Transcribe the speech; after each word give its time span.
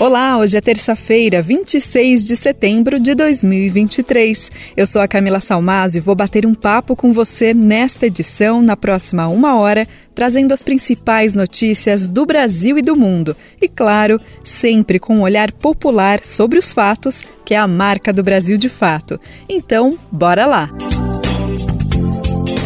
Olá, 0.00 0.38
hoje 0.38 0.56
é 0.56 0.62
terça-feira, 0.62 1.42
26 1.42 2.24
de 2.24 2.34
setembro 2.34 2.98
de 2.98 3.14
2023. 3.14 4.50
Eu 4.74 4.86
sou 4.86 5.02
a 5.02 5.06
Camila 5.06 5.40
Salmazo 5.40 5.98
e 5.98 6.00
vou 6.00 6.14
bater 6.14 6.46
um 6.46 6.54
papo 6.54 6.96
com 6.96 7.12
você 7.12 7.52
nesta 7.52 8.06
edição, 8.06 8.62
na 8.62 8.78
próxima 8.78 9.28
uma 9.28 9.56
hora, 9.56 9.86
trazendo 10.14 10.54
as 10.54 10.62
principais 10.62 11.34
notícias 11.34 12.08
do 12.08 12.24
Brasil 12.24 12.78
e 12.78 12.82
do 12.82 12.96
mundo. 12.96 13.36
E, 13.60 13.68
claro, 13.68 14.18
sempre 14.42 14.98
com 14.98 15.16
um 15.16 15.20
olhar 15.20 15.52
popular 15.52 16.24
sobre 16.24 16.58
os 16.58 16.72
fatos, 16.72 17.22
que 17.44 17.52
é 17.52 17.58
a 17.58 17.68
marca 17.68 18.10
do 18.10 18.22
Brasil 18.22 18.56
de 18.56 18.70
fato. 18.70 19.20
Então, 19.50 19.98
bora 20.10 20.46
lá! 20.46 20.70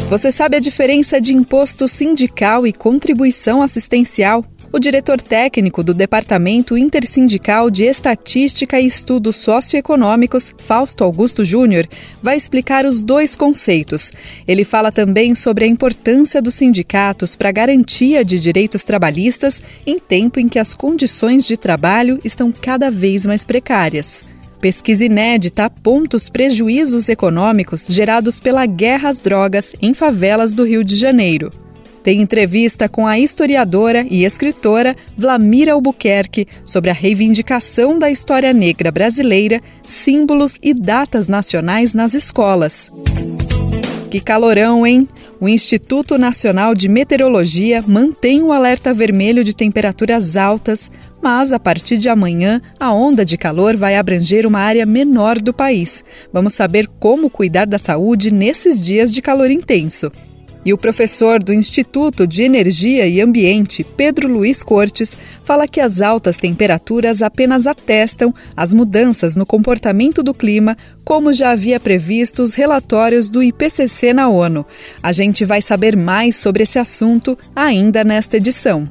Você 0.09 0.31
sabe 0.31 0.57
a 0.57 0.61
diferença 0.61 1.21
de 1.21 1.35
imposto 1.35 1.89
sindical 1.89 2.65
e 2.65 2.73
contribuição 2.73 3.61
assistencial? 3.61 4.45
O 4.75 4.81
diretor 4.81 5.21
técnico 5.21 5.85
do 5.85 5.95
Departamento 5.95 6.77
Intersindical 6.77 7.71
de 7.71 7.85
Estatística 7.85 8.81
e 8.81 8.87
Estudos 8.87 9.37
Socioeconômicos, 9.37 10.53
Fausto 10.59 11.05
Augusto 11.05 11.45
Júnior, 11.45 11.87
vai 12.21 12.37
explicar 12.37 12.85
os 12.85 13.01
dois 13.01 13.37
conceitos. 13.37 14.11
Ele 14.49 14.65
fala 14.65 14.91
também 14.91 15.33
sobre 15.37 15.65
a 15.65 15.69
importância 15.69 16.43
dos 16.43 16.57
sindicatos 16.57 17.37
para 17.37 17.51
a 17.51 17.53
garantia 17.53 18.25
de 18.25 18.41
direitos 18.41 18.83
trabalhistas 18.83 19.63
em 19.87 20.01
tempo 20.01 20.41
em 20.41 20.49
que 20.49 20.59
as 20.59 20.75
condições 20.75 21.47
de 21.47 21.57
trabalho 21.57 22.19
estão 22.25 22.51
cada 22.51 22.91
vez 22.91 23.25
mais 23.25 23.45
precárias. 23.45 24.25
Pesquisa 24.61 25.05
inédita 25.05 25.67
aponta 25.67 26.17
os 26.17 26.29
prejuízos 26.29 27.09
econômicos 27.09 27.87
gerados 27.89 28.41
pela 28.41 28.67
guerra 28.67 29.09
às 29.09 29.21
drogas 29.21 29.73
em 29.81 29.95
favelas 29.95 30.53
do 30.53 30.65
Rio 30.65 30.83
de 30.83 30.97
Janeiro. 30.97 31.53
Tem 32.05 32.21
entrevista 32.21 32.87
com 32.87 33.07
a 33.07 33.19
historiadora 33.19 34.07
e 34.11 34.27
escritora 34.27 34.95
Vlamira 35.17 35.73
Albuquerque 35.73 36.47
sobre 36.67 36.91
a 36.91 36.93
reivindicação 36.93 37.99
da 37.99 38.11
história 38.11 38.53
negra 38.53 38.93
brasileira, 38.93 39.63
símbolos 39.83 40.57
e 40.63 40.75
datas 40.75 41.27
nacionais 41.27 41.95
nas 41.95 42.13
escolas. 42.13 42.93
Que 44.11 44.21
calorão, 44.21 44.87
hein? 44.87 45.09
O 45.41 45.49
Instituto 45.49 46.19
Nacional 46.19 46.75
de 46.75 46.91
Meteorologia 46.91 47.83
mantém 47.87 48.43
o 48.43 48.53
alerta 48.53 48.93
vermelho 48.93 49.43
de 49.43 49.57
temperaturas 49.57 50.37
altas, 50.37 50.93
mas 51.23 51.53
a 51.53 51.59
partir 51.59 51.97
de 51.97 52.11
amanhã 52.11 52.61
a 52.79 52.93
onda 52.93 53.25
de 53.25 53.39
calor 53.39 53.79
vai 53.79 53.97
abranger 53.97 54.47
uma 54.47 54.61
área 54.61 54.85
menor 54.85 55.41
do 55.41 55.55
país. 55.55 56.05
Vamos 56.31 56.53
saber 56.53 56.87
como 57.01 57.31
cuidar 57.31 57.65
da 57.65 57.79
saúde 57.79 58.31
nesses 58.31 58.79
dias 58.79 59.11
de 59.11 59.23
calor 59.23 59.51
intenso. 59.51 60.13
E 60.65 60.73
o 60.73 60.79
professor 60.79 61.43
do 61.43 61.53
Instituto 61.53 62.27
de 62.27 62.43
Energia 62.43 63.07
e 63.07 63.21
Ambiente, 63.21 63.85
Pedro 63.85 64.29
Luiz 64.29 64.63
Cortes, 64.63 65.17
fala 65.45 65.69
que 65.69 65.81
as 65.81 66.01
altas 66.01 66.37
temperaturas 66.37 67.21
apenas 67.23 67.67
atestam 67.67 68.35
as 68.57 68.73
mudanças 68.73 69.37
no 69.37 69.45
comportamento 69.45 70.23
do 70.23 70.33
clima, 70.33 70.77
como 71.05 71.33
já 71.33 71.51
havia 71.51 71.79
previsto 71.79 72.43
os 72.43 72.55
relatórios 72.55 73.29
do 73.29 73.43
IPCC 73.43 74.15
na 74.15 74.29
ONU. 74.29 74.65
A 75.03 75.13
gente 75.13 75.45
vai 75.45 75.61
saber 75.61 75.97
mais 75.97 76.37
sobre 76.37 76.63
esse 76.63 76.79
assunto 76.79 77.39
ainda 77.55 78.03
nesta 78.03 78.39
edição. 78.39 78.89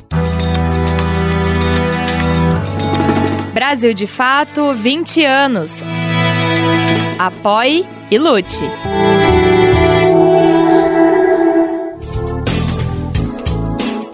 Brasil 3.53 3.93
de 3.93 4.05
Fato 4.05 4.73
20 4.73 5.23
anos. 5.25 5.71
Apoie 7.17 7.87
e 8.11 8.17
lute. 8.17 8.63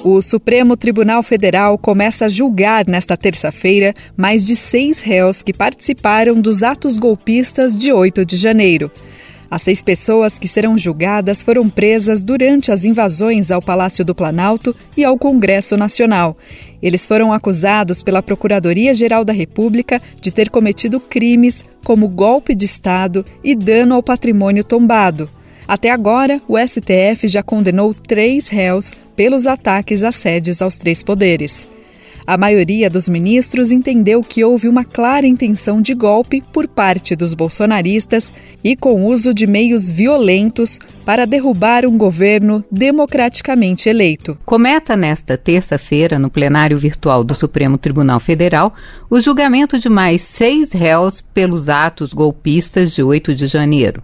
O 0.05 0.21
Supremo 0.21 0.75
Tribunal 0.75 1.23
Federal 1.23 1.77
começa 1.77 2.25
a 2.25 2.29
julgar 2.29 2.85
nesta 2.85 3.15
terça-feira 3.15 3.93
mais 4.17 4.43
de 4.43 4.53
seis 4.53 4.99
réus 4.99 5.41
que 5.41 5.53
participaram 5.53 6.41
dos 6.41 6.61
atos 6.61 6.97
golpistas 6.97 7.79
de 7.79 7.89
8 7.93 8.25
de 8.25 8.35
janeiro. 8.35 8.91
As 9.49 9.61
seis 9.61 9.81
pessoas 9.81 10.37
que 10.37 10.45
serão 10.45 10.77
julgadas 10.77 11.41
foram 11.41 11.69
presas 11.69 12.21
durante 12.21 12.69
as 12.69 12.83
invasões 12.83 13.49
ao 13.49 13.61
Palácio 13.61 14.03
do 14.03 14.13
Planalto 14.13 14.75
e 14.97 15.05
ao 15.05 15.17
Congresso 15.17 15.77
Nacional. 15.77 16.37
Eles 16.81 17.05
foram 17.05 17.31
acusados 17.31 18.03
pela 18.03 18.21
Procuradoria-Geral 18.21 19.23
da 19.23 19.31
República 19.31 20.01
de 20.19 20.31
ter 20.31 20.49
cometido 20.49 20.99
crimes 20.99 21.63
como 21.85 22.09
golpe 22.09 22.53
de 22.53 22.65
Estado 22.65 23.23
e 23.41 23.55
dano 23.55 23.95
ao 23.95 24.03
patrimônio 24.03 24.65
tombado. 24.65 25.29
Até 25.67 25.91
agora, 25.91 26.41
o 26.47 26.57
STF 26.57 27.27
já 27.27 27.41
condenou 27.41 27.93
três 27.93 28.49
réus 28.49 28.93
pelos 29.15 29.47
ataques 29.47 30.03
às 30.03 30.15
sedes 30.15 30.61
aos 30.61 30.77
três 30.77 31.03
poderes. 31.03 31.67
A 32.25 32.37
maioria 32.37 32.89
dos 32.89 33.09
ministros 33.09 33.69
entendeu 33.69 34.21
que 34.21 34.45
houve 34.45 34.69
uma 34.69 34.85
clara 34.85 35.27
intenção 35.27 35.81
de 35.81 35.93
golpe 35.93 36.41
por 36.53 36.69
parte 36.69 37.17
dos 37.17 37.33
bolsonaristas 37.33 38.31
e 38.63 38.77
com 38.77 39.05
uso 39.05 39.33
de 39.33 39.45
meios 39.45 39.91
violentos 39.91 40.79
para 41.05 41.27
derrubar 41.27 41.85
um 41.85 41.97
governo 41.97 42.63
democraticamente 42.71 43.89
eleito. 43.89 44.37
Cometa 44.45 44.95
nesta 44.95 45.37
terça-feira, 45.37 46.17
no 46.17 46.29
plenário 46.29 46.79
virtual 46.79 47.25
do 47.25 47.35
Supremo 47.35 47.77
Tribunal 47.77 48.21
Federal, 48.21 48.73
o 49.09 49.19
julgamento 49.19 49.77
de 49.77 49.89
mais 49.89 50.21
seis 50.21 50.71
réus 50.71 51.19
pelos 51.19 51.67
atos 51.67 52.13
golpistas 52.13 52.93
de 52.93 53.03
8 53.03 53.35
de 53.35 53.47
janeiro. 53.47 54.01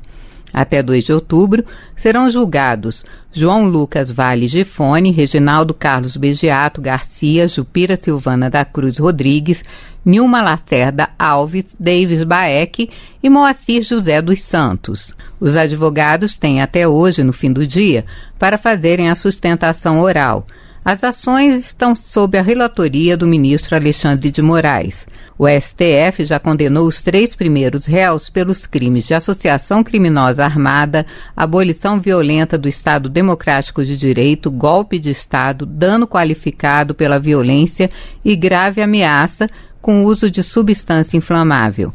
Até 0.54 0.82
2 0.82 1.04
de 1.04 1.14
outubro, 1.14 1.64
serão 1.96 2.30
julgados 2.30 3.06
João 3.32 3.66
Lucas 3.66 4.12
Vale 4.12 4.48
Gifone, 4.48 5.12
Reginaldo 5.12 5.74
Carlos 5.74 6.18
Begiato 6.18 6.82
Garcia, 6.82 7.48
Jupira 7.48 7.98
Silvana 8.02 8.50
da 8.50 8.66
Cruz 8.66 8.98
Rodrigues, 8.98 9.64
Nilma 10.04 10.42
Lacerda 10.42 11.10
Alves, 11.20 11.76
Davis 11.80 12.24
Baek 12.24 12.90
e 13.22 13.30
Moacir 13.30 13.84
José 13.84 14.22
dos 14.22 14.42
Santos. 14.42 15.14
Os 15.40 15.56
advogados 15.56 16.38
têm 16.38 16.62
até 16.62 16.88
hoje, 16.88 17.24
no 17.24 17.32
fim 17.32 17.52
do 17.54 17.66
dia, 17.66 18.06
para 18.38 18.58
fazerem 18.58 19.10
a 19.10 19.16
sustentação 19.16 20.02
oral. 20.02 20.46
As 20.92 21.04
ações 21.04 21.56
estão 21.66 21.96
sob 21.96 22.36
a 22.36 22.42
relatoria 22.42 23.16
do 23.16 23.28
ministro 23.28 23.76
Alexandre 23.76 24.32
de 24.32 24.42
Moraes. 24.42 25.06
O 25.38 25.46
STF 25.48 26.26
já 26.26 26.40
condenou 26.40 26.88
os 26.88 27.00
três 27.00 27.36
primeiros 27.36 27.86
réus 27.86 28.28
pelos 28.28 28.66
crimes 28.66 29.06
de 29.06 29.14
associação 29.14 29.84
criminosa 29.84 30.44
armada, 30.44 31.06
abolição 31.38 32.00
violenta 32.00 32.58
do 32.58 32.68
Estado 32.68 33.08
Democrático 33.08 33.86
de 33.86 33.96
Direito, 33.96 34.50
golpe 34.50 34.98
de 34.98 35.12
Estado, 35.12 35.64
dano 35.64 36.08
qualificado 36.08 36.96
pela 36.96 37.20
violência 37.20 37.88
e 38.26 38.36
grave 38.36 38.82
ameaça 38.82 39.48
com 39.80 40.06
uso 40.06 40.28
de 40.28 40.42
substância 40.42 41.16
inflamável. 41.16 41.94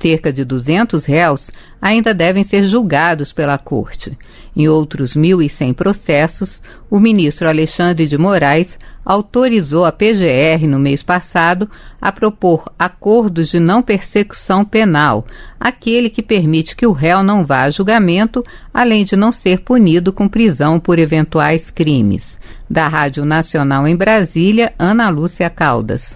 Cerca 0.00 0.32
de 0.32 0.46
200 0.46 1.04
réus 1.04 1.50
ainda 1.80 2.14
devem 2.14 2.42
ser 2.42 2.66
julgados 2.66 3.34
pela 3.34 3.58
Corte. 3.58 4.16
Em 4.56 4.66
outros 4.66 5.14
1.100 5.14 5.74
processos, 5.74 6.62
o 6.90 6.98
ministro 6.98 7.46
Alexandre 7.46 8.08
de 8.08 8.16
Moraes 8.16 8.78
autorizou 9.04 9.84
a 9.84 9.92
PGR 9.92 10.66
no 10.66 10.78
mês 10.78 11.02
passado 11.02 11.70
a 12.00 12.10
propor 12.10 12.72
acordos 12.78 13.48
de 13.48 13.60
não 13.60 13.82
persecução 13.82 14.64
penal, 14.64 15.26
aquele 15.58 16.08
que 16.08 16.22
permite 16.22 16.74
que 16.74 16.86
o 16.86 16.92
réu 16.92 17.22
não 17.22 17.44
vá 17.44 17.62
a 17.62 17.70
julgamento, 17.70 18.44
além 18.72 19.04
de 19.04 19.16
não 19.16 19.30
ser 19.30 19.60
punido 19.60 20.12
com 20.12 20.28
prisão 20.28 20.80
por 20.80 20.98
eventuais 20.98 21.70
crimes. 21.70 22.38
Da 22.68 22.88
Rádio 22.88 23.24
Nacional 23.24 23.86
em 23.86 23.96
Brasília, 23.96 24.72
Ana 24.78 25.10
Lúcia 25.10 25.50
Caldas. 25.50 26.14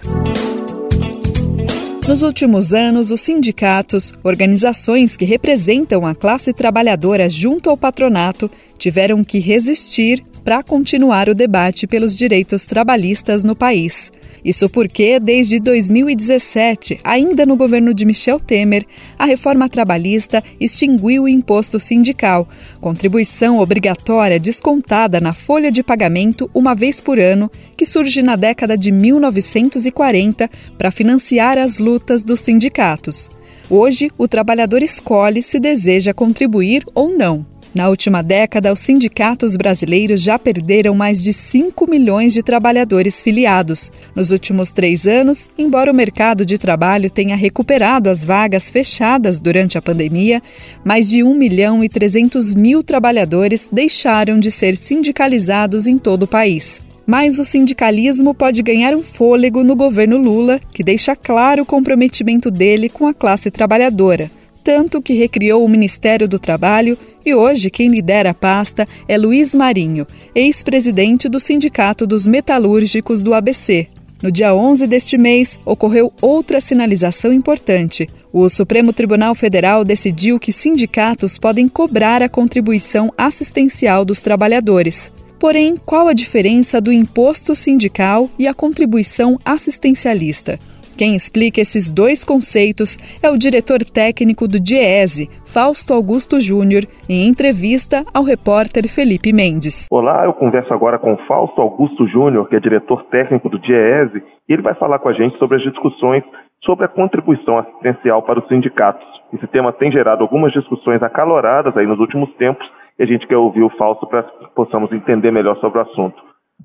Nos 2.07 2.21
últimos 2.21 2.71
anos, 2.71 3.09
os 3.09 3.19
sindicatos, 3.21 4.13
organizações 4.23 5.17
que 5.17 5.25
representam 5.25 6.05
a 6.05 6.13
classe 6.13 6.53
trabalhadora 6.53 7.27
junto 7.27 7.67
ao 7.67 7.75
patronato, 7.75 8.49
tiveram 8.77 9.23
que 9.23 9.39
resistir 9.39 10.23
para 10.43 10.61
continuar 10.61 11.27
o 11.29 11.33
debate 11.33 11.87
pelos 11.87 12.15
direitos 12.15 12.61
trabalhistas 12.61 13.41
no 13.41 13.55
país. 13.55 14.11
Isso 14.45 14.69
porque, 14.69 15.19
desde 15.19 15.59
2017, 15.59 16.99
ainda 17.03 17.47
no 17.47 17.55
governo 17.55 17.95
de 17.95 18.05
Michel 18.05 18.39
Temer, 18.39 18.85
a 19.17 19.25
reforma 19.25 19.67
trabalhista 19.67 20.43
extinguiu 20.59 21.23
o 21.23 21.27
imposto 21.27 21.79
sindical, 21.79 22.47
contribuição 22.79 23.57
obrigatória 23.57 24.39
descontada 24.39 25.19
na 25.19 25.33
folha 25.33 25.71
de 25.71 25.81
pagamento 25.81 26.47
uma 26.53 26.75
vez 26.75 27.01
por 27.01 27.19
ano, 27.19 27.49
que 27.75 27.87
surge 27.87 28.21
na 28.21 28.35
década 28.35 28.77
de 28.77 28.91
1940 28.91 30.47
para 30.77 30.91
financiar 30.91 31.57
as 31.57 31.79
lutas 31.79 32.23
dos 32.23 32.39
sindicatos. 32.41 33.31
Hoje, 33.67 34.11
o 34.15 34.27
trabalhador 34.27 34.83
escolhe 34.83 35.41
se 35.41 35.59
deseja 35.59 36.13
contribuir 36.13 36.83
ou 36.93 37.09
não. 37.17 37.43
Na 37.75 37.89
última 37.89 38.21
década, 38.23 38.71
os 38.71 38.79
sindicatos 38.79 39.57
brasileiros 39.57 40.21
já 40.21 40.39
perderam 40.39 40.95
mais 40.95 41.21
de 41.21 41.33
5 41.33 41.85
milhões 41.89 42.33
de 42.33 42.41
trabalhadores 42.41 43.21
filiados. 43.21 43.91
Nos 44.15 44.31
últimos 44.31 44.71
três 44.71 45.05
anos, 45.05 45.49
embora 45.57 45.91
o 45.91 45.95
mercado 45.95 46.45
de 46.45 46.57
trabalho 46.57 47.09
tenha 47.09 47.35
recuperado 47.35 48.09
as 48.09 48.23
vagas 48.23 48.69
fechadas 48.69 49.39
durante 49.39 49.77
a 49.77 49.81
pandemia, 49.81 50.41
mais 50.85 51.09
de 51.09 51.21
1 51.21 51.35
milhão 51.35 51.83
e 51.83 51.89
300 51.89 52.53
mil 52.53 52.81
trabalhadores 52.81 53.67
deixaram 53.69 54.39
de 54.39 54.49
ser 54.49 54.77
sindicalizados 54.77 55.85
em 55.85 55.97
todo 55.97 56.23
o 56.23 56.27
país. 56.27 56.79
Mas 57.05 57.39
o 57.39 57.43
sindicalismo 57.43 58.33
pode 58.33 58.63
ganhar 58.63 58.95
um 58.95 59.03
fôlego 59.03 59.65
no 59.65 59.75
governo 59.75 60.17
Lula, 60.17 60.61
que 60.71 60.81
deixa 60.81 61.13
claro 61.13 61.63
o 61.63 61.65
comprometimento 61.65 62.49
dele 62.49 62.87
com 62.87 63.05
a 63.05 63.13
classe 63.13 63.51
trabalhadora 63.51 64.31
tanto 64.65 64.99
que 64.99 65.13
recriou 65.13 65.63
o 65.63 65.69
Ministério 65.69 66.27
do 66.27 66.39
Trabalho 66.39 66.97
e 67.23 67.35
hoje 67.35 67.69
quem 67.69 67.87
lidera 67.87 68.31
a 68.31 68.33
pasta 68.33 68.87
é 69.07 69.15
Luiz 69.15 69.53
Marinho, 69.53 70.07
ex-presidente 70.33 71.29
do 71.29 71.39
Sindicato 71.39 72.07
dos 72.07 72.25
Metalúrgicos 72.25 73.21
do 73.21 73.35
ABC. 73.35 73.87
No 74.23 74.31
dia 74.31 74.55
11 74.55 74.87
deste 74.87 75.19
mês, 75.19 75.59
ocorreu 75.67 76.11
outra 76.19 76.59
sinalização 76.59 77.31
importante. 77.31 78.09
O 78.33 78.49
Supremo 78.49 78.91
Tribunal 78.91 79.35
Federal 79.35 79.85
decidiu 79.85 80.39
que 80.39 80.51
sindicatos 80.51 81.37
podem 81.37 81.69
cobrar 81.69 82.23
a 82.23 82.29
contribuição 82.29 83.13
assistencial 83.15 84.03
dos 84.03 84.19
trabalhadores. 84.19 85.11
Porém, 85.37 85.77
qual 85.77 86.07
a 86.07 86.13
diferença 86.13 86.81
do 86.81 86.91
imposto 86.91 87.55
sindical 87.55 88.31
e 88.39 88.47
a 88.47 88.53
contribuição 88.53 89.39
assistencialista? 89.45 90.59
Quem 90.97 91.13
explica 91.13 91.59
esses 91.59 91.91
dois 91.91 92.23
conceitos 92.23 92.97
é 93.21 93.29
o 93.29 93.37
diretor 93.37 93.79
técnico 93.83 94.47
do 94.47 94.61
DIESE, 94.61 95.29
Fausto 95.43 95.93
Augusto 95.93 96.39
Júnior, 96.39 96.83
em 97.09 97.27
entrevista 97.27 98.05
ao 98.13 98.23
repórter 98.23 98.87
Felipe 98.87 99.33
Mendes. 99.33 99.87
Olá, 99.91 100.23
eu 100.23 100.31
converso 100.31 100.73
agora 100.73 100.97
com 100.97 101.17
Fausto 101.27 101.59
Augusto 101.59 102.07
Júnior, 102.07 102.47
que 102.47 102.55
é 102.55 102.61
diretor 102.61 103.03
técnico 103.11 103.49
do 103.49 103.59
DIESE, 103.59 104.23
e 104.47 104.53
ele 104.53 104.61
vai 104.61 104.73
falar 104.73 104.99
com 104.99 105.09
a 105.09 105.13
gente 105.13 105.37
sobre 105.37 105.57
as 105.57 105.63
discussões 105.63 106.23
sobre 106.63 106.85
a 106.85 106.87
contribuição 106.87 107.57
assistencial 107.57 108.23
para 108.23 108.39
os 108.39 108.47
sindicatos. 108.47 109.05
Esse 109.33 109.45
tema 109.47 109.73
tem 109.73 109.91
gerado 109.91 110.23
algumas 110.23 110.53
discussões 110.53 111.03
acaloradas 111.03 111.75
aí 111.75 111.85
nos 111.85 111.99
últimos 111.99 112.33
tempos 112.35 112.65
e 112.97 113.03
a 113.03 113.05
gente 113.05 113.27
quer 113.27 113.37
ouvir 113.37 113.63
o 113.63 113.69
Fausto 113.77 114.07
para 114.07 114.23
que 114.23 114.47
possamos 114.55 114.91
entender 114.93 115.29
melhor 115.29 115.57
sobre 115.57 115.77
o 115.79 115.81
assunto. 115.81 116.15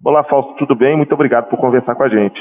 Olá, 0.05 0.23
Fausto, 0.23 0.55
tudo 0.55 0.77
bem? 0.77 0.97
Muito 0.97 1.13
obrigado 1.13 1.49
por 1.49 1.59
conversar 1.59 1.97
com 1.97 2.05
a 2.05 2.09
gente. 2.09 2.41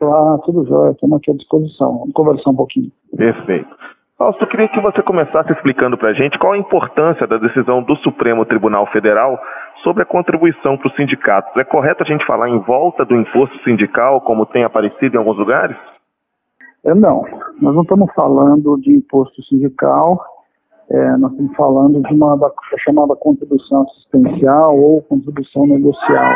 Ah, 0.00 0.38
tudo 0.44 0.66
jóia, 0.66 0.92
estamos 0.92 1.16
aqui 1.16 1.30
à 1.30 1.34
disposição. 1.34 1.98
Vamos 1.98 2.12
conversar 2.12 2.50
um 2.50 2.56
pouquinho. 2.56 2.92
Perfeito. 3.16 3.74
Fausto, 4.18 4.44
eu 4.44 4.48
queria 4.48 4.68
que 4.68 4.80
você 4.80 5.02
começasse 5.02 5.52
explicando 5.52 5.98
para 5.98 6.08
a 6.08 6.14
gente 6.14 6.38
qual 6.38 6.54
a 6.54 6.58
importância 6.58 7.26
da 7.26 7.36
decisão 7.36 7.82
do 7.82 7.96
Supremo 7.96 8.46
Tribunal 8.46 8.86
Federal 8.86 9.38
sobre 9.82 10.02
a 10.02 10.06
contribuição 10.06 10.78
para 10.78 10.88
os 10.88 10.96
sindicatos. 10.96 11.54
É 11.56 11.64
correto 11.64 12.02
a 12.02 12.06
gente 12.06 12.24
falar 12.24 12.48
em 12.48 12.58
volta 12.60 13.04
do 13.04 13.14
imposto 13.14 13.62
sindical, 13.62 14.22
como 14.22 14.46
tem 14.46 14.64
aparecido 14.64 15.16
em 15.16 15.18
alguns 15.18 15.36
lugares? 15.36 15.76
É, 16.82 16.94
não, 16.94 17.24
nós 17.60 17.74
não 17.74 17.82
estamos 17.82 18.10
falando 18.14 18.80
de 18.80 18.92
imposto 18.94 19.42
sindical, 19.42 20.24
é, 20.88 21.16
nós 21.18 21.32
estamos 21.32 21.54
falando 21.54 22.00
de 22.00 22.14
uma 22.14 22.38
da, 22.38 22.50
chamada 22.78 23.14
contribuição 23.16 23.82
assistencial 23.82 24.78
ou 24.78 25.02
contribuição 25.02 25.66
negocial. 25.66 26.32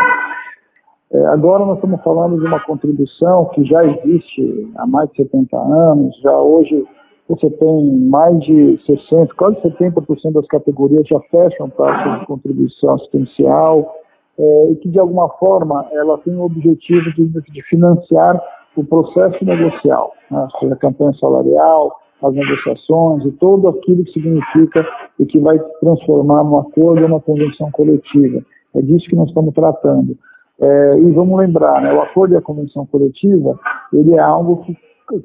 É, 1.12 1.26
agora 1.26 1.66
nós 1.66 1.76
estamos 1.76 2.00
falando 2.02 2.38
de 2.38 2.46
uma 2.46 2.60
contribuição 2.60 3.46
que 3.46 3.64
já 3.64 3.84
existe 3.84 4.70
há 4.76 4.86
mais 4.86 5.10
de 5.10 5.16
70 5.16 5.56
anos, 5.56 6.16
já 6.20 6.38
hoje 6.38 6.86
você 7.28 7.50
tem 7.50 7.98
mais 8.08 8.38
de 8.44 8.78
60, 8.86 9.34
quase 9.34 9.56
70% 9.60 10.32
das 10.32 10.46
categorias 10.46 11.06
já 11.08 11.18
fecham 11.30 11.68
taxa 11.70 12.20
de 12.20 12.26
contribuição 12.26 12.94
assistencial 12.94 13.92
é, 14.38 14.70
e 14.70 14.76
que 14.76 14.88
de 14.88 15.00
alguma 15.00 15.28
forma 15.30 15.84
ela 15.92 16.16
tem 16.18 16.34
o 16.36 16.42
objetivo 16.42 17.12
de, 17.12 17.26
de 17.26 17.62
financiar 17.62 18.40
o 18.76 18.84
processo 18.84 19.44
negocial, 19.44 20.12
né, 20.30 20.46
seja 20.60 20.74
a 20.74 20.78
campanha 20.78 21.12
salarial, 21.14 22.00
as 22.22 22.34
negociações 22.34 23.24
e 23.24 23.32
tudo 23.32 23.68
aquilo 23.68 24.04
que 24.04 24.12
significa 24.12 24.86
e 25.18 25.26
que 25.26 25.38
vai 25.40 25.58
transformar 25.80 26.44
num 26.44 26.58
acordo 26.58 27.02
ou 27.02 27.08
uma 27.08 27.20
convenção 27.20 27.70
coletiva. 27.72 28.42
É 28.74 28.80
disso 28.80 29.08
que 29.08 29.16
nós 29.16 29.28
estamos 29.28 29.52
tratando. 29.54 30.16
É, 30.60 30.98
e 30.98 31.10
vamos 31.12 31.38
lembrar, 31.38 31.80
né, 31.80 31.92
o 31.92 32.02
acordo 32.02 32.34
e 32.34 32.36
a 32.36 32.42
convenção 32.42 32.84
coletiva, 32.84 33.58
ele 33.92 34.14
é 34.14 34.18
algo 34.18 34.58
que, 34.58 34.76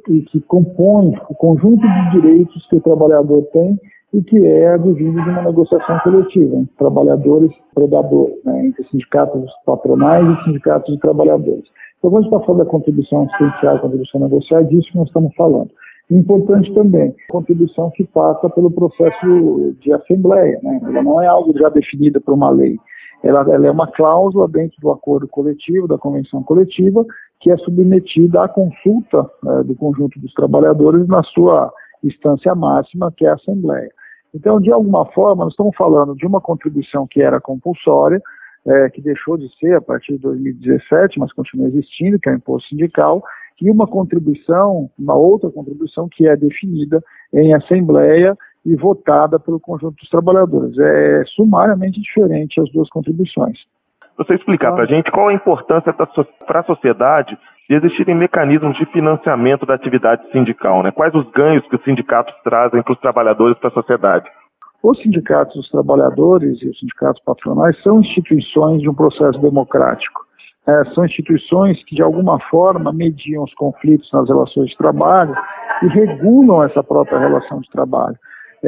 que, 0.06 0.22
que, 0.22 0.40
compõe 0.42 1.14
o 1.30 1.36
conjunto 1.36 1.82
de 1.82 2.12
direitos 2.12 2.66
que 2.68 2.78
o 2.78 2.82
trabalhador 2.82 3.44
tem 3.52 3.78
e 4.14 4.22
que 4.22 4.46
é 4.46 4.70
advindo 4.70 5.22
de 5.22 5.30
uma 5.30 5.42
negociação 5.42 6.00
coletiva 6.00 6.56
entre 6.56 6.74
trabalhadores 6.78 7.52
e 7.52 7.62
empregadores, 7.72 8.36
né, 8.46 8.66
entre 8.66 8.86
sindicatos 8.86 9.52
patronais 9.66 10.26
e 10.26 10.44
sindicatos 10.46 10.94
de 10.94 11.02
trabalhadores. 11.02 11.66
Então, 12.00 12.12
quando 12.12 12.18
a 12.18 12.22
gente 12.22 12.34
está 12.34 12.46
falando 12.46 12.64
da 12.64 12.72
contribuição 12.72 13.24
e 13.26 13.80
contribuição 13.80 14.22
negocial, 14.22 14.62
é 14.62 14.64
disso 14.64 14.92
que 14.92 14.98
nós 14.98 15.08
estamos 15.08 15.36
falando. 15.36 15.70
Importante 16.10 16.72
também, 16.74 17.16
contribuição 17.30 17.90
que 17.90 18.04
passa 18.04 18.48
pelo 18.50 18.70
processo 18.70 19.76
de 19.82 19.92
assembleia, 19.92 20.60
né? 20.62 20.80
ela 20.84 21.02
não 21.02 21.20
é 21.20 21.26
algo 21.26 21.58
já 21.58 21.68
definido 21.68 22.22
por 22.22 22.36
uma 22.36 22.52
lei, 22.52 22.78
ela, 23.26 23.42
ela, 23.52 23.68
é 23.68 23.72
uma 23.72 23.88
cláusula 23.88 24.48
dentro 24.48 24.80
do 24.80 24.92
acordo 24.92 25.28
coletivo, 25.28 25.88
da 25.88 25.98
convenção 25.98 26.44
coletiva, 26.44 27.04
que 27.40 27.50
é 27.50 27.58
submetida 27.58 28.44
à 28.44 28.48
consulta 28.48 29.28
é, 29.48 29.64
do 29.64 29.74
conjunto 29.76 30.20
dos 30.20 30.32
trabalhadores 30.34 31.08
na 31.08 31.24
sua 31.24 31.74
instância 32.04 32.54
máxima, 32.54 33.12
que 33.12 33.26
é 33.26 33.30
a 33.30 33.34
Assembleia. 33.34 33.90
Então, 34.32 34.62
de 34.62 34.72
alguma 34.72 35.06
forma, 35.08 35.44
nós 35.44 35.54
estamos 35.54 35.76
falando 35.76 36.14
de 36.16 36.28
uma 36.28 36.40
contribuição 36.40 37.08
que 37.08 37.20
era 37.20 37.42
compulsória, 37.42 38.22
é, 38.64 38.90
que 38.92 39.02
deixou 39.02 39.38
de 39.38 39.50
ser 39.58 39.76
a 39.76 39.82
partir 39.82 40.14
de 40.14 40.20
2017, 40.20 41.20
mas 41.20 41.34
continua 41.34 41.68
existindo, 41.68 42.20
que 42.20 42.30
é 42.30 42.32
o 42.32 42.36
imposto 42.36 42.70
sindical, 42.70 43.24
e 43.60 43.72
uma 43.72 43.88
contribuição, 43.88 44.92
uma 45.00 45.16
outra 45.16 45.50
contribuição 45.50 46.08
que 46.08 46.28
é 46.28 46.36
definida 46.36 47.04
em 47.34 47.56
assembleia 47.56 48.38
e 48.66 48.76
votada 48.76 49.40
pelo 49.40 49.60
conjunto 49.60 49.96
dos 49.98 50.10
trabalhadores. 50.10 50.78
É 50.78 51.24
sumariamente 51.28 52.02
diferente 52.02 52.60
as 52.60 52.70
duas 52.72 52.90
contribuições. 52.90 53.60
Você 54.18 54.34
explicar 54.34 54.72
para 54.72 54.84
a 54.84 54.88
gente 54.88 55.12
qual 55.12 55.28
a 55.28 55.34
importância 55.34 55.94
para 55.94 56.60
a 56.60 56.64
sociedade 56.64 57.38
de 57.70 57.76
existirem 57.76 58.16
mecanismos 58.16 58.78
de 58.78 58.86
financiamento 58.86 59.66
da 59.66 59.74
atividade 59.74 60.30
sindical, 60.32 60.84
né? 60.84 60.92
Quais 60.92 61.14
os 61.14 61.30
ganhos 61.32 61.68
que 61.68 61.76
os 61.76 61.84
sindicatos 61.84 62.34
trazem 62.44 62.82
para 62.82 62.94
os 62.94 63.00
trabalhadores 63.00 63.58
e 63.58 63.60
para 63.60 63.70
a 63.70 63.74
sociedade? 63.74 64.30
Os 64.82 65.02
sindicatos 65.02 65.56
dos 65.56 65.70
trabalhadores 65.70 66.62
e 66.62 66.70
os 66.70 66.80
sindicatos 66.80 67.22
patronais 67.24 67.82
são 67.82 68.00
instituições 68.00 68.82
de 68.82 68.90
um 68.90 68.94
processo 68.94 69.40
democrático. 69.42 70.24
É, 70.68 70.86
são 70.94 71.06
instituições 71.06 71.84
que, 71.84 71.96
de 71.96 72.02
alguma 72.02 72.40
forma, 72.50 72.94
mediam 72.94 73.44
os 73.44 73.54
conflitos 73.54 74.12
nas 74.12 74.28
relações 74.28 74.70
de 74.70 74.78
trabalho 74.78 75.36
e 75.84 75.88
regulam 75.88 76.64
essa 76.64 76.84
própria 76.84 77.20
relação 77.20 77.60
de 77.60 77.70
trabalho. 77.70 78.18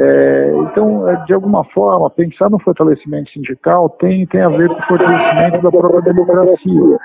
É, 0.00 0.52
então, 0.60 1.08
é, 1.08 1.24
de 1.24 1.34
alguma 1.34 1.64
forma, 1.64 2.08
pensar 2.08 2.48
no 2.48 2.60
fortalecimento 2.60 3.30
sindical 3.30 3.88
tem, 3.90 4.24
tem 4.26 4.42
a 4.42 4.48
ver 4.48 4.68
com 4.68 4.74
o 4.74 4.82
fortalecimento 4.82 5.60
da 5.60 5.70
própria 5.72 6.12
democracia. 6.14 6.98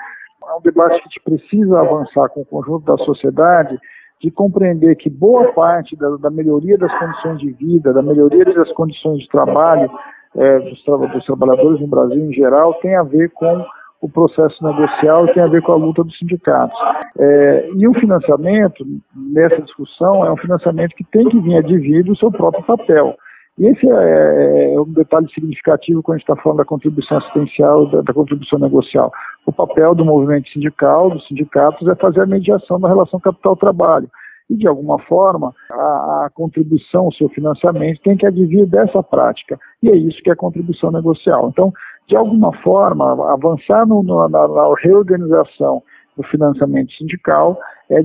É 0.48 0.54
um 0.56 0.60
debate 0.62 1.02
que 1.08 1.20
precisa 1.20 1.80
avançar 1.80 2.28
com 2.28 2.42
o 2.42 2.46
conjunto 2.46 2.84
da 2.84 2.96
sociedade 2.98 3.76
de 4.20 4.30
compreender 4.30 4.94
que 4.94 5.10
boa 5.10 5.52
parte 5.52 5.96
da, 5.96 6.08
da 6.18 6.30
melhoria 6.30 6.78
das 6.78 6.96
condições 6.96 7.40
de 7.40 7.50
vida, 7.50 7.92
da 7.92 8.00
melhoria 8.00 8.44
das 8.44 8.70
condições 8.72 9.18
de 9.18 9.28
trabalho 9.28 9.90
é, 10.36 10.60
dos, 10.60 10.84
tra 10.84 10.96
dos 10.96 11.24
trabalhadores 11.24 11.80
no 11.80 11.88
Brasil 11.88 12.24
em 12.24 12.32
geral 12.32 12.74
tem 12.74 12.94
a 12.94 13.02
ver 13.02 13.30
com 13.30 13.64
o 14.00 14.08
processo 14.08 14.62
negocial 14.62 15.26
tem 15.32 15.42
a 15.42 15.46
ver 15.46 15.62
com 15.62 15.72
a 15.72 15.76
luta 15.76 16.04
dos 16.04 16.18
sindicatos. 16.18 16.78
É, 17.18 17.70
e 17.74 17.88
o 17.88 17.94
financiamento, 17.94 18.84
nessa 19.14 19.62
discussão, 19.62 20.24
é 20.24 20.30
um 20.30 20.36
financiamento 20.36 20.94
que 20.94 21.04
tem 21.04 21.28
que 21.28 21.40
vir 21.40 21.56
advir 21.56 22.04
do 22.04 22.14
seu 22.16 22.30
próprio 22.30 22.64
papel. 22.64 23.16
E 23.56 23.66
esse 23.66 23.88
é, 23.88 24.74
é 24.74 24.80
um 24.80 24.92
detalhe 24.92 25.28
significativo 25.32 26.02
quando 26.02 26.16
a 26.16 26.18
gente 26.18 26.28
está 26.28 26.42
falando 26.42 26.58
da 26.58 26.64
contribuição 26.64 27.18
assistencial, 27.18 27.86
da, 27.86 28.00
da, 28.02 28.12
contribuição 28.12 28.58
negocial. 28.58 29.12
O 29.46 29.52
papel 29.52 29.94
do 29.94 30.04
movimento 30.04 30.48
sindical, 30.48 31.10
dos 31.10 31.26
sindicatos, 31.28 31.86
é 31.86 31.94
fazer 31.94 32.22
a 32.22 32.26
mediação 32.26 32.80
da 32.80 32.88
relação 32.88 33.20
capital-trabalho. 33.20 34.10
E, 34.50 34.56
de 34.56 34.66
alguma 34.66 34.98
forma, 34.98 35.54
a, 35.70 36.26
a, 36.26 36.30
contribuição, 36.34 37.06
o 37.06 37.12
seu 37.12 37.28
financiamento, 37.28 38.02
tem 38.02 38.16
que 38.16 38.26
advir 38.26 38.66
dessa 38.66 39.02
prática. 39.02 39.58
E 39.82 39.88
é 39.88 39.96
isso 39.96 40.20
que 40.22 40.28
é 40.28 40.32
a 40.32 40.36
contribuição 40.36 40.90
negocial. 40.90 41.48
Então, 41.48 41.72
de 42.06 42.16
alguma 42.16 42.52
forma, 42.58 43.32
avançar 43.32 43.86
no, 43.86 44.02
no, 44.02 44.28
na, 44.28 44.48
na, 44.48 44.74
reorganização 44.82 45.82
do 46.16 46.22
financiamento 46.24 46.92
sindical 46.92 47.58
é, 47.90 48.00
é, 48.00 48.04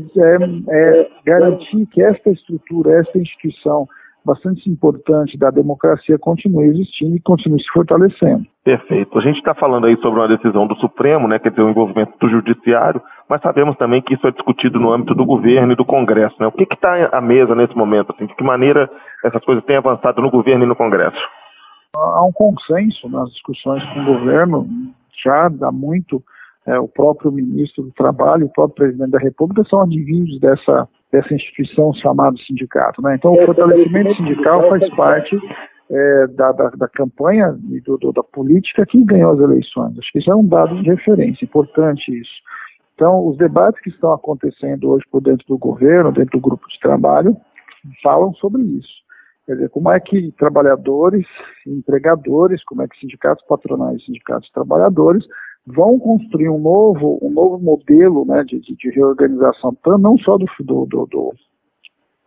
é 0.70 1.10
garantir 1.26 1.86
que 1.88 2.02
esta 2.02 2.30
estrutura, 2.30 3.00
esta 3.00 3.18
instituição 3.18 3.88
bastante 4.26 4.70
importante 4.70 5.38
da 5.38 5.50
democracia 5.50 6.18
continue 6.20 6.68
existindo 6.68 7.16
e 7.16 7.22
continue 7.22 7.60
se 7.60 7.70
fortalecendo. 7.72 8.46
Perfeito. 8.64 9.18
A 9.18 9.22
gente 9.22 9.38
está 9.38 9.56
falando 9.56 9.88
aí 9.88 9.98
sobre 10.02 10.20
uma 10.20 10.28
decisão 10.28 10.68
do 10.68 10.76
Supremo, 10.76 11.28
né, 11.28 11.40
quer 11.40 11.50
dizer, 11.50 11.64
o 11.64 11.70
envolvimento 11.70 12.14
do 12.20 12.30
Judiciário, 12.30 13.02
mas 13.28 13.42
sabemos 13.42 13.76
também 13.78 14.02
que 14.02 14.14
isso 14.14 14.28
é 14.28 14.32
discutido 14.32 14.80
no 14.80 14.92
âmbito 14.92 15.16
do 15.16 15.26
governo 15.26 15.72
e 15.72 15.76
do 15.76 15.86
Congresso. 15.86 16.36
Né? 16.40 16.48
O 16.48 16.52
que 16.52 16.64
está 16.64 17.10
à 17.12 17.22
mesa 17.22 17.56
nesse 17.56 17.76
momento? 17.76 18.12
Assim, 18.12 18.28
de 18.28 18.36
que 18.36 18.44
maneira 18.44 18.90
essas 19.24 19.44
coisas 19.44 19.64
têm 19.64 19.78
avançado 19.78 20.22
no 20.22 20.30
governo 20.30 20.66
e 20.66 20.68
no 20.68 20.76
Congresso? 20.76 21.20
Há 21.96 22.24
um 22.24 22.32
consenso 22.32 23.10
nas 23.10 23.32
discussões 23.32 23.84
com 23.94 24.02
o 24.02 24.06
governo, 24.06 24.68
já 25.24 25.50
há 25.62 25.72
muito 25.72 26.24
é, 26.66 26.80
o 26.80 26.88
próprio 26.88 27.32
ministro 27.32 27.84
do 27.84 27.92
Trabalho, 27.92 28.46
o 28.46 28.50
próprio 28.50 28.76
presidente 28.76 29.12
da 29.12 29.20
República 29.20 29.64
são 29.68 29.82
adivinhos 29.82 30.40
dessa, 30.40 30.88
dessa 31.12 31.34
instituição 31.34 31.92
chamada 31.94 32.38
sindicato. 32.38 33.02
Né? 33.02 33.16
Então, 33.16 33.34
o 33.34 33.46
fortalecimento 33.46 34.16
sindical 34.16 34.70
faz 34.70 34.88
parte 34.96 35.36
é, 35.90 36.28
da, 36.28 36.52
da, 36.52 36.70
da, 36.70 36.88
campanha 36.88 37.58
e 37.72 37.82
do, 37.82 37.98
do, 37.98 38.12
da 38.12 38.22
política 38.22 38.86
que 38.86 39.04
ganhou 39.04 39.32
as 39.32 39.40
eleições. 39.40 39.98
Acho 39.98 40.12
que 40.12 40.20
isso 40.20 40.32
é 40.32 40.36
um 40.36 40.46
dado 40.46 40.76
de 40.76 40.88
referência, 40.88 41.44
importante 41.44 42.12
isso. 42.16 42.42
Então, 42.94 43.26
os 43.26 43.38
debates 43.38 43.82
que 43.82 43.90
estão 43.90 44.12
acontecendo 44.12 44.92
hoje 44.92 45.06
por 45.10 45.22
dentro 45.22 45.48
do 45.48 45.58
governo, 45.58 46.12
dentro 46.12 46.38
do 46.38 46.42
grupo 46.42 46.68
de 46.68 46.80
trabalho, 46.80 47.36
falam 48.04 48.34
sobre 48.36 48.62
isso. 48.62 49.09
Quer 49.50 49.56
dizer, 49.56 49.70
como 49.70 49.90
é 49.90 50.00
que 50.00 50.32
trabalhadores, 50.34 51.26
empregadores, 51.66 52.64
como 52.64 52.84
é 52.84 52.88
que 52.88 53.00
sindicatos 53.00 53.44
patronais, 53.48 54.06
sindicatos 54.06 54.48
trabalhadores 54.52 55.26
vão 55.66 55.98
construir 55.98 56.50
um 56.50 56.60
novo, 56.60 57.18
um 57.20 57.32
novo 57.32 57.58
modelo 57.58 58.26
né, 58.26 58.44
de, 58.44 58.60
de, 58.60 58.90
reorganização, 58.92 59.76
não 60.00 60.20
só 60.20 60.38
do, 60.38 60.46
do, 60.60 60.86
do, 60.86 61.34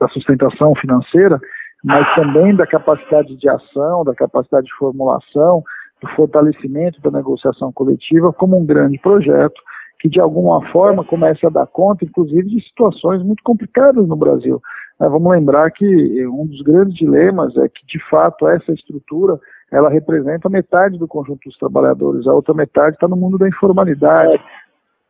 da 0.01 0.09
sustentação 0.09 0.75
financeira, 0.75 1.41
mas 1.85 2.13
também 2.17 2.57
da 2.57 2.67
capacidade 2.67 3.37
de 3.37 3.49
ação, 3.49 4.03
da 4.03 4.17
capacidade 4.17 4.67
de 4.67 4.75
formulação, 4.75 5.63
do 6.01 6.09
fortalecimento 6.17 7.01
da 7.01 7.13
negociação 7.13 7.73
coletiva 7.73 8.33
como 8.33 8.59
um 8.59 8.67
grande 8.67 8.99
projeto 8.99 9.63
que 10.03 10.09
de 10.09 10.19
alguma 10.19 10.61
forma 10.73 11.05
começa 11.05 11.47
a 11.47 11.51
dar 11.51 11.65
conta, 11.65 12.05
inclusive, 12.05 12.49
de 12.49 12.61
situações 12.61 13.23
muito 13.23 13.41
complicadas 13.45 14.05
no 14.09 14.17
Brasil. 14.17 14.61
vamos 14.99 15.31
lembrar 15.31 15.71
que 15.71 16.27
um 16.27 16.45
dos 16.45 16.61
grandes 16.61 16.97
dilemas 16.97 17.57
é 17.57 17.69
que, 17.69 17.87
de 17.87 18.01
fato, 18.11 18.49
essa 18.49 18.73
estrutura 18.73 19.39
ela 19.71 19.89
representa 19.89 20.49
metade 20.49 20.99
do 20.99 21.07
conjunto 21.07 21.49
dos 21.49 21.57
trabalhadores, 21.57 22.27
a 22.27 22.35
outra 22.35 22.53
metade 22.53 22.97
está 22.97 23.07
no 23.07 23.17
mundo 23.17 23.39
da 23.39 23.49
informalidade, 23.49 24.43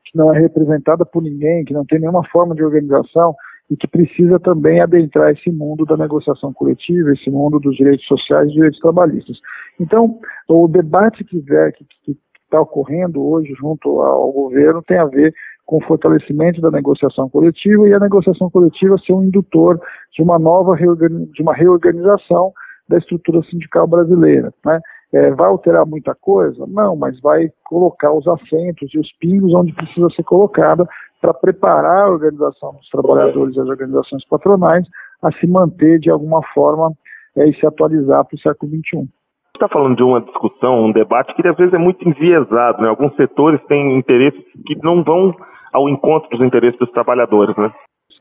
que 0.05 0.17
não 0.17 0.31
é 0.31 0.39
representada 0.39 1.07
por 1.07 1.23
ninguém, 1.23 1.65
que 1.65 1.73
não 1.73 1.87
tem 1.87 1.99
nenhuma 1.99 2.23
forma 2.29 2.55
de 2.55 2.63
organização 2.63 3.35
e 3.71 3.77
que 3.79 3.89
precisa 3.89 4.39
também 4.39 4.83
adentrar 4.83 5.33
esse 5.33 5.51
mundo 5.51 5.87
da 5.87 5.97
negociação 5.97 6.53
coletiva, 6.53 7.15
esse 7.15 7.31
mundo 7.31 7.59
dos 7.59 7.75
direitos 7.77 8.07
sociais 8.07 8.51
e 8.51 8.53
direitos 8.53 8.79
trabalhistas. 8.79 9.41
Então, 9.81 10.21
o 10.47 10.69
debate 10.69 11.25
que 11.25 12.15
está 12.53 12.61
ocorrendo 12.61 13.27
hoje 13.27 13.55
junto 13.55 14.03
ao 14.03 14.31
governo 14.31 14.83
tem 14.83 14.99
a 14.99 15.07
ver 15.07 15.35
com 15.65 15.79
o 15.79 15.85
fortalecimento 15.85 16.61
da 16.61 16.71
negociação 16.71 17.29
coletiva 17.31 17.89
e 17.89 17.95
a 17.95 17.99
negociação 17.99 18.51
coletiva 18.51 18.99
ser 18.99 19.15
um 19.15 19.25
indutor 19.25 19.81
de 20.13 20.23
uma 20.23 20.39
nova 20.39 20.77
de 20.77 21.43
uma 21.43 21.55
reorganização 21.55 22.53
da 22.87 22.99
estrutura 22.99 23.43
sindical 23.45 23.87
brasileira. 23.87 24.53
Né? 24.65 24.81
É, 25.15 25.31
vai 25.31 25.49
alterar 25.49 25.87
muita 25.87 26.15
coisa? 26.15 26.67
Não, 26.67 26.95
mas 26.95 27.19
vai 27.21 27.51
colocar 27.65 28.13
os 28.13 28.27
assentos 28.29 28.93
e 28.93 28.99
os 28.99 29.11
pingos 29.13 29.55
onde 29.55 29.73
precisa 29.73 30.11
ser 30.11 30.25
colocada 30.25 30.87
para 31.21 31.33
preparar 31.33 32.07
a 32.07 32.11
organização 32.11 32.75
dos 32.75 32.89
trabalhadores 32.91 33.57
e 33.57 33.61
as 33.61 33.69
organizações 33.69 34.25
patronais 34.27 34.87
a 35.23 35.31
se 35.33 35.47
manter 35.47 36.01
de 36.01 36.11
alguma 36.11 36.43
forma 36.53 36.93
é, 37.37 37.49
e 37.49 37.55
se 37.55 37.67
atualizar 37.67 38.25
para 38.27 38.35
o 38.35 38.39
século 38.39 38.73
XXI 38.73 39.09
está 39.55 39.69
falando 39.69 39.97
de 39.97 40.03
uma 40.03 40.21
discussão, 40.21 40.87
um 40.87 40.93
debate 40.93 41.35
que 41.35 41.47
às 41.47 41.57
vezes 41.57 41.75
é 41.75 41.79
muito 41.79 42.09
enviesado, 42.09 42.83
né? 42.83 42.89
Alguns 42.89 43.15
setores 43.17 43.61
têm 43.69 43.97
interesses 43.97 44.43
que 44.67 44.77
não 44.83 45.05
vão 45.05 45.35
ao 45.73 45.89
encontro 45.89 46.29
dos 46.31 46.41
interesses 46.41 46.79
dos 46.79 46.91
trabalhadores, 46.91 47.57
né? 47.57 47.73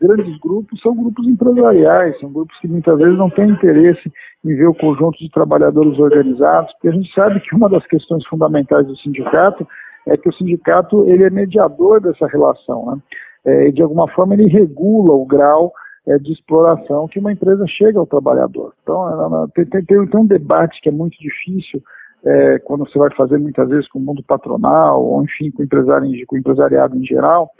grandes 0.01 0.35
grupos 0.39 0.79
são 0.81 0.95
grupos 0.95 1.27
empresariais, 1.27 2.19
são 2.19 2.31
grupos 2.31 2.57
que 2.59 2.67
muitas 2.67 2.97
vezes 2.97 3.17
não 3.17 3.29
têm 3.29 3.49
interesse 3.49 4.11
em 4.43 4.55
ver 4.55 4.67
o 4.67 4.73
conjunto 4.73 5.19
de 5.19 5.29
trabalhadores 5.29 5.97
organizados, 5.99 6.73
porque 6.73 6.87
a 6.87 6.91
gente 6.91 7.13
sabe 7.13 7.39
que 7.39 7.55
uma 7.55 7.69
das 7.69 7.85
questões 7.85 8.25
fundamentais 8.25 8.87
do 8.87 8.95
sindicato 8.97 9.67
é 10.07 10.17
que 10.17 10.27
o 10.27 10.33
sindicato 10.33 11.07
ele 11.07 11.23
é 11.23 11.29
mediador 11.29 12.01
dessa 12.01 12.25
relação, 12.27 12.85
né? 12.87 13.01
É, 13.43 13.71
de 13.71 13.81
alguma 13.81 14.07
forma 14.07 14.33
ele 14.33 14.47
regula 14.47 15.13
o 15.13 15.25
grau 15.25 15.73
é, 16.07 16.17
de 16.17 16.31
exploração 16.31 17.07
que 17.07 17.19
uma 17.19 17.31
empresa 17.31 17.65
chega 17.67 17.99
ao 17.99 18.07
trabalhador. 18.07 18.73
Então 18.81 19.07
ela, 19.07 19.47
tem, 19.53 19.65
tem, 19.65 19.83
tem, 19.83 20.19
um 20.19 20.25
debate 20.25 20.81
que 20.81 20.89
é 20.89 20.91
muito 20.91 21.17
difícil 21.19 21.81
é, 22.23 22.59
quando 22.59 22.85
você 22.87 22.97
vai 22.97 23.13
fazer 23.15 23.37
muitas 23.37 23.67
vezes 23.69 23.87
com 23.87 23.99
o 23.99 24.01
mundo 24.01 24.23
patronal, 24.23 25.03
ou 25.03 25.23
enfim, 25.23 25.51
com 25.51 25.61
o, 25.61 25.65
empresário, 25.65 26.07
com 26.27 26.35
o 26.35 26.39
empresariado 26.39 26.97
em 26.97 27.05
geral, 27.05 27.51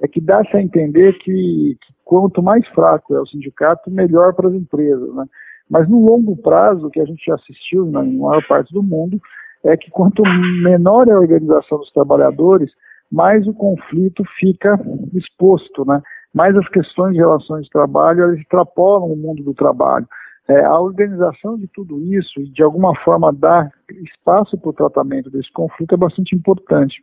é 0.00 0.08
que 0.08 0.20
dá-se 0.20 0.56
a 0.56 0.62
entender 0.62 1.14
que, 1.18 1.76
que, 1.80 1.94
quanto 2.04 2.42
mais 2.42 2.66
fraco 2.68 3.14
é 3.14 3.20
o 3.20 3.26
sindicato, 3.26 3.90
melhor 3.90 4.34
para 4.34 4.48
as 4.48 4.54
empresas. 4.54 5.14
Né? 5.14 5.24
Mas 5.68 5.88
no 5.88 6.04
longo 6.04 6.36
prazo, 6.36 6.86
o 6.86 6.90
que 6.90 7.00
a 7.00 7.04
gente 7.04 7.24
já 7.24 7.34
assistiu 7.34 7.86
na 7.86 8.02
maior 8.02 8.46
parte 8.46 8.72
do 8.72 8.82
mundo, 8.82 9.20
é 9.62 9.76
que 9.76 9.90
quanto 9.90 10.22
menor 10.62 11.06
é 11.08 11.12
a 11.12 11.18
organização 11.18 11.78
dos 11.78 11.92
trabalhadores, 11.92 12.72
mais 13.10 13.46
o 13.46 13.52
conflito 13.52 14.24
fica 14.38 14.78
exposto, 15.14 15.84
né? 15.84 16.00
Mais 16.32 16.56
as 16.56 16.68
questões 16.68 17.12
de 17.12 17.18
relações 17.18 17.64
de 17.64 17.70
trabalho 17.70 18.22
elas 18.22 18.38
extrapolam 18.38 19.12
o 19.12 19.16
mundo 19.16 19.42
do 19.42 19.54
trabalho. 19.54 20.06
É, 20.48 20.64
a 20.64 20.78
organização 20.80 21.56
de 21.56 21.68
tudo 21.68 22.02
isso 22.12 22.40
e 22.40 22.48
de 22.48 22.62
alguma 22.62 22.94
forma 23.04 23.32
dar 23.32 23.70
espaço 24.04 24.58
para 24.58 24.70
o 24.70 24.72
tratamento 24.72 25.30
desse 25.30 25.52
conflito 25.52 25.94
é 25.94 25.98
bastante 25.98 26.34
importante. 26.34 27.02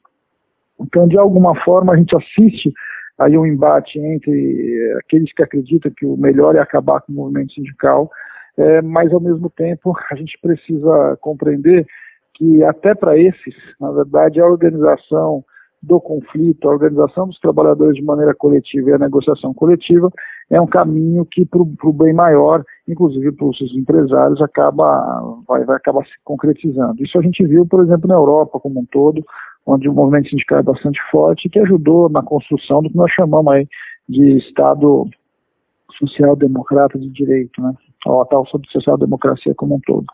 Então, 0.79 1.07
de 1.07 1.17
alguma 1.17 1.55
forma, 1.63 1.93
a 1.93 1.97
gente 1.97 2.15
assiste 2.15 2.73
aí 3.17 3.37
um 3.37 3.45
embate 3.45 3.99
entre 3.99 4.95
aqueles 4.99 5.33
que 5.33 5.41
acreditam 5.41 5.91
que 5.91 6.05
o 6.05 6.17
melhor 6.17 6.55
é 6.55 6.59
acabar 6.59 7.01
com 7.01 7.11
o 7.11 7.15
movimento 7.15 7.53
sindical, 7.53 8.11
é, 8.57 8.81
mas 8.81 9.11
ao 9.13 9.19
mesmo 9.19 9.49
tempo 9.49 9.93
a 10.11 10.15
gente 10.15 10.37
precisa 10.39 11.17
compreender 11.21 11.85
que 12.33 12.63
até 12.63 12.93
para 12.93 13.17
esses, 13.17 13.55
na 13.79 13.91
verdade, 13.91 14.39
a 14.39 14.45
organização 14.45 15.43
do 15.81 15.99
conflito, 15.99 16.67
a 16.67 16.73
organização 16.73 17.27
dos 17.27 17.39
trabalhadores 17.39 17.95
de 17.95 18.03
maneira 18.03 18.33
coletiva 18.33 18.89
e 18.89 18.93
a 18.93 18.97
negociação 18.97 19.53
coletiva 19.53 20.11
é 20.49 20.59
um 20.59 20.65
caminho 20.67 21.25
que 21.25 21.45
para 21.45 21.61
o 21.61 21.93
bem 21.93 22.13
maior, 22.13 22.63
inclusive 22.87 23.31
para 23.31 23.45
os 23.45 23.59
empresários, 23.75 24.41
acaba, 24.41 25.41
vai, 25.47 25.63
vai 25.65 25.75
acabar 25.75 26.05
se 26.05 26.13
concretizando. 26.23 27.01
Isso 27.03 27.17
a 27.19 27.21
gente 27.21 27.45
viu, 27.45 27.65
por 27.65 27.83
exemplo, 27.83 28.07
na 28.07 28.15
Europa 28.15 28.59
como 28.59 28.79
um 28.79 28.85
todo, 28.85 29.23
onde 29.65 29.89
o 29.89 29.93
movimento 29.93 30.29
sindical 30.29 30.59
é 30.59 30.63
bastante 30.63 30.99
forte, 31.11 31.49
que 31.49 31.59
ajudou 31.59 32.09
na 32.09 32.23
construção 32.23 32.81
do 32.81 32.89
que 32.89 32.97
nós 32.97 33.11
chamamos 33.11 33.53
aí 33.53 33.67
de 34.07 34.37
Estado 34.37 35.05
social-democrata 35.91 36.97
de 36.97 37.09
direito, 37.09 37.61
né? 37.61 37.73
ou 38.05 38.21
a 38.21 38.25
tal 38.25 38.45
social-democracia 38.45 39.53
como 39.55 39.75
um 39.75 39.79
todo. 39.81 40.05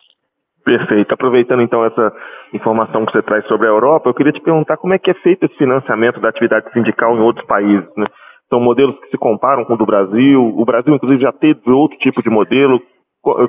Perfeito. 0.63 1.13
Aproveitando 1.13 1.61
então 1.61 1.83
essa 1.83 2.13
informação 2.53 3.05
que 3.05 3.11
você 3.11 3.21
traz 3.21 3.45
sobre 3.47 3.67
a 3.67 3.71
Europa, 3.71 4.09
eu 4.09 4.13
queria 4.13 4.31
te 4.31 4.41
perguntar 4.41 4.77
como 4.77 4.93
é 4.93 4.99
que 4.99 5.11
é 5.11 5.13
feito 5.15 5.45
esse 5.45 5.55
financiamento 5.57 6.21
da 6.21 6.29
atividade 6.29 6.71
sindical 6.71 7.15
em 7.15 7.21
outros 7.21 7.45
países. 7.45 7.89
Né? 7.97 8.05
São 8.49 8.61
modelos 8.61 8.97
que 8.99 9.09
se 9.09 9.17
comparam 9.17 9.65
com 9.65 9.73
o 9.73 9.77
do 9.77 9.85
Brasil. 9.85 10.41
O 10.41 10.63
Brasil, 10.63 10.93
inclusive, 10.93 11.21
já 11.21 11.33
teve 11.33 11.69
outro 11.69 11.97
tipo 11.97 12.23
de 12.23 12.29
modelo. 12.29 12.81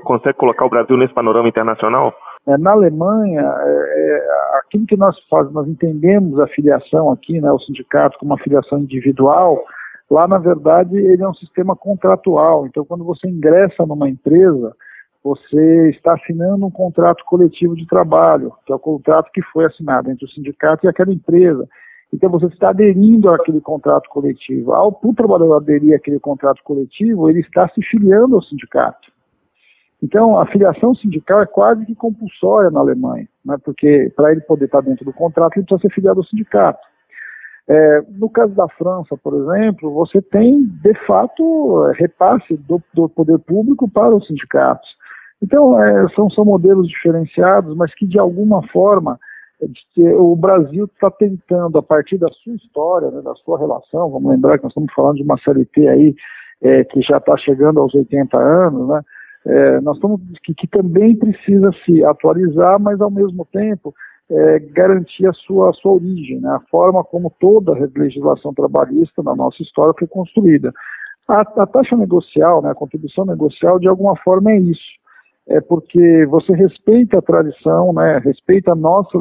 Consegue 0.03 0.39
colocar 0.39 0.65
o 0.65 0.71
Brasil 0.71 0.97
nesse 0.97 1.15
panorama 1.15 1.49
internacional? 1.49 2.13
É, 2.47 2.59
na 2.59 2.73
Alemanha, 2.73 3.41
é, 3.41 3.67
é, 3.67 4.59
aquilo 4.59 4.87
que 4.87 4.97
nós 4.97 5.17
fazemos, 5.31 5.55
nós 5.55 5.69
entendemos 5.69 6.39
a 6.39 6.47
filiação 6.49 7.11
aqui, 7.11 7.41
né, 7.41 7.51
o 7.51 7.59
sindicato 7.59 8.19
como 8.19 8.33
uma 8.33 8.43
filiação 8.43 8.79
individual, 8.79 9.65
lá 10.11 10.29
na 10.29 10.39
verdade 10.39 10.95
ele 10.95 11.23
é 11.23 11.29
um 11.29 11.35
sistema 11.35 11.75
contratual. 11.75 12.67
Então, 12.67 12.85
quando 12.85 13.03
você 13.03 13.29
ingressa 13.29 13.87
numa 13.87 14.11
empresa, 14.11 14.75
você 15.25 15.89
está 15.89 16.13
assinando 16.13 16.67
um 16.67 16.71
contrato 16.71 17.25
coletivo 17.25 17.75
de 17.75 17.87
trabalho, 17.87 18.53
que 18.67 18.73
é 18.73 18.77
o 18.77 18.79
contrato 18.79 19.33
que 19.33 19.41
foi 19.41 19.65
assinado 19.65 20.11
entre 20.11 20.27
o 20.27 20.29
sindicato 20.29 20.85
e 20.85 20.89
aquela 20.89 21.15
empresa. 21.15 21.67
Então 22.13 22.29
você 22.29 22.45
está 22.47 22.69
aderindo 22.69 23.31
àquele 23.31 23.61
contrato 23.61 24.09
coletivo. 24.11 24.75
Ao 24.75 24.89
o 25.03 25.15
trabalhador 25.15 25.57
aderir 25.57 25.97
àquele 25.97 26.21
contrato 26.21 26.63
coletivo, 26.63 27.31
ele 27.31 27.41
está 27.41 27.67
se 27.71 27.83
filiando 27.83 28.35
ao 28.37 28.43
sindicato. 28.43 29.11
Então 30.03 30.39
a 30.39 30.45
filiação 30.45 30.95
sindical 30.95 31.41
é 31.41 31.47
quase 31.47 31.87
que 31.87 31.95
compulsória 31.95 32.71
na 32.71 32.81
Alemanha, 32.81 33.27
né, 33.43 33.57
porque 33.65 34.13
para 34.15 34.31
ele 34.31 34.43
poder 34.43 34.67
estar 34.67 34.83
dentro 34.83 35.07
do 35.07 35.13
contrato, 35.15 35.57
ele 35.57 35.65
precisa 35.65 35.89
ser 35.89 35.95
filiado 35.95 36.21
ao 36.21 36.25
sindicato. 36.25 36.87
É, 37.67 38.03
no 38.19 38.29
caso 38.29 38.55
da 38.55 38.69
França, 38.69 39.17
por 39.17 39.35
exemplo, 39.35 39.91
você 39.93 40.21
tem, 40.21 40.65
de 40.65 40.95
fato, 41.07 41.91
repasse 41.93 42.57
do, 42.57 42.83
do 42.93 43.09
poder 43.09 43.39
público 43.39 43.89
para 43.89 44.15
os 44.15 44.27
sindicatos. 44.27 44.89
Então, 45.43 45.83
é, 45.83 46.09
são, 46.11 46.29
são 46.29 46.45
modelos 46.45 46.89
diferenciados, 46.89 47.75
mas 47.77 47.95
que, 47.95 48.07
de 48.07 48.19
alguma 48.19 48.63
forma, 48.69 49.19
o 50.19 50.37
Brasil 50.37 50.85
está 50.85 51.11
tentando, 51.11 51.79
a 51.79 51.83
partir 51.83 52.19
da 52.19 52.29
sua 52.29 52.55
história, 52.55 53.11
né, 53.11 53.23
da 53.23 53.35
sua 53.37 53.59
relação, 53.59 54.11
vamos 54.11 54.31
lembrar 54.31 54.59
que 54.59 54.65
nós 54.65 54.71
estamos 54.71 54.93
falando 54.93 55.17
de 55.17 55.23
uma 55.23 55.39
CLT 55.39 55.89
aí 55.89 56.15
é, 56.63 56.85
que 56.85 57.01
já 57.01 57.19
está 57.19 57.37
chegando 57.37 57.81
aos 57.81 57.95
80 57.95 58.37
anos, 58.37 58.89
né, 58.89 59.01
é, 59.47 59.81
nós 59.81 59.97
estamos 59.97 60.21
que, 60.43 60.55
que, 60.55 60.67
também 60.67 61.17
precisa 61.17 61.71
se 61.85 62.03
atualizar, 62.05 62.81
mas 62.81 63.01
ao 63.01 63.11
mesmo 63.11 63.47
tempo 63.53 63.95
é, 64.31 64.59
garantir 64.59 65.27
a 65.27 65.33
sua, 65.33 65.71
a 65.71 65.73
sua 65.73 65.93
origem, 65.93 66.41
né, 66.41 66.51
a 66.51 66.61
forma 66.71 67.05
como 67.05 67.33
toda 67.39 67.73
a 67.73 67.89
legislação 67.97 68.55
trabalhista 68.55 69.23
na 69.23 69.35
nossa 69.35 69.63
história 69.63 69.95
foi 69.99 70.09
construída. 70.09 70.73
A, 71.29 71.41
a 71.41 71.67
taxa 71.67 71.97
negocial, 71.97 72.63
né, 72.63 72.71
a 72.71 72.75
contribuição 72.75 73.25
negocial, 73.25 73.79
de 73.79 73.89
alguma 73.89 74.17
forma 74.17 74.53
é 74.53 74.59
isso 74.59 75.05
é 75.47 75.61
porque 75.61 76.27
você 76.27 76.55
respeita 76.55 77.19
a 77.19 77.23
tradição, 77.23 77.93
né, 77.93 78.19
respeita 78.19 78.73
a 78.73 78.77
nossa 78.77 79.19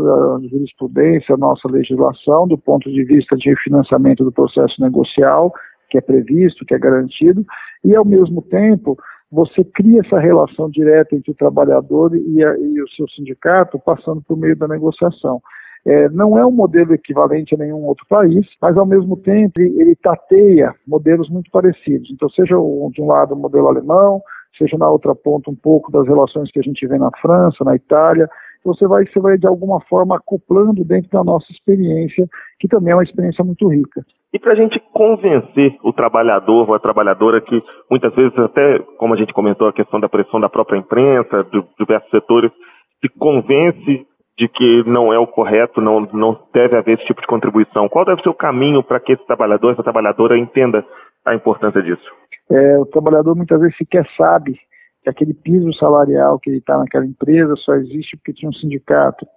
jurisprudência, 0.49 1.35
a 1.35 1.37
nossa 1.37 1.67
legislação 1.67 2.47
do 2.47 2.57
ponto 2.57 2.89
de 2.89 3.03
vista 3.03 3.35
de 3.35 3.53
financiamento 3.57 4.23
do 4.23 4.31
processo 4.31 4.81
negocial, 4.81 5.53
que 5.89 5.97
é 5.97 6.01
previsto, 6.01 6.65
que 6.65 6.73
é 6.73 6.79
garantido, 6.79 7.45
e 7.83 7.95
ao 7.95 8.05
mesmo 8.05 8.41
tempo 8.41 8.97
você 9.33 9.63
cria 9.63 10.01
essa 10.01 10.19
relação 10.19 10.69
direta 10.69 11.15
entre 11.15 11.31
o 11.31 11.35
trabalhador 11.35 12.15
e, 12.15 12.45
a, 12.45 12.55
e 12.55 12.81
o 12.81 12.87
seu 12.89 13.07
sindicato, 13.09 13.79
passando 13.79 14.21
por 14.21 14.37
meio 14.37 14.55
da 14.55 14.67
negociação. 14.67 15.41
É, 15.85 16.07
não 16.09 16.37
é 16.37 16.45
um 16.45 16.51
modelo 16.51 16.93
equivalente 16.93 17.55
a 17.55 17.57
nenhum 17.57 17.83
outro 17.83 18.05
país, 18.07 18.45
mas 18.61 18.77
ao 18.77 18.85
mesmo 18.85 19.17
tempo 19.17 19.59
ele, 19.59 19.95
tateia 19.95 20.73
modelos 20.87 21.29
muito 21.29 21.49
parecidos. 21.49 22.11
Então, 22.11 22.29
seja 22.29 22.55
de 22.55 23.01
um 23.01 23.07
lado 23.07 23.33
o 23.33 23.37
modelo 23.37 23.67
alemão, 23.67 24.21
seja 24.55 24.77
na 24.77 24.87
outra 24.87 25.15
ponta 25.15 25.49
um 25.49 25.55
pouco 25.55 25.91
das 25.91 26.07
relações 26.07 26.51
que 26.51 26.59
a 26.59 26.63
gente 26.63 26.85
vê 26.85 26.97
na 26.99 27.09
França, 27.19 27.63
na 27.63 27.75
Itália, 27.75 28.29
você 28.63 28.87
vai, 28.87 29.05
você 29.05 29.19
vai 29.19 29.37
de 29.37 29.47
alguma 29.47 29.81
forma 29.81 30.17
acoplando 30.17 30.83
dentro 30.83 31.09
da 31.11 31.23
nossa 31.23 31.51
experiência, 31.51 32.27
que 32.59 32.67
também 32.67 32.91
é 32.91 32.95
uma 32.95 33.03
experiência 33.03 33.43
muito 33.43 33.67
rica. 33.67 34.05
E 34.33 34.39
para 34.39 34.53
a 34.53 34.55
gente 34.55 34.81
convencer 34.91 35.77
o 35.83 35.93
trabalhador 35.93 36.67
ou 36.67 36.75
a 36.75 36.79
trabalhadora 36.79 37.39
que 37.39 37.61
muitas 37.89 38.13
vezes 38.15 38.37
até, 38.39 38.79
como 38.97 39.13
a 39.13 39.17
gente 39.17 39.33
comentou, 39.33 39.67
a 39.67 39.73
questão 39.73 39.99
da 39.99 40.09
pressão 40.09 40.39
da 40.39 40.49
própria 40.49 40.77
imprensa, 40.77 41.43
de 41.51 41.63
diversos 41.77 42.09
setores, 42.09 42.51
se 42.99 43.09
convence 43.09 44.07
de 44.35 44.47
que 44.47 44.83
não 44.89 45.13
é 45.13 45.19
o 45.19 45.27
correto, 45.27 45.79
não, 45.79 46.01
não 46.11 46.39
deve 46.51 46.75
haver 46.75 46.97
esse 46.97 47.05
tipo 47.05 47.21
de 47.21 47.27
contribuição. 47.27 47.87
Qual 47.87 48.05
deve 48.05 48.23
ser 48.23 48.29
o 48.29 48.33
caminho 48.33 48.81
para 48.81 48.99
que 48.99 49.13
esse 49.13 49.25
trabalhador, 49.27 49.73
essa 49.73 49.83
trabalhadora 49.83 50.37
entenda 50.37 50.83
a 51.23 51.35
importância 51.35 51.81
disso? 51.83 52.11
É, 52.49 52.79
o 52.79 52.85
trabalhador 52.85 53.35
muitas 53.35 53.59
vezes 53.59 53.77
sequer 53.77 54.07
sabe 54.17 54.57
que 55.03 55.09
aquele 55.09 55.33
piso 55.33 55.71
salarial 55.73 56.39
que 56.39 56.49
ele 56.49 56.57
está 56.57 56.77
naquela 56.77 57.05
empresa 57.05 57.55
só 57.57 57.75
existe 57.75 58.15
porque 58.17 58.33
tinha 58.33 58.49
um 58.49 58.53
sindicato. 58.53 59.27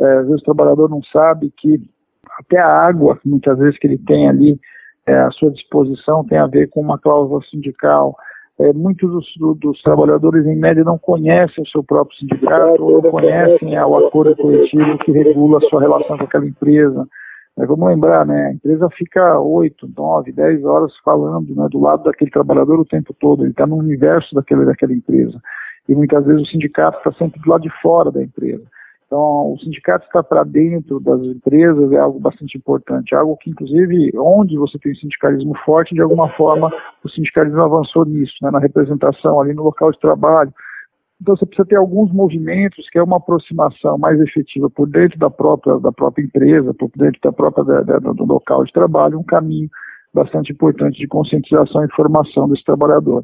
É, 0.00 0.18
às 0.18 0.26
vezes 0.26 0.40
o 0.40 0.44
trabalhador 0.44 0.88
não 0.88 1.02
sabe 1.02 1.52
que 1.56 1.80
até 2.38 2.58
a 2.58 2.66
água, 2.66 3.18
muitas 3.24 3.58
vezes, 3.58 3.78
que 3.78 3.86
ele 3.86 3.98
tem 3.98 4.28
ali 4.28 4.58
é, 5.06 5.14
à 5.14 5.30
sua 5.30 5.50
disposição 5.50 6.24
tem 6.24 6.38
a 6.38 6.46
ver 6.46 6.68
com 6.68 6.80
uma 6.80 6.98
cláusula 6.98 7.42
sindical. 7.42 8.16
É, 8.58 8.72
muitos 8.72 9.10
dos, 9.10 9.58
dos, 9.58 9.82
trabalhadores, 9.82 10.46
em 10.46 10.56
média, 10.56 10.84
não 10.84 10.98
conhecem 10.98 11.64
o 11.64 11.66
seu 11.66 11.82
próprio 11.82 12.16
sindicato 12.18 12.82
ou 12.82 13.02
não 13.02 13.10
conhecem 13.10 13.78
o 13.78 14.06
acordo 14.06 14.36
coletivo 14.36 14.98
que 14.98 15.12
regula 15.12 15.58
a 15.58 15.68
sua 15.68 15.80
relação 15.80 16.16
com 16.16 16.24
aquela 16.24 16.46
empresa. 16.46 17.06
Mas 17.60 17.68
vamos 17.68 17.88
lembrar, 17.88 18.24
né, 18.24 18.46
a 18.46 18.52
empresa 18.54 18.88
fica 18.88 19.38
8, 19.38 19.92
9, 19.94 20.32
10 20.32 20.64
horas 20.64 20.96
falando 21.04 21.54
né, 21.54 21.68
do 21.70 21.78
lado 21.78 22.04
daquele 22.04 22.30
trabalhador 22.30 22.80
o 22.80 22.86
tempo 22.86 23.12
todo, 23.12 23.42
ele 23.42 23.50
está 23.50 23.66
no 23.66 23.76
universo 23.76 24.34
daquele, 24.34 24.64
daquela 24.64 24.94
empresa. 24.94 25.38
E 25.86 25.94
muitas 25.94 26.24
vezes 26.24 26.40
o 26.40 26.46
sindicato 26.46 26.96
está 26.96 27.12
sempre 27.12 27.38
do 27.38 27.50
lado 27.50 27.60
de 27.60 27.70
fora 27.82 28.10
da 28.10 28.22
empresa. 28.22 28.64
Então, 29.06 29.52
o 29.52 29.58
sindicato 29.58 30.06
está 30.06 30.22
para 30.22 30.42
dentro 30.42 31.00
das 31.00 31.20
empresas 31.20 31.92
é 31.92 31.98
algo 31.98 32.18
bastante 32.18 32.56
importante, 32.56 33.14
algo 33.14 33.36
que, 33.36 33.50
inclusive, 33.50 34.10
onde 34.16 34.56
você 34.56 34.78
tem 34.78 34.94
sindicalismo 34.94 35.54
forte, 35.62 35.94
de 35.94 36.00
alguma 36.00 36.30
forma, 36.30 36.72
o 37.04 37.08
sindicalismo 37.10 37.60
avançou 37.60 38.06
nisso, 38.06 38.36
né, 38.40 38.50
na 38.50 38.58
representação 38.58 39.38
ali 39.38 39.52
no 39.52 39.64
local 39.64 39.90
de 39.92 40.00
trabalho, 40.00 40.50
então 41.20 41.36
você 41.36 41.44
precisa 41.44 41.68
ter 41.68 41.76
alguns 41.76 42.10
movimentos 42.12 42.88
que 42.88 42.98
é 42.98 43.02
uma 43.02 43.18
aproximação 43.18 43.98
mais 43.98 44.18
efetiva 44.20 44.70
por 44.70 44.88
dentro 44.88 45.18
da 45.18 45.28
própria, 45.28 45.78
da 45.78 45.92
própria 45.92 46.24
empresa, 46.24 46.72
por 46.72 46.90
dentro 46.96 47.20
da 47.22 47.30
própria 47.30 47.64
da, 47.64 47.82
da, 47.82 47.98
do 47.98 48.24
local 48.24 48.64
de 48.64 48.72
trabalho, 48.72 49.18
um 49.18 49.24
caminho 49.24 49.68
bastante 50.14 50.52
importante 50.52 50.98
de 50.98 51.06
conscientização 51.06 51.84
e 51.84 51.92
formação 51.92 52.48
desse 52.48 52.64
trabalhador. 52.64 53.22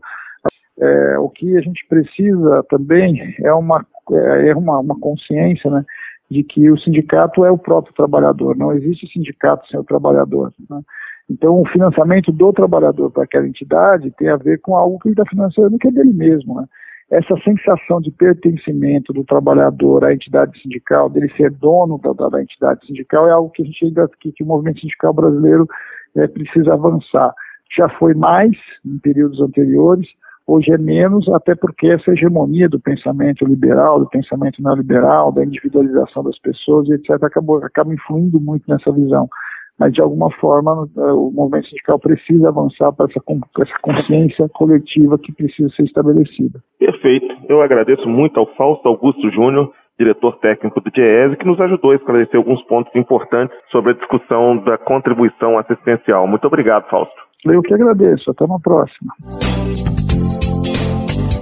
É, 0.78 1.18
o 1.18 1.30
que 1.30 1.56
a 1.56 1.60
gente 1.60 1.86
precisa 1.88 2.62
também 2.68 3.34
é 3.42 3.52
uma, 3.54 3.84
é, 4.12 4.48
é 4.50 4.54
uma, 4.54 4.78
uma 4.78 4.98
consciência 5.00 5.70
né, 5.70 5.82
de 6.30 6.42
que 6.42 6.70
o 6.70 6.76
sindicato 6.76 7.46
é 7.46 7.50
o 7.50 7.58
próprio 7.58 7.94
trabalhador, 7.94 8.56
não 8.56 8.72
existe 8.72 9.10
sindicato 9.10 9.66
sem 9.68 9.80
o 9.80 9.84
trabalhador. 9.84 10.52
Né? 10.68 10.82
Então, 11.30 11.60
o 11.60 11.66
financiamento 11.66 12.30
do 12.30 12.52
trabalhador 12.52 13.10
para 13.10 13.24
aquela 13.24 13.48
entidade 13.48 14.12
tem 14.12 14.28
a 14.28 14.36
ver 14.36 14.60
com 14.60 14.76
algo 14.76 14.98
que 14.98 15.08
ele 15.08 15.14
está 15.14 15.24
financiando 15.24 15.78
que 15.78 15.88
é 15.88 15.90
dele 15.90 16.12
mesmo. 16.12 16.60
Né? 16.60 16.66
Essa 17.10 17.36
sensação 17.38 18.00
de 18.00 18.10
pertencimento 18.10 19.12
do 19.12 19.24
trabalhador 19.24 20.04
à 20.04 20.12
entidade 20.12 20.60
sindical, 20.60 21.08
dele 21.08 21.30
ser 21.36 21.50
dono 21.52 21.98
da, 21.98 22.12
da, 22.12 22.28
da 22.28 22.42
entidade 22.42 22.84
sindical, 22.84 23.28
é 23.28 23.32
algo 23.32 23.50
que 23.50 23.62
a 23.62 23.64
gente 23.64 23.84
ainda, 23.84 24.08
que, 24.20 24.32
que 24.32 24.42
o 24.42 24.46
movimento 24.46 24.80
sindical 24.80 25.12
brasileiro 25.12 25.68
é, 26.16 26.26
precisa 26.26 26.74
avançar. 26.74 27.32
Já 27.74 27.88
foi 27.88 28.14
mais 28.14 28.56
em 28.84 28.98
períodos 28.98 29.40
anteriores, 29.40 30.08
hoje 30.46 30.72
é 30.72 30.78
menos, 30.78 31.28
até 31.28 31.54
porque 31.54 31.88
essa 31.88 32.10
hegemonia 32.10 32.68
do 32.68 32.80
pensamento 32.80 33.44
liberal, 33.44 34.00
do 34.00 34.08
pensamento 34.08 34.60
neoliberal, 34.60 35.30
da 35.30 35.44
individualização 35.44 36.24
das 36.24 36.38
pessoas, 36.40 36.88
etc., 36.90 37.22
acabou, 37.22 37.64
acaba 37.64 37.94
influindo 37.94 38.40
muito 38.40 38.64
nessa 38.68 38.90
visão 38.90 39.28
mas 39.78 39.92
de 39.92 40.00
alguma 40.00 40.30
forma 40.30 40.88
o 40.96 41.30
movimento 41.30 41.68
sindical 41.68 41.98
precisa 41.98 42.48
avançar 42.48 42.92
para 42.92 43.06
essa, 43.06 43.20
essa 43.60 43.78
consciência 43.82 44.48
coletiva 44.48 45.18
que 45.18 45.32
precisa 45.32 45.68
ser 45.70 45.84
estabelecida. 45.84 46.62
Perfeito. 46.78 47.36
Eu 47.48 47.60
agradeço 47.60 48.08
muito 48.08 48.40
ao 48.40 48.46
Fausto 48.54 48.88
Augusto 48.88 49.30
Júnior, 49.30 49.72
diretor 49.98 50.38
técnico 50.38 50.80
do 50.80 50.90
DIEESE, 50.90 51.36
que 51.36 51.46
nos 51.46 51.60
ajudou 51.60 51.92
a 51.92 51.96
esclarecer 51.96 52.36
alguns 52.36 52.62
pontos 52.64 52.94
importantes 52.94 53.56
sobre 53.70 53.92
a 53.92 53.94
discussão 53.94 54.56
da 54.58 54.76
contribuição 54.76 55.58
assistencial. 55.58 56.26
Muito 56.26 56.46
obrigado, 56.46 56.88
Fausto. 56.88 57.14
Eu 57.44 57.62
que 57.62 57.74
agradeço. 57.74 58.30
Até 58.30 58.44
uma 58.44 58.60
próxima. 58.60 59.12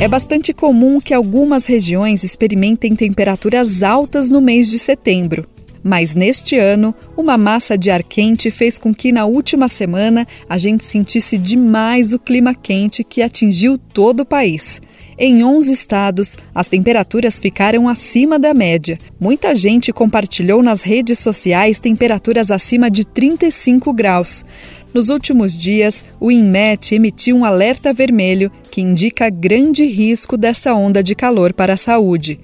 É 0.00 0.08
bastante 0.08 0.52
comum 0.52 1.00
que 1.00 1.14
algumas 1.14 1.66
regiões 1.66 2.24
experimentem 2.24 2.94
temperaturas 2.94 3.82
altas 3.82 4.30
no 4.30 4.40
mês 4.40 4.70
de 4.70 4.78
setembro. 4.78 5.44
Mas 5.84 6.14
neste 6.14 6.56
ano, 6.56 6.94
uma 7.14 7.36
massa 7.36 7.76
de 7.76 7.90
ar 7.90 8.02
quente 8.02 8.50
fez 8.50 8.78
com 8.78 8.94
que 8.94 9.12
na 9.12 9.26
última 9.26 9.68
semana 9.68 10.26
a 10.48 10.56
gente 10.56 10.82
sentisse 10.82 11.36
demais 11.36 12.14
o 12.14 12.18
clima 12.18 12.54
quente 12.54 13.04
que 13.04 13.20
atingiu 13.20 13.76
todo 13.76 14.20
o 14.20 14.24
país. 14.24 14.80
Em 15.18 15.44
11 15.44 15.70
estados, 15.70 16.38
as 16.54 16.66
temperaturas 16.66 17.38
ficaram 17.38 17.86
acima 17.86 18.38
da 18.38 18.54
média. 18.54 18.98
Muita 19.20 19.54
gente 19.54 19.92
compartilhou 19.92 20.62
nas 20.62 20.82
redes 20.82 21.18
sociais 21.18 21.78
temperaturas 21.78 22.50
acima 22.50 22.90
de 22.90 23.04
35 23.04 23.92
graus. 23.92 24.44
Nos 24.92 25.08
últimos 25.08 25.56
dias, 25.56 26.04
o 26.18 26.30
INMET 26.30 26.94
emitiu 26.94 27.36
um 27.36 27.44
alerta 27.44 27.92
vermelho 27.92 28.50
que 28.70 28.80
indica 28.80 29.28
grande 29.28 29.84
risco 29.84 30.36
dessa 30.36 30.74
onda 30.74 31.02
de 31.02 31.14
calor 31.14 31.52
para 31.52 31.74
a 31.74 31.76
saúde. 31.76 32.40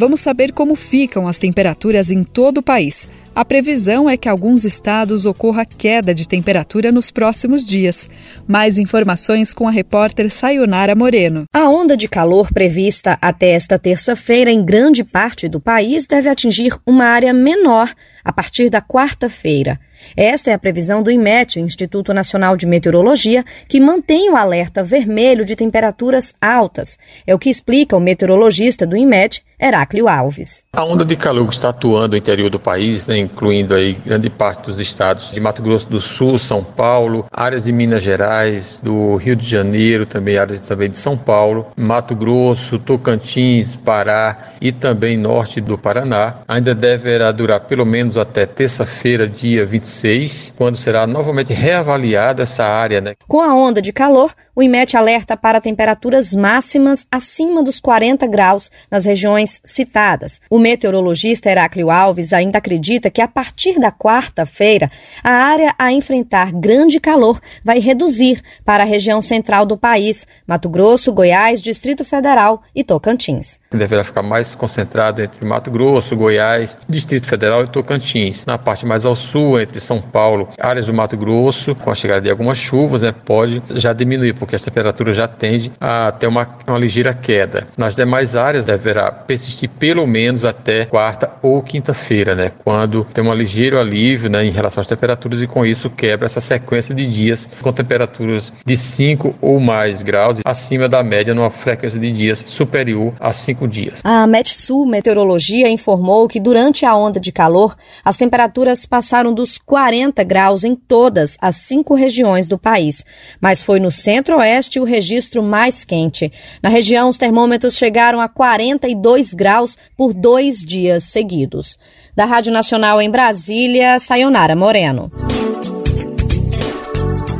Vamos 0.00 0.20
saber 0.20 0.52
como 0.52 0.76
ficam 0.76 1.28
as 1.28 1.36
temperaturas 1.36 2.10
em 2.10 2.24
todo 2.24 2.56
o 2.56 2.62
país. 2.62 3.06
A 3.34 3.44
previsão 3.44 4.08
é 4.08 4.16
que 4.16 4.30
alguns 4.30 4.64
estados 4.64 5.26
ocorra 5.26 5.66
queda 5.66 6.14
de 6.14 6.26
temperatura 6.26 6.90
nos 6.90 7.10
próximos 7.10 7.62
dias. 7.62 8.08
Mais 8.48 8.78
informações 8.78 9.52
com 9.52 9.68
a 9.68 9.70
repórter 9.70 10.30
Sayonara 10.30 10.94
Moreno. 10.94 11.44
A 11.52 11.68
onda 11.68 11.98
de 11.98 12.08
calor 12.08 12.50
prevista 12.50 13.18
até 13.20 13.50
esta 13.50 13.78
terça-feira 13.78 14.50
em 14.50 14.64
grande 14.64 15.04
parte 15.04 15.50
do 15.50 15.60
país 15.60 16.06
deve 16.06 16.30
atingir 16.30 16.74
uma 16.86 17.04
área 17.04 17.34
menor 17.34 17.92
a 18.30 18.32
partir 18.32 18.70
da 18.70 18.80
quarta-feira. 18.80 19.80
Esta 20.16 20.50
é 20.50 20.54
a 20.54 20.58
previsão 20.58 21.02
do 21.02 21.10
IMET, 21.10 21.60
Instituto 21.60 22.14
Nacional 22.14 22.56
de 22.56 22.64
Meteorologia, 22.64 23.44
que 23.68 23.80
mantém 23.80 24.30
o 24.30 24.36
alerta 24.36 24.82
vermelho 24.82 25.44
de 25.44 25.56
temperaturas 25.56 26.32
altas. 26.40 26.96
É 27.26 27.34
o 27.34 27.38
que 27.38 27.50
explica 27.50 27.96
o 27.96 28.00
meteorologista 28.00 28.86
do 28.86 28.96
IMET, 28.96 29.42
Heráclio 29.60 30.08
Alves. 30.08 30.64
A 30.72 30.82
onda 30.82 31.04
de 31.04 31.14
calor 31.16 31.46
que 31.46 31.52
está 31.52 31.68
atuando 31.68 32.12
no 32.12 32.16
interior 32.16 32.48
do 32.48 32.58
país, 32.58 33.06
né, 33.06 33.18
incluindo 33.18 33.74
aí 33.74 33.92
grande 33.92 34.30
parte 34.30 34.64
dos 34.64 34.80
estados 34.80 35.32
de 35.32 35.38
Mato 35.38 35.60
Grosso 35.60 35.90
do 35.90 36.00
Sul, 36.00 36.38
São 36.38 36.64
Paulo, 36.64 37.26
áreas 37.30 37.64
de 37.64 37.72
Minas 37.72 38.02
Gerais, 38.02 38.80
do 38.82 39.16
Rio 39.16 39.36
de 39.36 39.46
Janeiro, 39.46 40.06
também 40.06 40.38
áreas 40.38 40.66
também 40.66 40.88
de 40.88 40.96
São 40.96 41.16
Paulo, 41.16 41.66
Mato 41.76 42.16
Grosso, 42.16 42.78
Tocantins, 42.78 43.76
Pará 43.76 44.34
e 44.62 44.72
também 44.72 45.18
norte 45.18 45.60
do 45.60 45.76
Paraná, 45.76 46.34
ainda 46.48 46.74
deverá 46.74 47.30
durar 47.30 47.60
pelo 47.60 47.84
menos 47.84 48.16
até 48.20 48.46
terça-feira, 48.46 49.28
dia 49.28 49.66
26, 49.66 50.52
quando 50.56 50.76
será 50.76 51.06
novamente 51.06 51.52
reavaliada 51.52 52.42
essa 52.42 52.64
área. 52.64 53.00
Né? 53.00 53.14
Com 53.26 53.40
a 53.40 53.54
onda 53.54 53.80
de 53.80 53.92
calor, 53.92 54.34
o 54.54 54.62
IMET 54.62 54.96
alerta 54.96 55.36
para 55.36 55.60
temperaturas 55.60 56.34
máximas 56.34 57.06
acima 57.10 57.62
dos 57.62 57.80
40 57.80 58.26
graus 58.26 58.70
nas 58.90 59.04
regiões 59.04 59.60
citadas. 59.64 60.40
O 60.50 60.58
meteorologista 60.58 61.48
Heráclio 61.48 61.90
Alves 61.90 62.32
ainda 62.32 62.58
acredita 62.58 63.10
que 63.10 63.22
a 63.22 63.28
partir 63.28 63.78
da 63.78 63.90
quarta-feira, 63.90 64.90
a 65.22 65.30
área 65.30 65.74
a 65.78 65.92
enfrentar 65.92 66.52
grande 66.52 67.00
calor 67.00 67.40
vai 67.64 67.78
reduzir 67.78 68.42
para 68.64 68.82
a 68.82 68.86
região 68.86 69.22
central 69.22 69.64
do 69.64 69.78
país, 69.78 70.26
Mato 70.46 70.68
Grosso, 70.68 71.12
Goiás, 71.12 71.62
Distrito 71.62 72.04
Federal 72.04 72.62
e 72.74 72.84
Tocantins. 72.84 73.58
Deverá 73.70 74.04
ficar 74.04 74.22
mais 74.22 74.54
concentrado 74.54 75.22
entre 75.22 75.46
Mato 75.46 75.70
Grosso, 75.70 76.16
Goiás, 76.16 76.76
Distrito 76.88 77.26
Federal 77.26 77.64
e 77.64 77.68
Tocantins. 77.68 77.99
Na 78.46 78.58
parte 78.58 78.86
mais 78.86 79.04
ao 79.04 79.14
sul, 79.14 79.60
entre 79.60 79.78
São 79.80 80.00
Paulo, 80.00 80.48
áreas 80.60 80.86
do 80.86 80.94
Mato 80.94 81.16
Grosso, 81.16 81.74
com 81.74 81.90
a 81.90 81.94
chegada 81.94 82.20
de 82.20 82.30
algumas 82.30 82.58
chuvas, 82.58 83.02
né, 83.02 83.12
pode 83.12 83.62
já 83.74 83.92
diminuir, 83.92 84.34
porque 84.34 84.56
as 84.56 84.62
temperaturas 84.62 85.16
já 85.16 85.28
tendem 85.28 85.70
a 85.80 86.12
ter 86.12 86.26
uma, 86.26 86.48
uma 86.66 86.78
ligeira 86.78 87.14
queda. 87.14 87.66
Nas 87.76 87.94
demais 87.94 88.34
áreas 88.34 88.66
deverá 88.66 89.12
persistir 89.12 89.68
pelo 89.68 90.06
menos 90.06 90.44
até 90.44 90.86
quarta 90.86 91.30
ou 91.42 91.62
quinta-feira, 91.62 92.34
né, 92.34 92.52
quando 92.64 93.04
tem 93.04 93.22
um 93.24 93.34
ligeiro 93.34 93.78
alívio 93.78 94.30
né, 94.30 94.44
em 94.44 94.50
relação 94.50 94.80
às 94.80 94.86
temperaturas 94.86 95.40
e 95.40 95.46
com 95.46 95.64
isso 95.64 95.90
quebra 95.90 96.26
essa 96.26 96.40
sequência 96.40 96.94
de 96.94 97.06
dias 97.06 97.48
com 97.60 97.72
temperaturas 97.72 98.52
de 98.64 98.76
5 98.76 99.36
ou 99.40 99.60
mais 99.60 100.02
graus 100.02 100.40
acima 100.44 100.88
da 100.88 101.02
média 101.02 101.34
numa 101.34 101.50
frequência 101.50 101.98
de 101.98 102.10
dias 102.12 102.38
superior 102.38 103.14
a 103.20 103.32
5 103.32 103.68
dias. 103.68 104.00
A 104.04 104.26
Metsul 104.26 104.86
Meteorologia 104.86 105.68
informou 105.68 106.28
que 106.28 106.40
durante 106.40 106.84
a 106.84 106.94
onda 106.94 107.20
de 107.20 107.32
calor 107.32 107.76
as 108.04 108.16
temperaturas 108.16 108.86
passaram 108.86 109.32
dos 109.32 109.58
40 109.58 110.22
graus 110.24 110.64
em 110.64 110.74
todas 110.74 111.36
as 111.40 111.56
cinco 111.56 111.94
regiões 111.94 112.48
do 112.48 112.58
país, 112.58 113.04
mas 113.40 113.62
foi 113.62 113.80
no 113.80 113.90
centro-oeste 113.90 114.80
o 114.80 114.84
registro 114.84 115.42
mais 115.42 115.84
quente. 115.84 116.32
Na 116.62 116.68
região, 116.68 117.08
os 117.08 117.18
termômetros 117.18 117.76
chegaram 117.76 118.20
a 118.20 118.28
42 118.28 119.34
graus 119.34 119.76
por 119.96 120.12
dois 120.12 120.60
dias 120.64 121.04
seguidos. 121.04 121.78
Da 122.14 122.24
Rádio 122.24 122.52
Nacional 122.52 123.00
em 123.00 123.10
Brasília, 123.10 123.98
Sayonara 123.98 124.56
Moreno. 124.56 125.10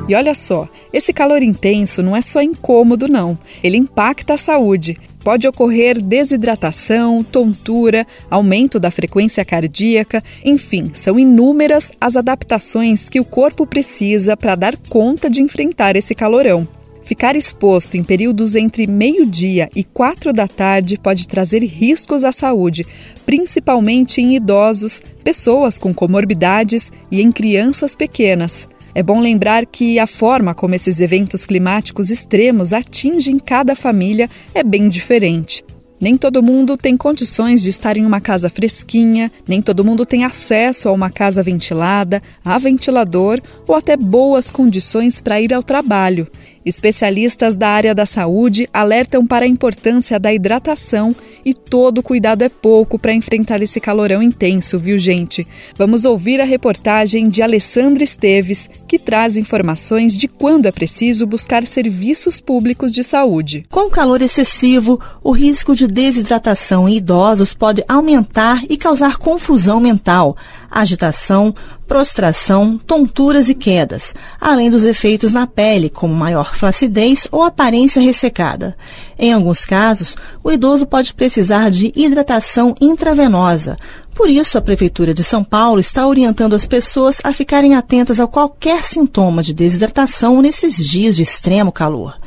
E 0.08 0.14
olha 0.14 0.34
só, 0.34 0.68
esse 0.92 1.12
calor 1.12 1.40
intenso 1.40 2.02
não 2.02 2.16
é 2.16 2.20
só 2.20 2.42
incômodo, 2.42 3.06
não. 3.06 3.38
Ele 3.62 3.76
impacta 3.76 4.34
a 4.34 4.36
saúde. 4.36 4.98
Pode 5.22 5.46
ocorrer 5.46 6.00
desidratação, 6.00 7.22
tontura, 7.22 8.06
aumento 8.30 8.80
da 8.80 8.90
frequência 8.90 9.44
cardíaca, 9.44 10.24
enfim, 10.42 10.90
são 10.94 11.18
inúmeras 11.18 11.92
as 12.00 12.16
adaptações 12.16 13.08
que 13.08 13.20
o 13.20 13.24
corpo 13.24 13.66
precisa 13.66 14.34
para 14.34 14.54
dar 14.54 14.76
conta 14.88 15.28
de 15.28 15.42
enfrentar 15.42 15.94
esse 15.94 16.14
calorão. 16.14 16.66
Ficar 17.02 17.36
exposto 17.36 17.96
em 17.96 18.04
períodos 18.04 18.54
entre 18.54 18.86
meio-dia 18.86 19.68
e 19.74 19.84
quatro 19.84 20.32
da 20.32 20.46
tarde 20.46 20.96
pode 20.96 21.26
trazer 21.28 21.62
riscos 21.64 22.24
à 22.24 22.32
saúde, 22.32 22.86
principalmente 23.26 24.22
em 24.22 24.36
idosos, 24.36 25.02
pessoas 25.22 25.78
com 25.78 25.92
comorbidades 25.92 26.90
e 27.10 27.20
em 27.20 27.30
crianças 27.30 27.94
pequenas. 27.94 28.68
É 28.94 29.02
bom 29.02 29.20
lembrar 29.20 29.66
que 29.66 29.98
a 29.98 30.06
forma 30.06 30.54
como 30.54 30.74
esses 30.74 31.00
eventos 31.00 31.46
climáticos 31.46 32.10
extremos 32.10 32.72
atingem 32.72 33.38
cada 33.38 33.76
família 33.76 34.28
é 34.54 34.62
bem 34.62 34.88
diferente. 34.88 35.64
Nem 36.00 36.16
todo 36.16 36.42
mundo 36.42 36.78
tem 36.78 36.96
condições 36.96 37.62
de 37.62 37.68
estar 37.68 37.98
em 37.98 38.06
uma 38.06 38.22
casa 38.22 38.48
fresquinha, 38.48 39.30
nem 39.46 39.60
todo 39.60 39.84
mundo 39.84 40.06
tem 40.06 40.24
acesso 40.24 40.88
a 40.88 40.92
uma 40.92 41.10
casa 41.10 41.42
ventilada, 41.42 42.22
a 42.42 42.56
ventilador 42.56 43.38
ou 43.68 43.74
até 43.74 43.98
boas 43.98 44.50
condições 44.50 45.20
para 45.20 45.40
ir 45.40 45.52
ao 45.52 45.62
trabalho. 45.62 46.26
Especialistas 46.64 47.56
da 47.56 47.68
área 47.68 47.94
da 47.94 48.04
saúde 48.04 48.68
alertam 48.72 49.26
para 49.26 49.46
a 49.46 49.48
importância 49.48 50.18
da 50.18 50.32
hidratação 50.32 51.16
e 51.44 51.54
todo 51.54 52.02
cuidado 52.02 52.42
é 52.42 52.48
pouco 52.48 52.98
para 52.98 53.14
enfrentar 53.14 53.62
esse 53.62 53.80
calorão 53.80 54.22
intenso, 54.22 54.78
viu, 54.78 54.98
gente? 54.98 55.46
Vamos 55.76 56.04
ouvir 56.04 56.40
a 56.40 56.44
reportagem 56.44 57.30
de 57.30 57.40
Alessandra 57.40 58.04
Esteves, 58.04 58.68
que 58.86 58.98
traz 58.98 59.36
informações 59.36 60.14
de 60.14 60.28
quando 60.28 60.66
é 60.66 60.72
preciso 60.72 61.26
buscar 61.26 61.66
serviços 61.66 62.40
públicos 62.40 62.92
de 62.92 63.02
saúde. 63.02 63.64
Com 63.70 63.86
o 63.86 63.90
calor 63.90 64.20
excessivo, 64.20 65.00
o 65.22 65.32
risco 65.32 65.74
de 65.74 65.86
desidratação 65.86 66.88
em 66.88 66.96
idosos 66.96 67.54
pode 67.54 67.82
aumentar 67.88 68.62
e 68.68 68.76
causar 68.76 69.16
confusão 69.16 69.80
mental, 69.80 70.36
agitação, 70.70 71.54
prostração, 71.90 72.78
tonturas 72.78 73.48
e 73.48 73.54
quedas, 73.54 74.14
além 74.40 74.70
dos 74.70 74.84
efeitos 74.84 75.32
na 75.32 75.44
pele, 75.44 75.90
como 75.90 76.14
maior 76.14 76.54
flacidez 76.54 77.26
ou 77.32 77.42
aparência 77.42 78.00
ressecada. 78.00 78.76
Em 79.18 79.32
alguns 79.32 79.64
casos, 79.64 80.16
o 80.44 80.52
idoso 80.52 80.86
pode 80.86 81.12
precisar 81.12 81.68
de 81.68 81.92
hidratação 81.96 82.76
intravenosa. 82.80 83.76
Por 84.14 84.30
isso, 84.30 84.56
a 84.56 84.60
Prefeitura 84.62 85.12
de 85.12 85.24
São 85.24 85.42
Paulo 85.42 85.80
está 85.80 86.06
orientando 86.06 86.54
as 86.54 86.64
pessoas 86.64 87.20
a 87.24 87.32
ficarem 87.32 87.74
atentas 87.74 88.20
a 88.20 88.26
qualquer 88.28 88.84
sintoma 88.84 89.42
de 89.42 89.52
desidratação 89.52 90.40
nesses 90.40 90.76
dias 90.76 91.16
de 91.16 91.24
extremo 91.24 91.72
calor. 91.72 92.20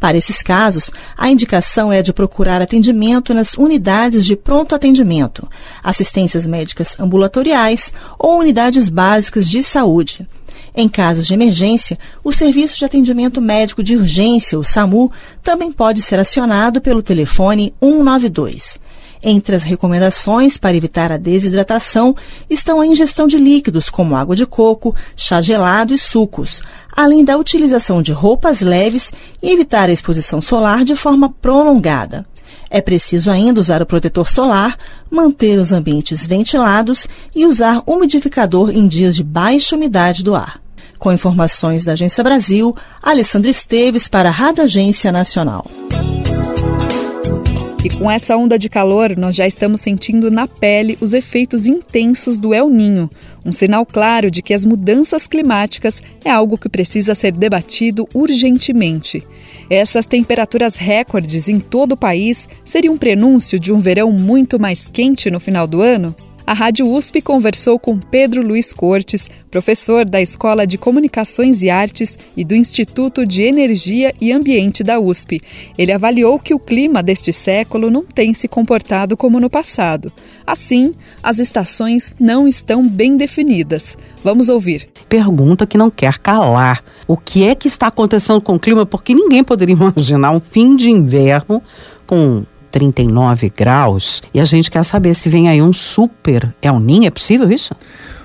Para 0.00 0.16
esses 0.16 0.42
casos, 0.42 0.90
a 1.16 1.28
indicação 1.28 1.92
é 1.92 2.02
de 2.02 2.12
procurar 2.12 2.62
atendimento 2.62 3.34
nas 3.34 3.54
unidades 3.54 4.24
de 4.24 4.36
pronto 4.36 4.74
atendimento, 4.74 5.48
assistências 5.82 6.46
médicas 6.46 6.98
ambulatoriais 7.00 7.92
ou 8.18 8.38
unidades 8.38 8.88
básicas 8.88 9.48
de 9.48 9.62
saúde. 9.62 10.26
Em 10.74 10.88
casos 10.88 11.26
de 11.26 11.34
emergência, 11.34 11.98
o 12.22 12.32
Serviço 12.32 12.78
de 12.78 12.84
Atendimento 12.84 13.40
Médico 13.40 13.82
de 13.82 13.96
Urgência, 13.96 14.58
o 14.58 14.62
SAMU, 14.62 15.10
também 15.42 15.72
pode 15.72 16.00
ser 16.00 16.20
acionado 16.20 16.80
pelo 16.80 17.02
telefone 17.02 17.74
192. 17.82 18.78
Entre 19.22 19.54
as 19.56 19.62
recomendações 19.62 20.56
para 20.56 20.76
evitar 20.76 21.10
a 21.10 21.16
desidratação 21.16 22.14
estão 22.48 22.80
a 22.80 22.86
ingestão 22.86 23.26
de 23.26 23.36
líquidos 23.36 23.90
como 23.90 24.16
água 24.16 24.36
de 24.36 24.46
coco, 24.46 24.94
chá 25.16 25.40
gelado 25.40 25.94
e 25.94 25.98
sucos, 25.98 26.62
além 26.96 27.24
da 27.24 27.36
utilização 27.36 28.00
de 28.00 28.12
roupas 28.12 28.60
leves 28.60 29.12
e 29.42 29.50
evitar 29.50 29.88
a 29.88 29.92
exposição 29.92 30.40
solar 30.40 30.84
de 30.84 30.94
forma 30.94 31.30
prolongada. 31.30 32.24
É 32.70 32.80
preciso 32.80 33.30
ainda 33.30 33.60
usar 33.60 33.82
o 33.82 33.86
protetor 33.86 34.28
solar, 34.28 34.76
manter 35.10 35.58
os 35.58 35.72
ambientes 35.72 36.26
ventilados 36.26 37.06
e 37.34 37.46
usar 37.46 37.82
umidificador 37.86 38.70
em 38.70 38.86
dias 38.86 39.16
de 39.16 39.24
baixa 39.24 39.74
umidade 39.74 40.22
do 40.22 40.34
ar. 40.34 40.60
Com 40.98 41.12
informações 41.12 41.84
da 41.84 41.92
Agência 41.92 42.22
Brasil, 42.24 42.74
Alessandra 43.02 43.50
Esteves 43.50 44.08
para 44.08 44.28
a 44.28 44.32
Rádio 44.32 44.64
Agência 44.64 45.12
Nacional. 45.12 45.64
E 47.84 47.88
com 47.88 48.10
essa 48.10 48.36
onda 48.36 48.58
de 48.58 48.68
calor, 48.68 49.16
nós 49.16 49.36
já 49.36 49.46
estamos 49.46 49.80
sentindo 49.80 50.32
na 50.32 50.48
pele 50.48 50.98
os 51.00 51.12
efeitos 51.12 51.64
intensos 51.64 52.36
do 52.36 52.52
El 52.52 52.68
Ninho, 52.68 53.08
um 53.44 53.52
sinal 53.52 53.86
claro 53.86 54.32
de 54.32 54.42
que 54.42 54.52
as 54.52 54.64
mudanças 54.64 55.28
climáticas 55.28 56.02
é 56.24 56.30
algo 56.30 56.58
que 56.58 56.68
precisa 56.68 57.14
ser 57.14 57.30
debatido 57.30 58.08
urgentemente. 58.12 59.22
Essas 59.70 60.06
temperaturas 60.06 60.74
recordes 60.74 61.48
em 61.48 61.60
todo 61.60 61.92
o 61.92 61.96
país 61.96 62.48
seriam 62.64 62.94
um 62.94 62.98
prenúncio 62.98 63.60
de 63.60 63.72
um 63.72 63.78
verão 63.78 64.10
muito 64.10 64.58
mais 64.58 64.88
quente 64.88 65.30
no 65.30 65.38
final 65.38 65.66
do 65.66 65.80
ano? 65.80 66.14
A 66.48 66.54
Rádio 66.54 66.90
USP 66.90 67.20
conversou 67.20 67.78
com 67.78 67.98
Pedro 67.98 68.40
Luiz 68.40 68.72
Cortes, 68.72 69.28
professor 69.50 70.06
da 70.06 70.18
Escola 70.18 70.66
de 70.66 70.78
Comunicações 70.78 71.62
e 71.62 71.68
Artes 71.68 72.18
e 72.34 72.42
do 72.42 72.54
Instituto 72.54 73.26
de 73.26 73.42
Energia 73.42 74.14
e 74.18 74.32
Ambiente 74.32 74.82
da 74.82 74.98
USP. 74.98 75.42
Ele 75.76 75.92
avaliou 75.92 76.38
que 76.38 76.54
o 76.54 76.58
clima 76.58 77.02
deste 77.02 77.34
século 77.34 77.90
não 77.90 78.02
tem 78.02 78.32
se 78.32 78.48
comportado 78.48 79.14
como 79.14 79.38
no 79.38 79.50
passado. 79.50 80.10
Assim, 80.46 80.94
as 81.22 81.38
estações 81.38 82.14
não 82.18 82.48
estão 82.48 82.82
bem 82.82 83.14
definidas. 83.14 83.94
Vamos 84.24 84.48
ouvir. 84.48 84.88
Pergunta 85.06 85.66
que 85.66 85.76
não 85.76 85.90
quer 85.90 86.16
calar. 86.16 86.82
O 87.06 87.18
que 87.18 87.46
é 87.46 87.54
que 87.54 87.68
está 87.68 87.88
acontecendo 87.88 88.40
com 88.40 88.54
o 88.54 88.58
clima? 88.58 88.86
Porque 88.86 89.12
ninguém 89.12 89.44
poderia 89.44 89.76
imaginar 89.76 90.30
um 90.30 90.40
fim 90.40 90.76
de 90.76 90.88
inverno 90.88 91.62
com 92.06 92.46
39 92.70 93.50
graus 93.56 94.22
e 94.32 94.40
a 94.40 94.44
gente 94.44 94.70
quer 94.70 94.84
saber 94.84 95.14
se 95.14 95.28
vem 95.28 95.48
aí 95.48 95.60
um 95.60 95.72
super 95.72 96.54
El 96.62 96.80
Niño, 96.80 97.06
é 97.06 97.10
possível 97.10 97.50
isso? 97.50 97.74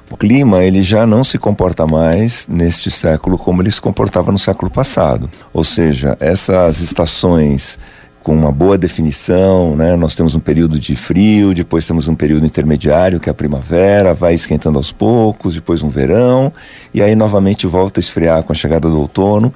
O 0.10 0.18
clima 0.18 0.64
ele 0.64 0.84
já 0.84 1.08
não 1.08 1.24
se 1.24 1.40
comporta 1.40 1.88
mais 1.88 2.48
neste 2.48 2.92
século 2.92 3.38
como 3.38 3.62
ele 3.62 3.72
se 3.72 3.82
comportava 3.82 4.32
no 4.32 4.38
século 4.38 4.70
passado. 4.70 5.28
Ou 5.52 5.64
seja, 5.64 6.16
essas 6.20 6.82
estações 6.82 7.80
com 8.24 8.34
uma 8.34 8.52
boa 8.52 8.78
definição, 8.78 9.76
né? 9.76 9.98
Nós 9.98 10.16
temos 10.16 10.34
um 10.34 10.40
período 10.40 10.80
de 10.80 10.96
frio, 10.96 11.54
depois 11.54 11.86
temos 11.86 12.08
um 12.08 12.16
período 12.16 12.46
intermediário, 12.46 13.20
que 13.20 13.30
é 13.30 13.32
a 13.32 13.34
primavera, 13.34 14.14
vai 14.14 14.34
esquentando 14.34 14.78
aos 14.78 14.92
poucos, 14.92 15.56
depois 15.56 15.84
um 15.84 15.90
verão, 15.90 16.52
e 16.94 17.02
aí 17.02 17.16
novamente 17.16 17.68
volta 17.68 18.00
a 18.00 18.02
esfriar 18.02 18.44
com 18.44 18.54
a 18.54 18.56
chegada 18.56 18.88
do 18.88 18.98
outono. 18.98 19.54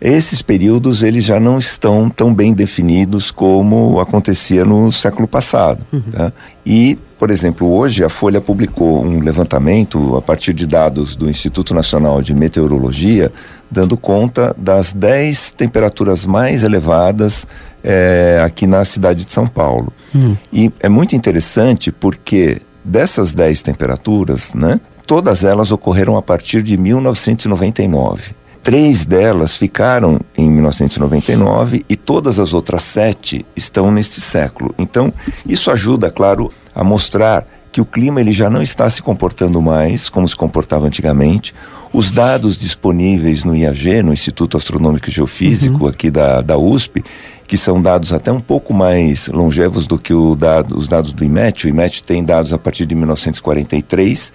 Esses 0.00 0.40
períodos 0.40 1.02
eles 1.02 1.24
já 1.24 1.38
não 1.38 1.58
estão 1.58 2.08
tão 2.08 2.32
bem 2.32 2.54
definidos 2.54 3.30
como 3.30 4.00
acontecia 4.00 4.64
no 4.64 4.90
século 4.90 5.28
passado. 5.28 5.84
Uhum. 5.92 6.00
Tá? 6.00 6.32
E, 6.64 6.98
por 7.18 7.30
exemplo, 7.30 7.70
hoje 7.70 8.02
a 8.02 8.08
Folha 8.08 8.40
publicou 8.40 9.04
um 9.04 9.20
levantamento 9.20 10.16
a 10.16 10.22
partir 10.22 10.54
de 10.54 10.66
dados 10.66 11.14
do 11.14 11.28
Instituto 11.28 11.74
Nacional 11.74 12.22
de 12.22 12.32
Meteorologia, 12.32 13.30
dando 13.70 13.94
conta 13.94 14.54
das 14.56 14.94
10 14.94 15.50
temperaturas 15.50 16.24
mais 16.24 16.62
elevadas 16.62 17.46
é, 17.84 18.42
aqui 18.42 18.66
na 18.66 18.84
cidade 18.86 19.26
de 19.26 19.32
São 19.32 19.46
Paulo. 19.46 19.92
Uhum. 20.14 20.34
E 20.50 20.72
é 20.80 20.88
muito 20.88 21.14
interessante 21.14 21.92
porque 21.92 22.62
dessas 22.82 23.34
10 23.34 23.60
temperaturas, 23.62 24.54
né, 24.54 24.80
todas 25.06 25.44
elas 25.44 25.70
ocorreram 25.72 26.16
a 26.16 26.22
partir 26.22 26.62
de 26.62 26.78
1999. 26.78 28.39
Três 28.62 29.06
delas 29.06 29.56
ficaram 29.56 30.20
em 30.36 30.50
1999 30.50 31.84
e 31.88 31.96
todas 31.96 32.38
as 32.38 32.52
outras 32.52 32.82
sete 32.82 33.44
estão 33.56 33.90
neste 33.90 34.20
século. 34.20 34.74
Então, 34.78 35.12
isso 35.46 35.70
ajuda, 35.70 36.10
claro, 36.10 36.52
a 36.74 36.84
mostrar 36.84 37.46
que 37.72 37.80
o 37.80 37.86
clima 37.86 38.20
ele 38.20 38.32
já 38.32 38.50
não 38.50 38.60
está 38.60 38.90
se 38.90 39.00
comportando 39.00 39.62
mais 39.62 40.08
como 40.08 40.26
se 40.26 40.36
comportava 40.36 40.86
antigamente. 40.86 41.54
Os 41.92 42.10
dados 42.10 42.56
disponíveis 42.56 43.44
no 43.44 43.56
IAG, 43.56 44.02
no 44.02 44.12
Instituto 44.12 44.56
Astronômico 44.56 45.08
e 45.08 45.12
Geofísico, 45.12 45.84
uhum. 45.84 45.88
aqui 45.88 46.10
da, 46.10 46.40
da 46.40 46.56
USP, 46.56 47.02
que 47.48 47.56
são 47.56 47.80
dados 47.80 48.12
até 48.12 48.30
um 48.30 48.40
pouco 48.40 48.74
mais 48.74 49.28
longevos 49.28 49.86
do 49.86 49.98
que 49.98 50.12
dado, 50.36 50.76
os 50.76 50.86
dados 50.86 51.12
do 51.12 51.24
IMET. 51.24 51.66
O 51.66 51.68
IMET 51.68 52.04
tem 52.04 52.22
dados 52.22 52.52
a 52.52 52.58
partir 52.58 52.86
de 52.86 52.94
1943 52.94 54.32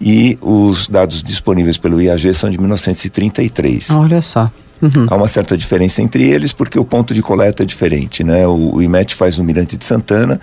e 0.00 0.38
os 0.40 0.88
dados 0.88 1.22
disponíveis 1.22 1.78
pelo 1.78 2.00
IAG 2.00 2.32
são 2.34 2.50
de 2.50 2.58
1933. 2.58 3.90
Olha 3.90 4.20
só. 4.20 4.50
Uhum. 4.82 5.06
Há 5.08 5.14
uma 5.16 5.28
certa 5.28 5.56
diferença 5.56 6.02
entre 6.02 6.28
eles 6.28 6.52
porque 6.52 6.78
o 6.78 6.84
ponto 6.84 7.14
de 7.14 7.22
coleta 7.22 7.62
é 7.62 7.66
diferente, 7.66 8.22
né? 8.22 8.46
O, 8.46 8.76
o 8.76 8.82
IMET 8.82 9.14
faz 9.14 9.38
no 9.38 9.44
Mirante 9.44 9.76
de 9.76 9.84
Santana 9.84 10.40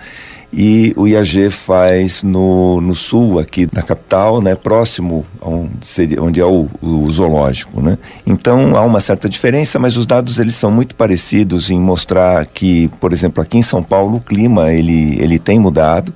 e 0.52 0.92
o 0.96 1.08
IAG 1.08 1.50
faz 1.50 2.22
no, 2.22 2.80
no 2.80 2.94
sul 2.94 3.38
aqui 3.38 3.64
da 3.64 3.80
capital, 3.80 4.42
né, 4.42 4.54
próximo 4.54 5.24
onde, 5.40 5.70
seria, 5.80 6.22
onde 6.22 6.40
é 6.40 6.44
o, 6.44 6.68
o, 6.82 7.10
zoológico, 7.10 7.80
né? 7.80 7.96
Então 8.26 8.76
há 8.76 8.82
uma 8.82 9.00
certa 9.00 9.30
diferença, 9.30 9.78
mas 9.78 9.96
os 9.96 10.04
dados 10.04 10.38
eles 10.38 10.54
são 10.54 10.70
muito 10.70 10.94
parecidos 10.94 11.70
em 11.70 11.80
mostrar 11.80 12.46
que, 12.46 12.88
por 13.00 13.14
exemplo, 13.14 13.42
aqui 13.42 13.56
em 13.56 13.62
São 13.62 13.82
Paulo 13.82 14.16
o 14.16 14.20
clima 14.20 14.70
ele, 14.70 15.16
ele 15.18 15.38
tem 15.38 15.58
mudado. 15.58 16.12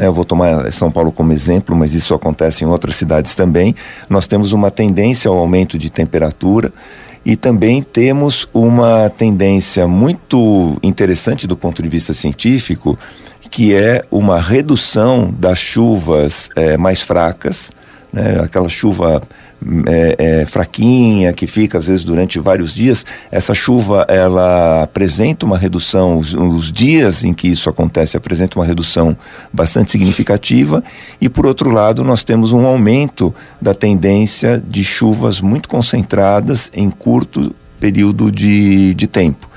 Né? 0.00 0.06
Eu 0.06 0.14
vou 0.14 0.24
tomar 0.24 0.72
São 0.72 0.90
Paulo 0.90 1.12
como 1.12 1.30
exemplo, 1.30 1.76
mas 1.76 1.92
isso 1.92 2.14
acontece 2.14 2.64
em 2.64 2.66
outras 2.66 2.96
cidades 2.96 3.34
também. 3.34 3.76
Nós 4.08 4.26
temos 4.26 4.52
uma 4.52 4.70
tendência 4.70 5.28
ao 5.28 5.36
aumento 5.36 5.76
de 5.76 5.90
temperatura 5.90 6.72
e 7.22 7.36
também 7.36 7.82
temos 7.82 8.48
uma 8.54 9.10
tendência 9.10 9.86
muito 9.86 10.78
interessante 10.82 11.46
do 11.46 11.54
ponto 11.54 11.82
de 11.82 11.88
vista 11.90 12.14
científico, 12.14 12.98
que 13.50 13.74
é 13.74 14.02
uma 14.10 14.40
redução 14.40 15.30
das 15.38 15.58
chuvas 15.58 16.48
é, 16.56 16.78
mais 16.78 17.02
fracas, 17.02 17.70
né? 18.10 18.40
aquela 18.42 18.70
chuva 18.70 19.22
é, 19.86 20.16
é, 20.18 20.46
fraquinha, 20.46 21.32
que 21.32 21.46
fica 21.46 21.78
às 21.78 21.86
vezes 21.86 22.04
durante 22.04 22.38
vários 22.38 22.74
dias, 22.74 23.04
essa 23.30 23.52
chuva 23.52 24.06
ela 24.08 24.82
apresenta 24.82 25.44
uma 25.44 25.58
redução, 25.58 26.18
os, 26.18 26.34
os, 26.34 26.72
dias 26.72 27.24
em 27.24 27.34
que 27.34 27.48
isso 27.48 27.68
acontece 27.68 28.16
apresenta 28.16 28.58
uma 28.58 28.64
redução 28.64 29.16
bastante 29.52 29.90
significativa 29.90 30.82
e 31.20 31.28
por 31.28 31.46
outro 31.46 31.70
lado 31.70 32.02
nós 32.04 32.24
temos 32.24 32.52
um 32.52 32.64
aumento 32.64 33.34
da 33.60 33.74
tendência 33.74 34.62
de 34.66 34.82
chuvas 34.82 35.40
muito 35.40 35.68
concentradas 35.68 36.70
em 36.74 36.90
curto 36.90 37.54
período 37.78 38.30
de, 38.30 38.94
de 38.94 39.06
tempo 39.06 39.48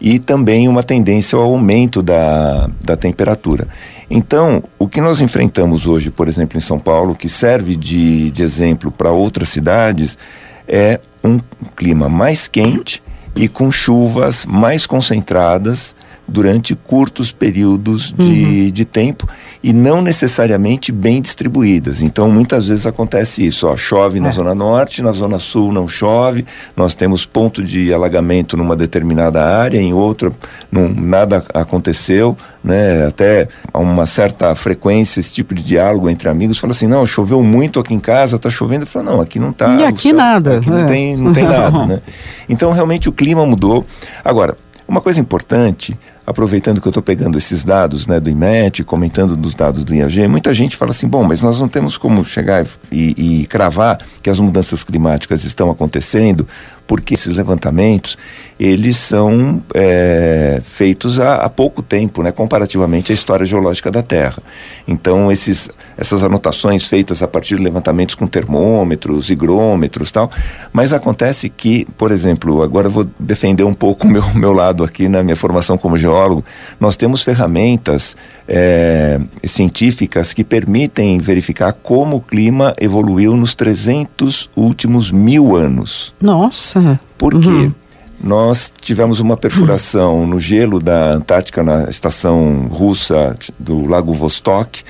e 0.00 0.18
também 0.18 0.66
uma 0.66 0.82
tendência 0.82 1.36
ao 1.36 1.44
aumento 1.44 2.02
da, 2.02 2.70
da 2.82 2.96
temperatura. 2.96 3.68
Então, 4.10 4.64
o 4.76 4.88
que 4.88 5.00
nós 5.00 5.20
enfrentamos 5.20 5.86
hoje, 5.86 6.10
por 6.10 6.26
exemplo, 6.26 6.58
em 6.58 6.60
São 6.60 6.80
Paulo, 6.80 7.14
que 7.14 7.28
serve 7.28 7.76
de, 7.76 8.32
de 8.32 8.42
exemplo 8.42 8.90
para 8.90 9.12
outras 9.12 9.48
cidades, 9.48 10.18
é 10.66 10.98
um 11.22 11.38
clima 11.76 12.08
mais 12.08 12.48
quente 12.48 13.00
e 13.36 13.46
com 13.46 13.70
chuvas 13.70 14.44
mais 14.44 14.84
concentradas 14.84 15.94
durante 16.30 16.74
curtos 16.74 17.32
períodos 17.32 18.12
de, 18.16 18.22
uhum. 18.22 18.70
de 18.70 18.84
tempo 18.84 19.28
e 19.62 19.72
não 19.72 20.00
necessariamente 20.00 20.92
bem 20.92 21.20
distribuídas. 21.20 22.00
Então, 22.00 22.28
muitas 22.30 22.68
vezes 22.68 22.86
acontece 22.86 23.44
isso: 23.44 23.66
ó, 23.66 23.76
chove 23.76 24.20
na 24.20 24.28
é. 24.28 24.32
Zona 24.32 24.54
Norte, 24.54 25.02
na 25.02 25.12
Zona 25.12 25.38
Sul 25.38 25.72
não 25.72 25.88
chove, 25.88 26.46
nós 26.76 26.94
temos 26.94 27.26
ponto 27.26 27.62
de 27.62 27.92
alagamento 27.92 28.56
numa 28.56 28.76
determinada 28.76 29.44
área, 29.44 29.78
em 29.78 29.92
outra 29.92 30.32
não, 30.70 30.88
nada 30.88 31.44
aconteceu. 31.52 32.36
Né, 32.62 33.06
até 33.06 33.48
a 33.72 33.78
uma 33.78 34.04
certa 34.04 34.54
frequência 34.54 35.18
esse 35.18 35.32
tipo 35.32 35.54
de 35.54 35.62
diálogo 35.62 36.10
entre 36.10 36.28
amigos 36.28 36.58
fala 36.58 36.72
assim 36.72 36.86
não 36.86 37.06
choveu 37.06 37.42
muito 37.42 37.80
aqui 37.80 37.94
em 37.94 37.98
casa 37.98 38.36
está 38.36 38.50
chovendo 38.50 38.84
fala 38.84 39.12
não 39.12 39.20
aqui 39.22 39.38
não 39.38 39.48
está 39.48 39.76
e 39.76 39.84
aqui 39.86 40.10
céu, 40.10 40.16
nada 40.18 40.58
aqui 40.58 40.68
é. 40.68 40.72
não 40.74 40.84
tem 40.84 41.16
não 41.16 41.32
tem 41.32 41.44
nada 41.48 41.86
né? 41.86 42.02
então 42.50 42.70
realmente 42.70 43.08
o 43.08 43.12
clima 43.12 43.46
mudou 43.46 43.82
agora 44.22 44.58
uma 44.90 45.00
coisa 45.00 45.20
importante, 45.20 45.96
aproveitando 46.26 46.80
que 46.80 46.88
eu 46.88 46.90
estou 46.90 47.02
pegando 47.02 47.38
esses 47.38 47.64
dados 47.64 48.08
né, 48.08 48.18
do 48.18 48.28
IMET, 48.28 48.82
comentando 48.82 49.36
dos 49.36 49.54
dados 49.54 49.84
do 49.84 49.94
IAG, 49.94 50.26
muita 50.26 50.52
gente 50.52 50.76
fala 50.76 50.90
assim: 50.90 51.06
bom, 51.06 51.22
mas 51.22 51.40
nós 51.40 51.60
não 51.60 51.68
temos 51.68 51.96
como 51.96 52.24
chegar 52.24 52.66
e, 52.90 53.42
e 53.42 53.46
cravar 53.46 54.00
que 54.20 54.28
as 54.28 54.40
mudanças 54.40 54.82
climáticas 54.82 55.44
estão 55.44 55.70
acontecendo, 55.70 56.44
porque 56.90 57.14
esses 57.14 57.36
levantamentos 57.36 58.18
eles 58.58 58.96
são 58.96 59.62
é, 59.72 60.60
feitos 60.64 61.20
há, 61.20 61.36
há, 61.36 61.48
pouco 61.48 61.82
tempo, 61.82 62.20
né, 62.20 62.32
comparativamente 62.32 63.12
à 63.12 63.14
história 63.14 63.46
geológica 63.46 63.92
da 63.92 64.02
Terra. 64.02 64.42
Então, 64.88 65.30
esses, 65.30 65.70
essas 65.96 66.24
anotações 66.24 66.86
feitas 66.86 67.22
a 67.22 67.28
partir 67.28 67.56
de 67.56 67.62
levantamentos 67.62 68.16
com 68.16 68.26
termômetros, 68.26 69.30
higrômetros 69.30 70.10
tal, 70.10 70.30
mas 70.72 70.92
acontece 70.92 71.48
que, 71.48 71.86
por 71.96 72.10
exemplo, 72.10 72.60
agora 72.60 72.88
eu 72.88 72.90
vou 72.90 73.06
defender 73.20 73.62
um 73.62 73.72
pouco 73.72 74.04
o 74.08 74.10
meu, 74.10 74.24
meu 74.34 74.52
lado 74.52 74.82
aqui 74.82 75.08
na 75.08 75.22
minha 75.22 75.36
formação 75.36 75.78
como 75.78 75.96
geólogo, 75.96 76.44
nós 76.80 76.96
temos 76.96 77.22
ferramentas 77.22 78.16
é, 78.48 79.20
científicas 79.44 80.32
que 80.32 80.42
permitem 80.42 81.18
verificar 81.18 81.72
como 81.72 82.16
o 82.16 82.20
clima 82.20 82.74
evoluiu 82.80 83.36
nos 83.36 83.54
300 83.54 84.50
últimos 84.56 85.12
mil 85.12 85.54
anos. 85.54 86.12
Nossa! 86.20 86.79
Por 87.16 87.38
quê? 87.38 87.48
Uhum. 87.48 87.74
Nós 88.22 88.70
tivemos 88.80 89.18
uma 89.18 89.36
perfuração 89.36 90.26
no 90.26 90.38
gelo 90.38 90.78
da 90.78 91.12
Antártica, 91.12 91.62
na 91.62 91.88
estação 91.88 92.68
russa 92.70 93.34
do 93.58 93.88
Lago 93.88 94.12
Vostok, 94.12 94.82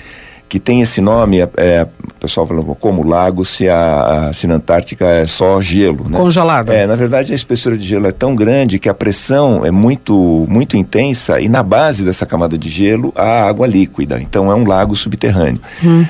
que 0.49 0.59
tem 0.59 0.81
esse 0.81 1.01
nome, 1.01 1.39
é, 1.39 1.49
é, 1.57 1.87
o 2.03 2.15
pessoal 2.15 2.45
fala 2.45 2.63
como 2.81 3.07
lago, 3.07 3.45
se 3.45 3.69
a, 3.69 4.31
a, 4.31 4.33
se 4.33 4.49
na 4.49 4.57
Antártica 4.57 5.07
é 5.07 5.25
só 5.25 5.61
gelo. 5.61 6.11
Né? 6.11 6.19
Congelado. 6.19 6.73
É, 6.73 6.89
na 6.89 6.97
verdade 6.97 7.33
a 7.33 7.37
espessura 7.37 7.79
de 7.79 7.87
gelo 7.87 8.09
é 8.09 8.11
tão 8.11 8.35
grande 8.35 8.81
que 8.81 8.89
a 8.89 8.95
pressão 8.95 9.65
é 9.65 9.71
muito, 9.71 10.45
muito 10.49 10.77
intensa 10.77 11.41
e 11.41 11.49
na 11.49 11.63
base 11.63 12.05
dessa 12.05 12.27
camada 12.27 12.59
de 12.59 12.69
gelo 12.69 13.13
há 13.15 13.47
água 13.47 13.65
líquida, 13.65 14.21
então 14.21 14.51
é 14.51 14.55
um 14.57 14.67
lago 14.67 14.97
subterrâneo. 14.97 15.61
Hum. 15.85 16.05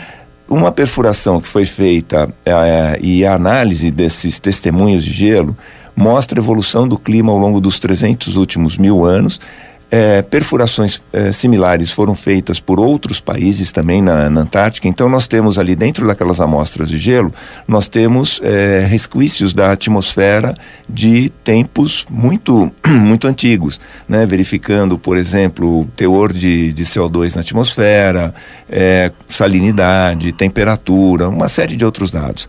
Uma 0.50 0.72
perfuração 0.72 1.40
que 1.40 1.46
foi 1.46 1.64
feita 1.64 2.28
é, 2.44 2.98
e 3.00 3.24
a 3.24 3.34
análise 3.34 3.88
desses 3.88 4.40
testemunhos 4.40 5.04
de 5.04 5.12
gelo 5.12 5.56
mostra 5.94 6.40
a 6.40 6.42
evolução 6.42 6.88
do 6.88 6.98
clima 6.98 7.30
ao 7.30 7.38
longo 7.38 7.60
dos 7.60 7.78
300 7.78 8.36
últimos 8.36 8.76
mil 8.76 9.04
anos, 9.04 9.40
é, 9.90 10.22
perfurações 10.22 11.03
é, 11.12 11.33
similares 11.33 11.90
foram 11.90 12.14
feitas 12.14 12.61
por 12.61 12.79
outros 12.79 13.18
países 13.18 13.72
também 13.72 14.00
na, 14.00 14.31
na, 14.31 14.42
Antártica. 14.42 14.87
Então, 14.87 15.09
nós 15.09 15.26
temos 15.26 15.59
ali 15.59 15.74
dentro 15.74 16.07
daquelas 16.07 16.40
amostras 16.40 16.88
de 16.88 16.98
gelo, 16.98 17.33
nós 17.66 17.88
temos 17.88 18.40
é, 18.44 18.87
resquícios 18.88 19.53
da 19.53 19.72
atmosfera 19.72 20.55
de 20.88 21.29
tempos 21.42 22.05
muito, 22.09 22.70
muito 22.87 23.26
antigos, 23.26 23.81
né? 24.09 24.24
verificando, 24.24 24.96
por 24.96 25.16
exemplo, 25.16 25.81
o 25.81 25.85
teor 25.96 26.33
de, 26.33 26.72
de 26.72 26.85
CO2 26.85 27.35
na 27.35 27.40
atmosfera, 27.40 28.33
é, 28.68 29.11
salinidade, 29.26 30.33
temperatura, 30.33 31.29
uma 31.29 31.48
série 31.48 31.74
de 31.76 31.85
outros 31.85 32.11
dados. 32.11 32.48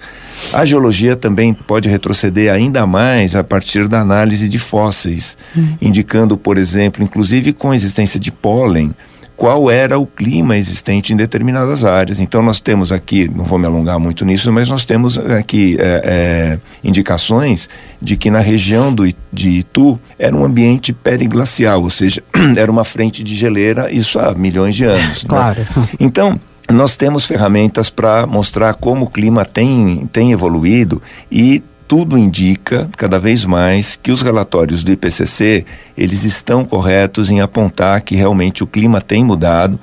A 0.53 0.63
geologia 0.63 1.15
também 1.15 1.53
pode 1.53 1.89
retroceder 1.89 2.53
ainda 2.53 2.85
mais 2.85 3.35
a 3.35 3.43
partir 3.43 3.87
da 3.87 3.99
análise 3.99 4.47
de 4.47 4.59
fósseis, 4.59 5.37
hum. 5.57 5.75
indicando, 5.81 6.37
por 6.37 6.57
exemplo, 6.57 7.03
inclusive 7.03 7.30
com 7.57 7.71
a 7.71 7.75
existência 7.75 8.19
de 8.19 8.31
pólen, 8.31 8.93
qual 9.41 9.71
era 9.71 9.97
o 9.97 10.05
clima 10.05 10.55
existente 10.55 11.13
em 11.13 11.17
determinadas 11.17 11.83
áreas. 11.83 12.19
Então 12.19 12.43
nós 12.43 12.59
temos 12.59 12.91
aqui, 12.91 13.27
não 13.27 13.43
vou 13.43 13.57
me 13.57 13.65
alongar 13.65 13.99
muito 13.99 14.23
nisso, 14.23 14.53
mas 14.53 14.69
nós 14.69 14.85
temos 14.85 15.17
aqui 15.17 15.75
é, 15.79 16.01
é, 16.05 16.59
indicações 16.83 17.67
de 17.99 18.15
que 18.15 18.29
na 18.29 18.39
região 18.39 18.93
do, 18.93 19.03
de 19.33 19.49
Itu 19.49 19.99
era 20.19 20.35
um 20.35 20.45
ambiente 20.45 20.93
periglacial, 20.93 21.81
ou 21.81 21.89
seja, 21.89 22.21
era 22.55 22.71
uma 22.71 22.83
frente 22.83 23.23
de 23.23 23.35
geleira, 23.35 23.91
isso 23.91 24.19
há 24.19 24.35
milhões 24.35 24.75
de 24.75 24.85
anos. 24.85 25.23
Né? 25.23 25.29
Claro. 25.29 25.61
Né? 25.75 25.87
Então 25.99 26.39
nós 26.71 26.95
temos 26.95 27.25
ferramentas 27.25 27.89
para 27.89 28.27
mostrar 28.27 28.75
como 28.75 29.05
o 29.05 29.09
clima 29.09 29.43
tem, 29.43 30.07
tem 30.13 30.31
evoluído 30.31 31.01
e 31.31 31.63
tudo 31.91 32.17
indica 32.17 32.89
cada 32.95 33.19
vez 33.19 33.43
mais 33.43 33.97
que 33.97 34.13
os 34.13 34.21
relatórios 34.21 34.81
do 34.81 34.93
IPCC 34.93 35.65
eles 35.97 36.23
estão 36.23 36.63
corretos 36.63 37.29
em 37.29 37.41
apontar 37.41 37.99
que 37.99 38.15
realmente 38.15 38.63
o 38.63 38.67
clima 38.67 39.01
tem 39.01 39.25
mudado 39.25 39.77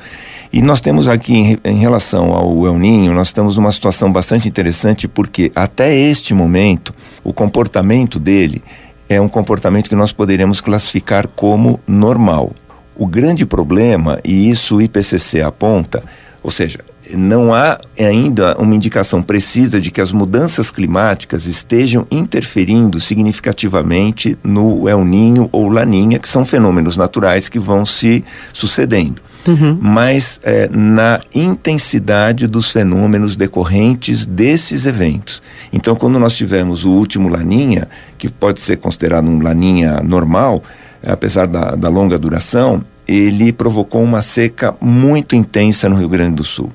e 0.51 0.63
nós 0.63 0.81
temos 0.81 1.07
aqui 1.07 1.37
em, 1.37 1.59
em 1.63 1.77
relação 1.77 2.33
ao 2.33 2.65
El 2.67 2.79
Ninho 2.79 3.13
nós 3.13 3.27
estamos 3.27 3.59
numa 3.59 3.71
situação 3.71 4.11
bastante 4.11 4.49
interessante 4.49 5.07
porque 5.07 5.53
até 5.55 5.95
este 5.95 6.33
momento 6.33 6.95
o 7.23 7.31
comportamento 7.31 8.19
dele 8.19 8.63
é 9.07 9.21
um 9.21 9.29
comportamento 9.29 9.91
que 9.91 9.95
nós 9.95 10.11
poderíamos 10.11 10.63
classificar 10.63 11.29
como 11.29 11.79
normal. 11.87 12.53
O 12.97 13.07
grande 13.07 13.45
problema 13.45 14.19
e 14.25 14.49
isso 14.49 14.77
o 14.77 14.81
IPCC 14.81 15.43
aponta, 15.43 16.03
ou 16.43 16.51
seja, 16.51 16.79
não 17.15 17.55
há 17.55 17.81
ainda 17.99 18.57
uma 18.59 18.75
indicação 18.75 19.23
precisa 19.23 19.81
de 19.81 19.91
que 19.91 20.01
as 20.01 20.13
mudanças 20.13 20.71
climáticas 20.71 21.47
estejam 21.47 22.07
interferindo 22.11 23.01
significativamente 23.01 24.39
no 24.43 24.89
El 24.89 25.05
Ninho 25.05 25.49
ou 25.53 25.69
Laninha, 25.69 26.19
que 26.19 26.29
são 26.29 26.45
fenômenos 26.45 26.97
naturais 26.97 27.49
que 27.49 27.59
vão 27.59 27.85
se 27.85 28.25
sucedendo. 28.53 29.23
Uhum. 29.47 29.79
Mas 29.81 30.41
é, 30.43 30.69
na 30.71 31.21
intensidade 31.35 32.47
dos 32.47 32.71
fenômenos 32.71 33.37
decorrentes 33.37 34.27
desses 34.27 34.85
eventos. 34.85 35.43
Então, 35.73 35.97
quando 35.97 36.19
nós 36.19 36.37
tivemos 36.37 36.85
o 36.85 36.91
último 36.91 37.29
Laninha, 37.29 37.89
que 38.19 38.29
pode 38.29 38.61
ser 38.61 38.77
considerado 38.77 39.27
um 39.27 39.41
Laninha 39.41 40.03
normal, 40.03 40.63
apesar 41.07 41.47
da, 41.47 41.75
da 41.75 41.89
longa 41.89 42.19
duração, 42.19 42.85
ele 43.09 43.55
provocou 43.55 44.03
uma 44.03 44.21
seca 44.21 44.77
muito 44.79 45.35
intensa 45.35 45.89
no 45.89 45.97
Rio 45.97 46.11
Grande 46.11 46.37
do 46.37 46.45
Sul. 46.45 46.71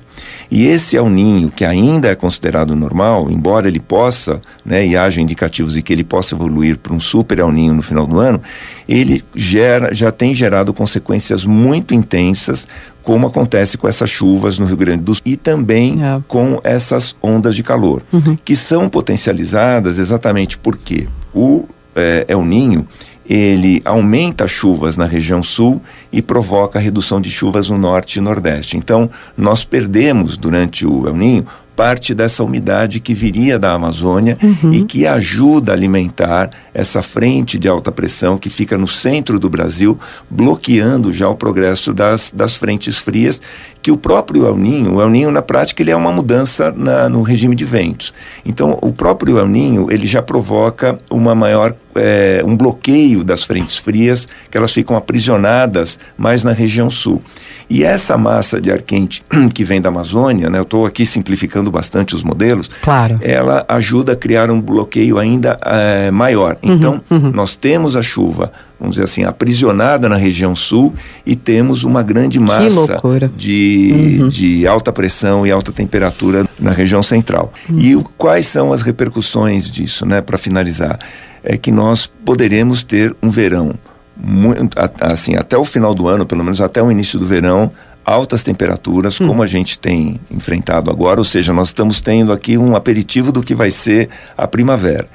E 0.50 0.66
esse 0.66 0.96
El 0.96 1.08
Ninho, 1.08 1.48
que 1.48 1.64
ainda 1.64 2.08
é 2.08 2.14
considerado 2.14 2.74
normal, 2.74 3.30
embora 3.30 3.68
ele 3.68 3.80
possa, 3.80 4.40
né, 4.64 4.84
e 4.84 4.96
haja 4.96 5.20
indicativos 5.20 5.74
de 5.74 5.82
que 5.82 5.92
ele 5.92 6.02
possa 6.04 6.34
evoluir 6.34 6.76
para 6.76 6.92
um 6.92 7.00
super 7.00 7.38
El 7.38 7.52
Ninho 7.52 7.72
no 7.72 7.82
final 7.82 8.06
do 8.06 8.18
ano, 8.18 8.42
ele 8.88 9.24
gera, 9.34 9.94
já 9.94 10.10
tem 10.10 10.34
gerado 10.34 10.74
consequências 10.74 11.44
muito 11.44 11.94
intensas, 11.94 12.68
como 13.02 13.26
acontece 13.26 13.78
com 13.78 13.86
essas 13.86 14.10
chuvas 14.10 14.58
no 14.58 14.66
Rio 14.66 14.76
Grande 14.76 15.04
do 15.04 15.14
Sul 15.14 15.22
e 15.24 15.36
também 15.36 16.04
é. 16.04 16.20
com 16.26 16.60
essas 16.64 17.14
ondas 17.22 17.54
de 17.54 17.62
calor, 17.62 18.02
uhum. 18.12 18.36
que 18.44 18.56
são 18.56 18.88
potencializadas 18.88 19.98
exatamente 19.98 20.58
porque 20.58 21.06
o 21.32 21.64
é, 21.94 22.24
El 22.28 22.44
Ninho 22.44 22.86
ele 23.28 23.80
aumenta 23.84 24.44
as 24.44 24.50
chuvas 24.50 24.96
na 24.96 25.06
região 25.06 25.42
sul 25.42 25.80
e 26.12 26.20
provoca 26.20 26.78
a 26.78 26.82
redução 26.82 27.20
de 27.20 27.30
chuvas 27.30 27.70
no 27.70 27.78
norte 27.78 28.18
e 28.18 28.20
nordeste. 28.20 28.76
Então, 28.76 29.10
nós 29.36 29.64
perdemos 29.64 30.36
durante 30.36 30.86
o 30.86 31.06
El 31.06 31.16
Ninho 31.16 31.46
parte 31.74 32.14
dessa 32.14 32.44
umidade 32.44 33.00
que 33.00 33.12
viria 33.14 33.58
da 33.58 33.72
Amazônia 33.72 34.38
uhum. 34.42 34.72
e 34.72 34.84
que 34.84 35.06
ajuda 35.06 35.72
a 35.72 35.74
alimentar 35.74 36.50
essa 36.72 37.02
frente 37.02 37.58
de 37.58 37.68
alta 37.68 37.90
pressão 37.90 38.38
que 38.38 38.48
fica 38.48 38.78
no 38.78 38.86
centro 38.86 39.38
do 39.38 39.50
Brasil, 39.50 39.98
bloqueando 40.30 41.12
já 41.12 41.28
o 41.28 41.34
progresso 41.34 41.92
das, 41.92 42.30
das 42.34 42.56
frentes 42.56 42.98
frias, 42.98 43.40
que 43.82 43.90
o 43.90 43.96
próprio 43.96 44.46
El 44.46 44.56
Ninho, 44.56 44.94
o 44.94 45.02
El 45.02 45.10
Ninho 45.10 45.30
na 45.30 45.42
prática 45.42 45.82
ele 45.82 45.90
é 45.90 45.96
uma 45.96 46.12
mudança 46.12 46.72
na, 46.72 47.08
no 47.08 47.22
regime 47.22 47.54
de 47.54 47.64
ventos. 47.64 48.14
Então 48.44 48.78
o 48.80 48.92
próprio 48.92 49.38
El 49.38 49.48
Ninho 49.48 49.88
ele 49.90 50.06
já 50.06 50.22
provoca 50.22 50.98
uma 51.10 51.34
maior 51.34 51.74
é, 51.96 52.42
um 52.44 52.56
bloqueio 52.56 53.24
das 53.24 53.44
frentes 53.44 53.76
frias, 53.76 54.26
que 54.50 54.56
elas 54.56 54.72
ficam 54.72 54.96
aprisionadas 54.96 55.98
mais 56.16 56.44
na 56.44 56.52
região 56.52 56.90
sul. 56.90 57.22
E 57.68 57.82
essa 57.82 58.16
massa 58.18 58.60
de 58.60 58.70
ar 58.70 58.82
quente 58.82 59.24
que 59.54 59.64
vem 59.64 59.80
da 59.80 59.88
Amazônia, 59.88 60.50
né, 60.50 60.58
eu 60.58 60.62
estou 60.62 60.86
aqui 60.86 61.06
simplificando 61.06 61.70
bastante 61.70 62.14
os 62.14 62.22
modelos, 62.22 62.70
claro. 62.82 63.18
ela 63.22 63.64
ajuda 63.68 64.12
a 64.12 64.16
criar 64.16 64.50
um 64.50 64.60
bloqueio 64.60 65.18
ainda 65.18 65.58
é, 65.64 66.10
maior. 66.10 66.58
Uhum, 66.62 66.72
então, 66.72 67.02
uhum. 67.10 67.30
nós 67.32 67.56
temos 67.56 67.96
a 67.96 68.02
chuva, 68.02 68.52
vamos 68.78 68.96
dizer 68.96 69.04
assim, 69.04 69.24
aprisionada 69.24 70.08
na 70.08 70.16
região 70.16 70.54
sul 70.54 70.94
e 71.24 71.34
temos 71.34 71.84
uma 71.84 72.02
grande 72.02 72.38
massa 72.38 73.00
de, 73.34 74.18
uhum. 74.20 74.28
de 74.28 74.66
alta 74.66 74.92
pressão 74.92 75.46
e 75.46 75.50
alta 75.50 75.72
temperatura 75.72 76.44
na 76.58 76.72
região 76.72 77.02
central. 77.02 77.52
Uhum. 77.68 77.78
E 77.78 77.96
o, 77.96 78.04
quais 78.16 78.46
são 78.46 78.72
as 78.72 78.82
repercussões 78.82 79.70
disso, 79.70 80.04
né, 80.04 80.20
para 80.20 80.36
finalizar? 80.36 80.98
É 81.44 81.56
que 81.56 81.70
nós 81.70 82.10
poderemos 82.24 82.82
ter 82.82 83.14
um 83.22 83.28
verão 83.28 83.74
muito, 84.16 84.76
assim, 85.00 85.36
até 85.36 85.58
o 85.58 85.64
final 85.64 85.94
do 85.94 86.08
ano, 86.08 86.24
pelo 86.24 86.42
menos 86.42 86.60
até 86.60 86.82
o 86.82 86.90
início 86.90 87.18
do 87.18 87.26
verão, 87.26 87.70
altas 88.04 88.42
temperaturas, 88.42 89.20
hum. 89.20 89.26
como 89.26 89.42
a 89.42 89.46
gente 89.46 89.78
tem 89.78 90.20
enfrentado 90.30 90.90
agora, 90.90 91.20
ou 91.20 91.24
seja, 91.24 91.52
nós 91.52 91.68
estamos 91.68 92.00
tendo 92.00 92.32
aqui 92.32 92.56
um 92.56 92.76
aperitivo 92.76 93.32
do 93.32 93.42
que 93.42 93.54
vai 93.54 93.70
ser 93.70 94.08
a 94.36 94.46
primavera. 94.46 95.08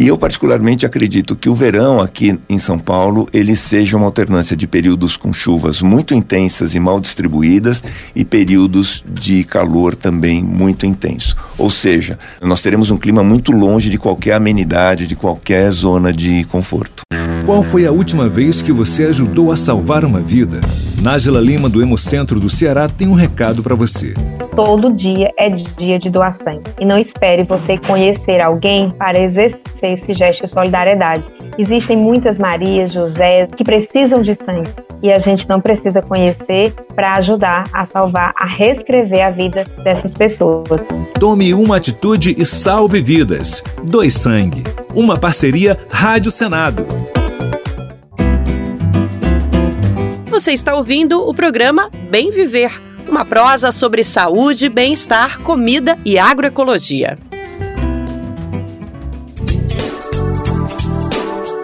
E 0.00 0.06
eu 0.06 0.16
particularmente 0.16 0.86
acredito 0.86 1.36
que 1.36 1.50
o 1.50 1.54
verão 1.54 2.00
aqui 2.00 2.40
em 2.48 2.56
São 2.56 2.78
Paulo, 2.78 3.28
ele 3.34 3.54
seja 3.54 3.98
uma 3.98 4.06
alternância 4.06 4.56
de 4.56 4.66
períodos 4.66 5.14
com 5.14 5.30
chuvas 5.30 5.82
muito 5.82 6.14
intensas 6.14 6.74
e 6.74 6.80
mal 6.80 6.98
distribuídas 6.98 7.84
e 8.16 8.24
períodos 8.24 9.04
de 9.06 9.44
calor 9.44 9.94
também 9.94 10.42
muito 10.42 10.86
intenso. 10.86 11.36
Ou 11.58 11.68
seja, 11.68 12.18
nós 12.40 12.62
teremos 12.62 12.90
um 12.90 12.96
clima 12.96 13.22
muito 13.22 13.52
longe 13.52 13.90
de 13.90 13.98
qualquer 13.98 14.32
amenidade, 14.32 15.06
de 15.06 15.14
qualquer 15.14 15.70
zona 15.70 16.14
de 16.14 16.44
conforto. 16.44 17.02
Qual 17.44 17.62
foi 17.62 17.84
a 17.84 17.92
última 17.92 18.26
vez 18.26 18.62
que 18.62 18.72
você 18.72 19.04
ajudou 19.04 19.52
a 19.52 19.56
salvar 19.56 20.04
uma 20.04 20.20
vida? 20.20 20.60
Nájila 21.02 21.40
Lima 21.40 21.68
do 21.68 21.82
Hemocentro 21.82 22.40
do 22.40 22.48
Ceará 22.48 22.88
tem 22.88 23.08
um 23.08 23.14
recado 23.14 23.62
para 23.62 23.74
você. 23.74 24.14
Todo 24.54 24.92
dia 24.92 25.30
é 25.38 25.50
dia 25.50 25.98
de 25.98 26.10
doação 26.10 26.62
e 26.78 26.84
não 26.84 26.98
espere 26.98 27.44
você 27.44 27.76
conhecer 27.78 28.40
alguém 28.40 28.90
para 28.90 29.18
exercer 29.18 29.89
esse 29.92 30.12
gesto 30.14 30.44
de 30.44 30.50
solidariedade. 30.50 31.22
Existem 31.58 31.96
muitas 31.96 32.38
Marias, 32.38 32.92
José 32.92 33.46
que 33.56 33.64
precisam 33.64 34.22
de 34.22 34.34
sangue 34.34 34.70
e 35.02 35.12
a 35.12 35.18
gente 35.18 35.48
não 35.48 35.60
precisa 35.60 36.02
conhecer 36.02 36.72
para 36.94 37.14
ajudar 37.14 37.64
a 37.72 37.86
salvar, 37.86 38.32
a 38.36 38.46
reescrever 38.46 39.24
a 39.24 39.30
vida 39.30 39.64
dessas 39.82 40.12
pessoas. 40.12 40.80
Tome 41.18 41.54
uma 41.54 41.76
atitude 41.76 42.34
e 42.38 42.44
salve 42.44 43.00
vidas. 43.00 43.62
Dois 43.82 44.14
Sangue. 44.14 44.62
Uma 44.94 45.18
parceria 45.18 45.78
Rádio 45.90 46.30
Senado. 46.30 46.86
Você 50.28 50.52
está 50.52 50.74
ouvindo 50.74 51.20
o 51.20 51.34
programa 51.34 51.90
Bem 52.10 52.30
Viver, 52.30 52.80
uma 53.06 53.24
prosa 53.24 53.72
sobre 53.72 54.02
saúde, 54.02 54.68
bem-estar, 54.68 55.40
comida 55.40 55.98
e 56.04 56.18
agroecologia. 56.18 57.18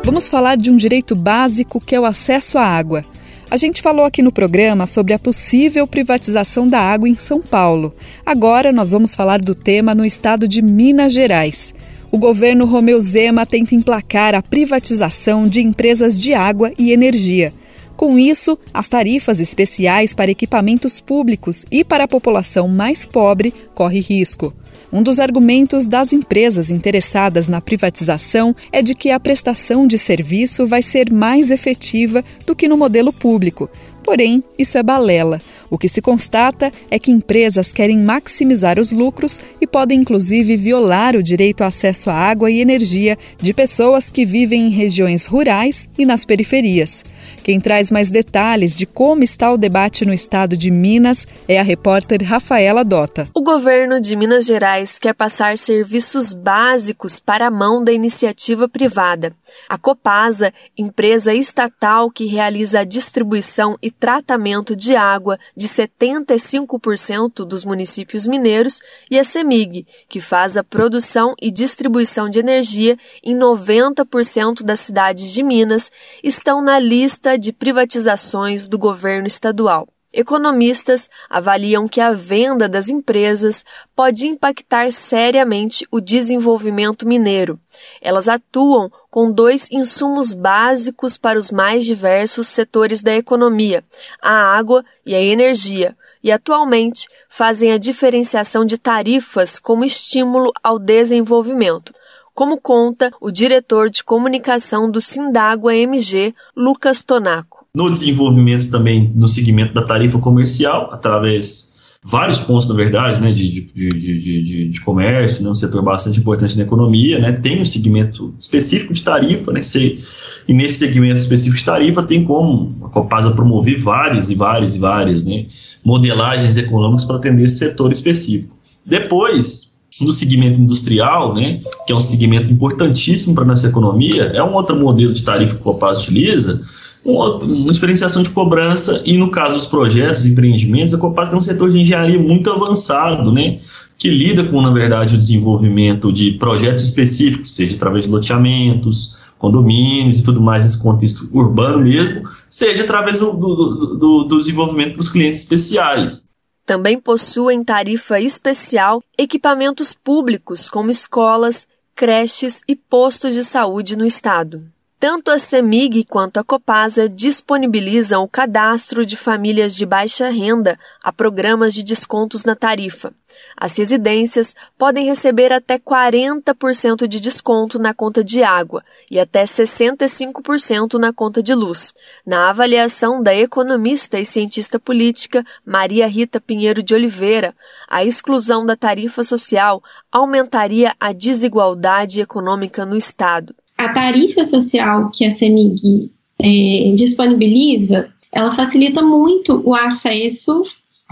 Vamos 0.06 0.28
falar 0.28 0.56
de 0.56 0.70
um 0.70 0.76
direito 0.76 1.16
básico 1.16 1.80
que 1.80 1.92
é 1.92 1.98
o 1.98 2.04
acesso 2.04 2.58
à 2.58 2.62
água. 2.62 3.04
A 3.50 3.56
gente 3.56 3.82
falou 3.82 4.04
aqui 4.04 4.22
no 4.22 4.30
programa 4.30 4.86
sobre 4.86 5.12
a 5.12 5.18
possível 5.18 5.84
privatização 5.84 6.68
da 6.68 6.78
água 6.78 7.08
em 7.08 7.16
São 7.16 7.42
Paulo. 7.42 7.92
Agora 8.24 8.70
nós 8.70 8.92
vamos 8.92 9.16
falar 9.16 9.40
do 9.40 9.52
tema 9.52 9.96
no 9.96 10.04
estado 10.04 10.46
de 10.46 10.62
Minas 10.62 11.12
Gerais. 11.12 11.74
O 12.12 12.18
governo 12.18 12.66
Romeu 12.66 13.00
Zema 13.00 13.44
tenta 13.44 13.74
emplacar 13.74 14.32
a 14.32 14.44
privatização 14.44 15.48
de 15.48 15.60
empresas 15.60 16.20
de 16.20 16.32
água 16.32 16.70
e 16.78 16.92
energia. 16.92 17.52
Com 17.96 18.16
isso, 18.16 18.56
as 18.72 18.86
tarifas 18.86 19.40
especiais 19.40 20.14
para 20.14 20.30
equipamentos 20.30 21.00
públicos 21.00 21.64
e 21.68 21.82
para 21.82 22.04
a 22.04 22.08
população 22.08 22.68
mais 22.68 23.06
pobre 23.06 23.52
corre 23.74 23.98
risco. 23.98 24.54
Um 24.92 25.02
dos 25.02 25.18
argumentos 25.18 25.86
das 25.86 26.12
empresas 26.12 26.70
interessadas 26.70 27.48
na 27.48 27.60
privatização 27.60 28.54
é 28.70 28.82
de 28.82 28.94
que 28.94 29.10
a 29.10 29.18
prestação 29.18 29.86
de 29.86 29.98
serviço 29.98 30.66
vai 30.66 30.82
ser 30.82 31.10
mais 31.10 31.50
efetiva 31.50 32.24
do 32.46 32.54
que 32.54 32.68
no 32.68 32.76
modelo 32.76 33.12
público. 33.12 33.68
Porém, 34.04 34.42
isso 34.56 34.78
é 34.78 34.82
balela. 34.82 35.40
O 35.68 35.76
que 35.76 35.88
se 35.88 36.00
constata 36.00 36.70
é 36.88 36.98
que 36.98 37.10
empresas 37.10 37.72
querem 37.72 37.98
maximizar 37.98 38.78
os 38.78 38.92
lucros 38.92 39.40
e 39.60 39.66
podem 39.66 39.98
inclusive 40.00 40.56
violar 40.56 41.16
o 41.16 41.22
direito 41.22 41.62
ao 41.62 41.68
acesso 41.68 42.08
à 42.08 42.14
água 42.14 42.48
e 42.48 42.60
energia 42.60 43.18
de 43.42 43.52
pessoas 43.52 44.08
que 44.08 44.24
vivem 44.24 44.68
em 44.68 44.70
regiões 44.70 45.26
rurais 45.26 45.88
e 45.98 46.06
nas 46.06 46.24
periferias. 46.24 47.02
Quem 47.46 47.60
traz 47.60 47.92
mais 47.92 48.10
detalhes 48.10 48.76
de 48.76 48.84
como 48.84 49.22
está 49.22 49.52
o 49.52 49.56
debate 49.56 50.04
no 50.04 50.12
estado 50.12 50.56
de 50.56 50.68
Minas 50.68 51.24
é 51.46 51.60
a 51.60 51.62
repórter 51.62 52.20
Rafaela 52.24 52.84
Dota. 52.84 53.28
O 53.32 53.40
governo 53.40 54.00
de 54.00 54.16
Minas 54.16 54.46
Gerais 54.46 54.98
quer 54.98 55.14
passar 55.14 55.56
serviços 55.56 56.32
básicos 56.32 57.20
para 57.20 57.46
a 57.46 57.50
mão 57.50 57.84
da 57.84 57.92
iniciativa 57.92 58.68
privada. 58.68 59.32
A 59.68 59.78
Copasa, 59.78 60.52
empresa 60.76 61.32
estatal 61.32 62.10
que 62.10 62.26
realiza 62.26 62.80
a 62.80 62.84
distribuição 62.84 63.78
e 63.80 63.92
tratamento 63.92 64.74
de 64.74 64.96
água 64.96 65.38
de 65.56 65.68
75% 65.68 67.44
dos 67.44 67.64
municípios 67.64 68.26
mineiros, 68.26 68.80
e 69.08 69.20
a 69.20 69.22
CEMIG, 69.22 69.86
que 70.08 70.20
faz 70.20 70.56
a 70.56 70.64
produção 70.64 71.32
e 71.40 71.52
distribuição 71.52 72.28
de 72.28 72.40
energia 72.40 72.98
em 73.22 73.36
90% 73.36 74.64
das 74.64 74.80
cidades 74.80 75.32
de 75.32 75.44
Minas, 75.44 75.92
estão 76.24 76.60
na 76.60 76.80
lista 76.80 77.35
de 77.38 77.52
privatizações 77.52 78.68
do 78.68 78.78
governo 78.78 79.26
estadual. 79.26 79.88
Economistas 80.12 81.10
avaliam 81.28 81.86
que 81.86 82.00
a 82.00 82.12
venda 82.12 82.66
das 82.66 82.88
empresas 82.88 83.62
pode 83.94 84.26
impactar 84.26 84.90
seriamente 84.90 85.86
o 85.90 86.00
desenvolvimento 86.00 87.06
mineiro. 87.06 87.60
Elas 88.00 88.26
atuam 88.26 88.90
com 89.10 89.30
dois 89.30 89.70
insumos 89.70 90.32
básicos 90.32 91.18
para 91.18 91.38
os 91.38 91.50
mais 91.50 91.84
diversos 91.84 92.46
setores 92.48 93.02
da 93.02 93.14
economia: 93.14 93.84
a 94.22 94.56
água 94.56 94.82
e 95.04 95.14
a 95.14 95.20
energia, 95.20 95.94
e 96.22 96.32
atualmente 96.32 97.08
fazem 97.28 97.70
a 97.70 97.76
diferenciação 97.76 98.64
de 98.64 98.78
tarifas 98.78 99.58
como 99.58 99.84
estímulo 99.84 100.50
ao 100.62 100.78
desenvolvimento 100.78 101.92
como 102.36 102.60
conta 102.60 103.10
o 103.18 103.30
diretor 103.30 103.88
de 103.88 104.04
comunicação 104.04 104.90
do 104.90 105.00
Sindágua 105.00 105.74
MG, 105.74 106.34
Lucas 106.54 107.02
Tonaco. 107.02 107.66
No 107.74 107.90
desenvolvimento 107.90 108.68
também 108.70 109.10
no 109.16 109.26
segmento 109.26 109.72
da 109.72 109.82
tarifa 109.82 110.18
comercial, 110.18 110.90
através 110.92 111.98
vários 112.04 112.38
pontos, 112.38 112.68
na 112.68 112.74
verdade, 112.74 113.22
né, 113.22 113.32
de, 113.32 113.48
de, 113.48 113.88
de, 113.88 114.42
de, 114.42 114.68
de 114.68 114.80
comércio, 114.82 115.42
né, 115.42 115.48
um 115.48 115.54
setor 115.54 115.82
bastante 115.82 116.20
importante 116.20 116.58
na 116.58 116.64
economia, 116.64 117.18
né, 117.18 117.32
tem 117.32 117.60
um 117.60 117.64
segmento 117.64 118.34
específico 118.38 118.92
de 118.92 119.02
tarifa, 119.02 119.50
né, 119.50 119.62
se, 119.62 119.98
e 120.46 120.52
nesse 120.52 120.86
segmento 120.86 121.18
específico 121.18 121.56
de 121.56 121.64
tarifa 121.64 122.02
tem 122.04 122.22
como 122.22 122.84
a 122.84 122.90
Copasa 122.90 123.30
promover 123.32 123.80
várias 123.80 124.30
e 124.30 124.34
várias 124.34 124.74
e 124.74 124.78
várias 124.78 125.24
né, 125.24 125.46
modelagens 125.82 126.58
econômicas 126.58 127.06
para 127.06 127.16
atender 127.16 127.44
esse 127.44 127.56
setor 127.58 127.90
específico. 127.90 128.54
Depois, 128.84 129.75
no 130.00 130.12
segmento 130.12 130.60
industrial, 130.60 131.34
né, 131.34 131.60
que 131.86 131.92
é 131.92 131.96
um 131.96 132.00
segmento 132.00 132.52
importantíssimo 132.52 133.34
para 133.34 133.44
nossa 133.44 133.66
economia, 133.66 134.24
é 134.34 134.42
um 134.42 134.52
outro 134.52 134.76
modelo 134.76 135.12
de 135.12 135.24
tarifa 135.24 135.54
que 135.54 135.60
o 135.60 135.64
Copasa 135.64 136.00
utiliza, 136.00 136.62
um 137.04 137.12
outro, 137.12 137.52
uma 137.52 137.72
diferenciação 137.72 138.22
de 138.22 138.30
cobrança 138.30 139.02
e 139.04 139.16
no 139.16 139.30
caso 139.30 139.56
dos 139.56 139.66
projetos, 139.66 140.26
empreendimentos, 140.26 140.92
a 140.92 140.98
Copasa 140.98 141.30
tem 141.30 141.38
um 141.38 141.42
setor 141.42 141.70
de 141.70 141.78
engenharia 141.78 142.18
muito 142.18 142.50
avançado, 142.50 143.32
né, 143.32 143.60
que 143.96 144.10
lida 144.10 144.44
com, 144.44 144.60
na 144.60 144.70
verdade, 144.70 145.14
o 145.14 145.18
desenvolvimento 145.18 146.12
de 146.12 146.32
projetos 146.32 146.84
específicos, 146.84 147.54
seja 147.54 147.76
através 147.76 148.04
de 148.04 148.10
loteamentos, 148.10 149.16
condomínios 149.38 150.18
e 150.18 150.24
tudo 150.24 150.40
mais 150.40 150.64
nesse 150.64 150.82
contexto 150.82 151.28
urbano 151.32 151.78
mesmo, 151.80 152.28
seja 152.50 152.84
através 152.84 153.20
do, 153.20 153.32
do, 153.32 153.96
do, 153.98 154.24
do 154.24 154.38
desenvolvimento 154.38 154.96
dos 154.96 155.10
clientes 155.10 155.40
especiais. 155.40 156.28
Também 156.66 156.98
possuem 156.98 157.62
tarifa 157.62 158.20
especial 158.20 159.00
equipamentos 159.16 159.94
públicos 159.94 160.68
como 160.68 160.90
escolas, 160.90 161.66
creches 161.94 162.60
e 162.66 162.74
postos 162.74 163.34
de 163.34 163.44
saúde 163.44 163.96
no 163.96 164.04
estado. 164.04 164.75
Tanto 164.98 165.30
a 165.30 165.38
CEMIG 165.38 166.04
quanto 166.04 166.38
a 166.38 166.44
Copasa 166.44 167.06
disponibilizam 167.06 168.22
o 168.22 168.28
cadastro 168.28 169.04
de 169.04 169.14
famílias 169.14 169.76
de 169.76 169.84
baixa 169.84 170.30
renda 170.30 170.78
a 171.04 171.12
programas 171.12 171.74
de 171.74 171.84
descontos 171.84 172.46
na 172.46 172.56
tarifa. 172.56 173.12
As 173.54 173.76
residências 173.76 174.56
podem 174.78 175.04
receber 175.04 175.52
até 175.52 175.78
40% 175.78 177.06
de 177.06 177.20
desconto 177.20 177.78
na 177.78 177.92
conta 177.92 178.24
de 178.24 178.42
água 178.42 178.82
e 179.10 179.20
até 179.20 179.44
65% 179.44 180.94
na 180.94 181.12
conta 181.12 181.42
de 181.42 181.54
luz. 181.54 181.92
Na 182.24 182.48
avaliação 182.48 183.22
da 183.22 183.34
economista 183.34 184.18
e 184.18 184.24
cientista 184.24 184.80
política 184.80 185.44
Maria 185.62 186.06
Rita 186.06 186.40
Pinheiro 186.40 186.82
de 186.82 186.94
Oliveira, 186.94 187.54
a 187.86 188.02
exclusão 188.02 188.64
da 188.64 188.74
tarifa 188.74 189.22
social 189.22 189.82
aumentaria 190.10 190.96
a 190.98 191.12
desigualdade 191.12 192.22
econômica 192.22 192.86
no 192.86 192.96
Estado 192.96 193.54
a 193.76 193.88
tarifa 193.90 194.46
social 194.46 195.10
que 195.10 195.24
a 195.24 195.30
CEMIG 195.30 196.10
é, 196.42 196.92
disponibiliza, 196.94 198.10
ela 198.32 198.50
facilita 198.50 199.02
muito 199.02 199.62
o 199.64 199.74
acesso 199.74 200.62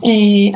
é, 0.03 0.51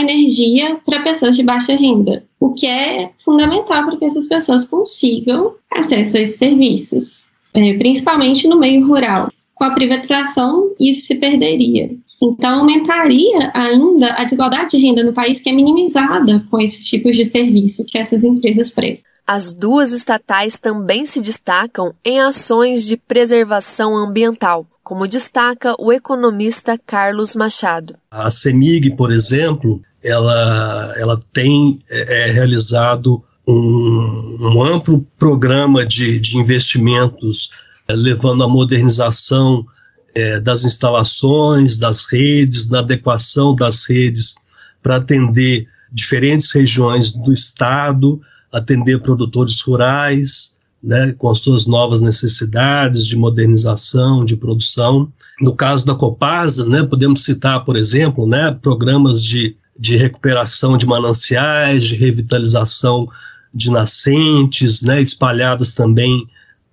energia 0.00 0.76
para 0.84 1.02
pessoas 1.02 1.36
de 1.36 1.42
baixa 1.42 1.74
renda, 1.74 2.24
o 2.40 2.52
que 2.52 2.66
é 2.66 3.10
fundamental 3.24 3.84
para 3.84 3.96
que 3.96 4.04
essas 4.04 4.26
pessoas 4.26 4.64
consigam 4.64 5.54
acesso 5.70 6.16
a 6.16 6.20
esses 6.20 6.38
serviços, 6.38 7.24
é, 7.54 7.74
principalmente 7.74 8.48
no 8.48 8.58
meio 8.58 8.86
rural. 8.86 9.30
Com 9.54 9.64
a 9.64 9.70
privatização, 9.70 10.74
isso 10.78 11.06
se 11.06 11.14
perderia. 11.14 11.90
Então, 12.22 12.60
aumentaria 12.60 13.50
ainda 13.54 14.12
a 14.14 14.24
desigualdade 14.24 14.70
de 14.70 14.78
renda 14.78 15.04
no 15.04 15.12
país, 15.12 15.40
que 15.40 15.50
é 15.50 15.52
minimizada 15.52 16.44
com 16.50 16.58
esses 16.60 16.86
tipos 16.86 17.16
de 17.16 17.24
serviço 17.24 17.84
que 17.84 17.98
essas 17.98 18.24
empresas 18.24 18.70
prestam. 18.70 19.10
As 19.26 19.52
duas 19.52 19.90
estatais 19.90 20.58
também 20.58 21.04
se 21.04 21.20
destacam 21.20 21.92
em 22.04 22.20
ações 22.20 22.86
de 22.86 22.96
preservação 22.96 23.96
ambiental, 23.96 24.66
como 24.84 25.08
destaca 25.08 25.74
o 25.80 25.92
economista 25.92 26.78
Carlos 26.78 27.34
Machado. 27.34 27.96
A 28.08 28.30
CEMIG, 28.30 28.94
por 28.94 29.10
exemplo, 29.10 29.82
ela, 30.02 30.94
ela 30.96 31.20
tem 31.32 31.80
é, 31.90 32.28
é, 32.28 32.30
realizado 32.30 33.22
um, 33.46 34.38
um, 34.40 34.62
amplo 34.62 35.04
programa 35.18 35.84
de, 35.84 36.20
de 36.20 36.38
investimentos 36.38 37.50
é, 37.88 37.94
levando 37.94 38.44
à 38.44 38.48
modernização 38.48 39.66
é, 40.16 40.40
das 40.40 40.64
instalações, 40.64 41.76
das 41.76 42.10
redes, 42.10 42.70
na 42.70 42.78
adequação 42.78 43.54
das 43.54 43.84
redes 43.84 44.36
para 44.82 44.96
atender 44.96 45.68
diferentes 45.92 46.50
regiões 46.52 47.12
do 47.12 47.32
estado, 47.32 48.20
atender 48.50 49.02
produtores 49.02 49.60
rurais, 49.60 50.56
né, 50.82 51.14
com 51.18 51.28
as 51.28 51.40
suas 51.40 51.66
novas 51.66 52.00
necessidades 52.00 53.06
de 53.06 53.16
modernização, 53.16 54.24
de 54.24 54.36
produção. 54.36 55.12
No 55.40 55.54
caso 55.54 55.84
da 55.84 55.94
Copasa, 55.94 56.66
né, 56.66 56.82
podemos 56.82 57.22
citar, 57.22 57.64
por 57.64 57.76
exemplo, 57.76 58.26
né, 58.26 58.56
programas 58.62 59.22
de, 59.22 59.54
de 59.78 59.96
recuperação 59.98 60.78
de 60.78 60.86
mananciais, 60.86 61.84
de 61.84 61.94
revitalização 61.94 63.06
de 63.52 63.70
nascentes, 63.70 64.80
né, 64.82 65.02
espalhadas 65.02 65.74
também 65.74 66.26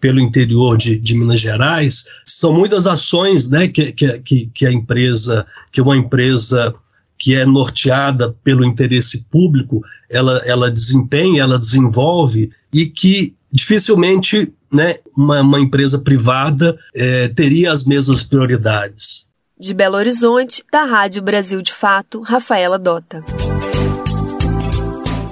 pelo 0.04 0.20
interior 0.20 0.76
de, 0.76 1.00
de, 1.00 1.16
Minas 1.16 1.40
Gerais, 1.40 2.08
são 2.26 2.52
muitas 2.52 2.88
ações 2.88 3.50
né, 3.50 3.70
que, 3.70 3.94
que, 3.94 4.48
que 4.48 4.66
a 4.66 4.70
empresa, 4.70 5.46
que 5.72 5.80
uma 5.80 5.96
empresa 5.96 6.76
que 7.18 7.34
é 7.34 7.46
norteada 7.46 8.36
pelo 8.44 8.66
interesse 8.66 9.24
público, 9.32 9.82
ela, 10.10 10.42
ela 10.46 10.70
desempenha, 10.70 11.44
ela 11.44 11.58
desenvolve 11.58 12.52
e 12.74 12.86
que 12.86 13.34
dificilmente 13.50 14.52
né, 14.70 14.98
uma, 15.16 15.40
uma 15.40 15.62
empresa 15.62 15.98
privada 15.98 16.78
é, 16.94 17.30
teria 17.30 17.72
as 17.72 17.86
mesmas 17.86 18.22
prioridades. 18.24 19.30
De 19.58 19.74
Belo 19.74 19.96
Horizonte, 19.96 20.66
da 20.70 20.84
Rádio 20.84 21.22
Brasil 21.22 21.62
de 21.62 21.72
Fato, 21.72 22.20
Rafaela 22.20 22.78
Dota. 22.78 23.24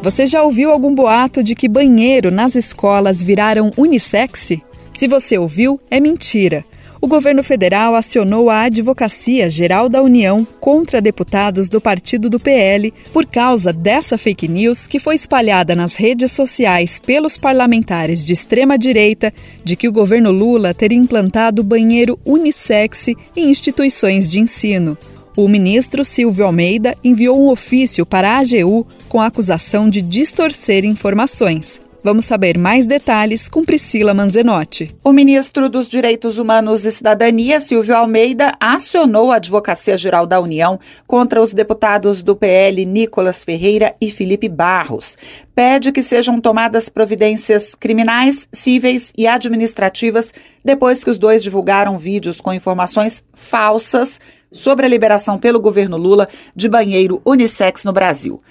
Você 0.01 0.25
já 0.25 0.43
ouviu 0.43 0.71
algum 0.71 0.93
boato 0.93 1.43
de 1.43 1.55
que 1.55 1.67
banheiro 1.67 2.31
nas 2.31 2.55
escolas 2.55 3.21
viraram 3.21 3.71
unissex? 3.77 4.53
Se 4.97 5.07
você 5.07 5.37
ouviu, 5.37 5.79
é 5.89 5.99
mentira 5.99 6.65
o 7.01 7.07
governo 7.07 7.41
federal 7.41 7.95
acionou 7.95 8.47
a 8.47 8.61
Advocacia 8.61 9.49
Geral 9.49 9.89
da 9.89 10.03
União 10.03 10.45
contra 10.59 11.01
deputados 11.01 11.67
do 11.67 11.81
partido 11.81 12.29
do 12.29 12.39
PL 12.39 12.93
por 13.11 13.25
causa 13.25 13.73
dessa 13.73 14.19
fake 14.19 14.47
news 14.47 14.85
que 14.85 14.99
foi 14.99 15.15
espalhada 15.15 15.75
nas 15.75 15.95
redes 15.95 16.31
sociais 16.31 17.01
pelos 17.03 17.39
parlamentares 17.39 18.23
de 18.23 18.33
extrema-direita 18.33 19.33
de 19.63 19.75
que 19.75 19.87
o 19.87 19.91
governo 19.91 20.29
Lula 20.29 20.75
teria 20.75 20.97
implantado 20.97 21.63
banheiro 21.63 22.19
unissex 22.23 23.07
em 23.35 23.49
instituições 23.49 24.29
de 24.29 24.39
ensino. 24.39 24.95
O 25.35 25.47
ministro 25.47 26.05
Silvio 26.05 26.45
Almeida 26.45 26.95
enviou 27.03 27.41
um 27.41 27.49
ofício 27.49 28.05
para 28.05 28.29
a 28.29 28.39
AGU 28.39 28.85
com 29.11 29.19
a 29.19 29.25
acusação 29.25 29.89
de 29.89 30.01
distorcer 30.01 30.85
informações. 30.85 31.81
Vamos 32.01 32.23
saber 32.23 32.57
mais 32.57 32.85
detalhes 32.85 33.49
com 33.49 33.61
Priscila 33.61 34.13
Manzenotti. 34.13 34.95
O 35.03 35.11
ministro 35.11 35.67
dos 35.67 35.89
Direitos 35.89 36.37
Humanos 36.37 36.85
e 36.85 36.91
Cidadania, 36.91 37.59
Silvio 37.59 37.93
Almeida, 37.93 38.53
acionou 38.57 39.29
a 39.29 39.35
Advocacia 39.35 39.97
Geral 39.97 40.25
da 40.25 40.39
União 40.39 40.79
contra 41.05 41.41
os 41.41 41.53
deputados 41.53 42.23
do 42.23 42.37
PL 42.37 42.85
Nicolas 42.85 43.43
Ferreira 43.43 43.93
e 43.99 44.09
Felipe 44.09 44.47
Barros. 44.47 45.17
Pede 45.53 45.91
que 45.91 46.01
sejam 46.01 46.39
tomadas 46.39 46.87
providências 46.87 47.75
criminais, 47.75 48.47
cíveis 48.49 49.11
e 49.17 49.27
administrativas 49.27 50.33
depois 50.63 51.03
que 51.03 51.09
os 51.09 51.17
dois 51.17 51.43
divulgaram 51.43 51.97
vídeos 51.97 52.39
com 52.39 52.53
informações 52.53 53.25
falsas 53.33 54.21
sobre 54.51 54.85
a 54.85 54.89
liberação 54.89 55.39
pelo 55.39 55.59
governo 55.59 55.97
Lula 55.97 56.27
de 56.55 56.67
banheiro 56.67 57.21
unissex 57.25 57.83
no 57.85 57.93
Brasil. 57.93 58.41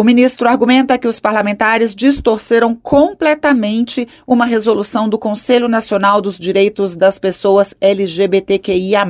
O 0.00 0.02
ministro 0.02 0.48
argumenta 0.48 0.96
que 0.96 1.06
os 1.06 1.20
parlamentares 1.20 1.94
distorceram 1.94 2.74
completamente 2.74 4.08
uma 4.26 4.46
resolução 4.46 5.10
do 5.10 5.18
Conselho 5.18 5.68
Nacional 5.68 6.22
dos 6.22 6.38
Direitos 6.38 6.96
das 6.96 7.18
Pessoas 7.18 7.74
LGBTQIA, 7.82 9.04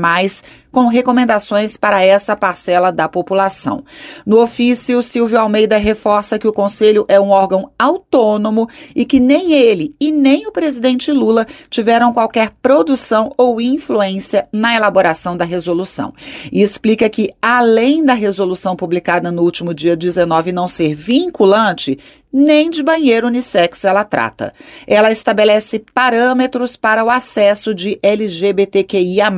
com 0.71 0.87
recomendações 0.87 1.77
para 1.77 2.03
essa 2.03 2.37
parcela 2.37 2.91
da 2.93 3.09
população. 3.09 3.85
No 4.25 4.41
ofício, 4.41 5.03
Silvio 5.03 5.39
Almeida 5.39 5.77
reforça 5.77 6.39
que 6.39 6.47
o 6.47 6.53
Conselho 6.53 7.05
é 7.09 7.19
um 7.21 7.31
órgão 7.31 7.71
autônomo 7.79 8.69
e 8.95 9.05
que 9.05 9.19
nem 9.19 9.53
ele 9.53 9.95
e 10.01 10.13
nem 10.13 10.47
o 10.47 10.53
presidente 10.53 11.11
Lula 11.11 11.47
tiveram 11.69 12.13
qualquer 12.13 12.51
produção 12.63 13.33
ou 13.37 13.61
influência 13.61 14.49
na 14.53 14.75
elaboração 14.75 15.37
da 15.37 15.45
resolução. 15.45 16.15
E 16.53 16.63
explica 16.63 17.09
que, 17.09 17.31
além 17.43 18.05
da 18.05 18.15
resolução 18.15 18.77
publicada 18.77 19.31
no 19.31 19.43
último 19.43 19.75
dia 19.75 19.97
19 19.97 20.53
não 20.53 20.69
ser 20.69 20.80
vinculante, 20.89 21.99
nem 22.33 22.71
de 22.71 22.83
banheiro 22.83 23.27
unissex 23.27 23.85
ela 23.85 24.05
trata. 24.05 24.53
Ela 24.87 25.11
estabelece 25.11 25.83
parâmetros 25.93 26.77
para 26.77 27.05
o 27.05 27.11
acesso 27.11 27.75
de 27.75 27.99
LGBTQIA, 28.03 29.31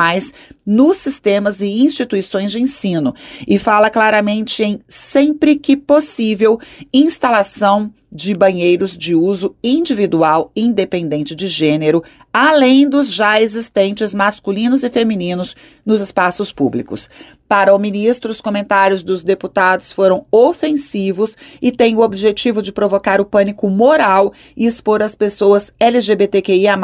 nos 0.65 0.99
sistemas 0.99 1.61
e 1.61 1.67
instituições 1.67 2.53
de 2.53 2.61
ensino 2.61 3.15
e 3.47 3.59
fala 3.59 3.91
claramente 3.91 4.63
em 4.63 4.81
sempre 4.87 5.57
que 5.57 5.77
possível 5.77 6.59
instalação 6.93 7.93
de 8.15 8.35
banheiros 8.35 8.97
de 8.97 9.15
uso 9.15 9.57
individual 9.65 10.53
independente 10.55 11.35
de 11.35 11.49
gênero, 11.49 12.05
além 12.31 12.87
dos 12.87 13.11
já 13.11 13.41
existentes 13.41 14.13
masculinos 14.13 14.83
e 14.83 14.91
femininos 14.91 15.57
nos 15.85 16.01
espaços 16.03 16.53
públicos. 16.53 17.09
Para 17.49 17.75
o 17.75 17.79
ministro, 17.79 18.31
os 18.31 18.41
comentários 18.41 19.03
dos 19.03 19.25
deputados 19.25 19.93
foram 19.93 20.27
ofensivos 20.31 21.37
e 21.61 21.73
têm 21.73 21.97
o 21.97 22.01
objetivo 22.01 22.63
de 22.63 22.71
provocar 22.83 23.21
o 23.21 23.25
pânico 23.25 23.71
moral 23.71 24.33
e 24.57 24.67
expor 24.67 25.03
as 25.03 25.15
pessoas 25.15 25.73
LGBTQIA, 25.79 26.77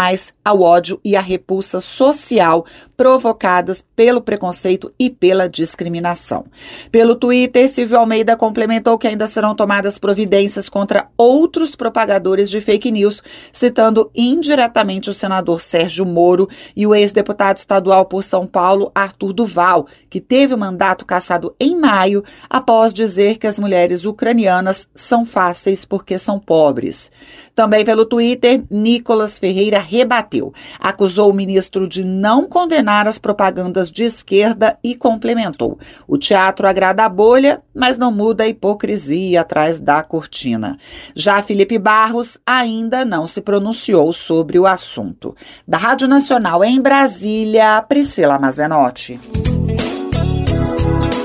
ao 0.45 0.61
ódio 0.61 1.01
e 1.05 1.17
à 1.17 1.21
repulsa 1.21 1.81
social 1.81 2.65
provocadas 2.99 3.81
pelo 3.95 4.21
preconceito 4.21 4.93
e 4.99 5.09
pela 5.09 5.49
discriminação. 5.49 6.45
Pelo 6.91 7.15
Twitter, 7.15 7.69
Silvio 7.69 7.97
Almeida 7.97 8.37
complementou 8.37 8.99
que 8.99 9.07
ainda 9.07 9.29
serão 9.29 9.55
tomadas 9.55 10.01
providências 10.01 10.69
contra 10.69 11.07
outros 11.17 11.77
propagadores 11.77 12.51
de 12.51 12.61
fake 12.61 12.91
news, 12.91 13.23
citando 13.53 14.11
indiretamente 14.13 15.09
o 15.09 15.15
senador 15.15 15.61
Sérgio 15.61 16.05
Moro 16.05 16.49
e 16.75 16.89
o 16.89 16.95
ex-deputado 16.95 17.59
estadual 17.59 18.05
por 18.05 18.25
São 18.25 18.45
Paulo, 18.45 18.91
Arthur 18.93 19.33
Duval, 19.33 19.87
que 20.11 20.21
teve 20.21 20.53
o 20.53 20.59
mandato 20.59 21.07
cassado 21.07 21.55
em 21.61 21.79
maio 21.79 22.25
após 22.51 22.93
dizer 22.93 23.39
que 23.39 23.47
as 23.47 23.61
mulheres 23.61 24.05
ucranianas 24.05 24.89
são 24.93 25.25
fáceis 25.25 25.85
porque 25.85 26.19
são 26.19 26.41
pobres. 26.41 27.13
Também 27.59 27.85
pelo 27.85 28.07
Twitter, 28.07 28.63
Nicolas 28.71 29.37
Ferreira 29.37 29.81
rebateu, 29.81 30.55
acusou 30.79 31.29
o 31.29 31.35
ministro 31.35 31.89
de 31.89 32.05
não 32.05 32.47
condenar 32.47 33.09
as 33.09 33.19
propagandas 33.19 33.91
de 33.91 34.05
esquerda 34.05 34.79
e 34.81 34.95
complementou: 34.95 35.77
o 36.07 36.17
teatro 36.17 36.69
agrada 36.69 37.05
a 37.05 37.09
bolha, 37.09 37.61
mas 37.75 37.99
não 37.99 38.13
muda 38.13 38.45
a 38.45 38.47
hipocrisia 38.47 39.41
atrás 39.41 39.81
da 39.81 40.05
cortina. 40.05 40.79
Já 41.17 41.43
Felipe 41.43 41.81
Barros 41.81 42.39
ainda 42.47 43.05
não 43.05 43.27
se 43.27 43.41
pronunciou 43.41 44.13
sobre 44.13 44.57
o 44.57 44.65
assunto. 44.65 45.35
Da 45.67 45.79
Rádio 45.79 46.07
Nacional 46.07 46.63
em 46.63 46.81
Brasília, 46.81 47.83
Priscila 47.83 48.39
Mazenotti. 48.39 49.19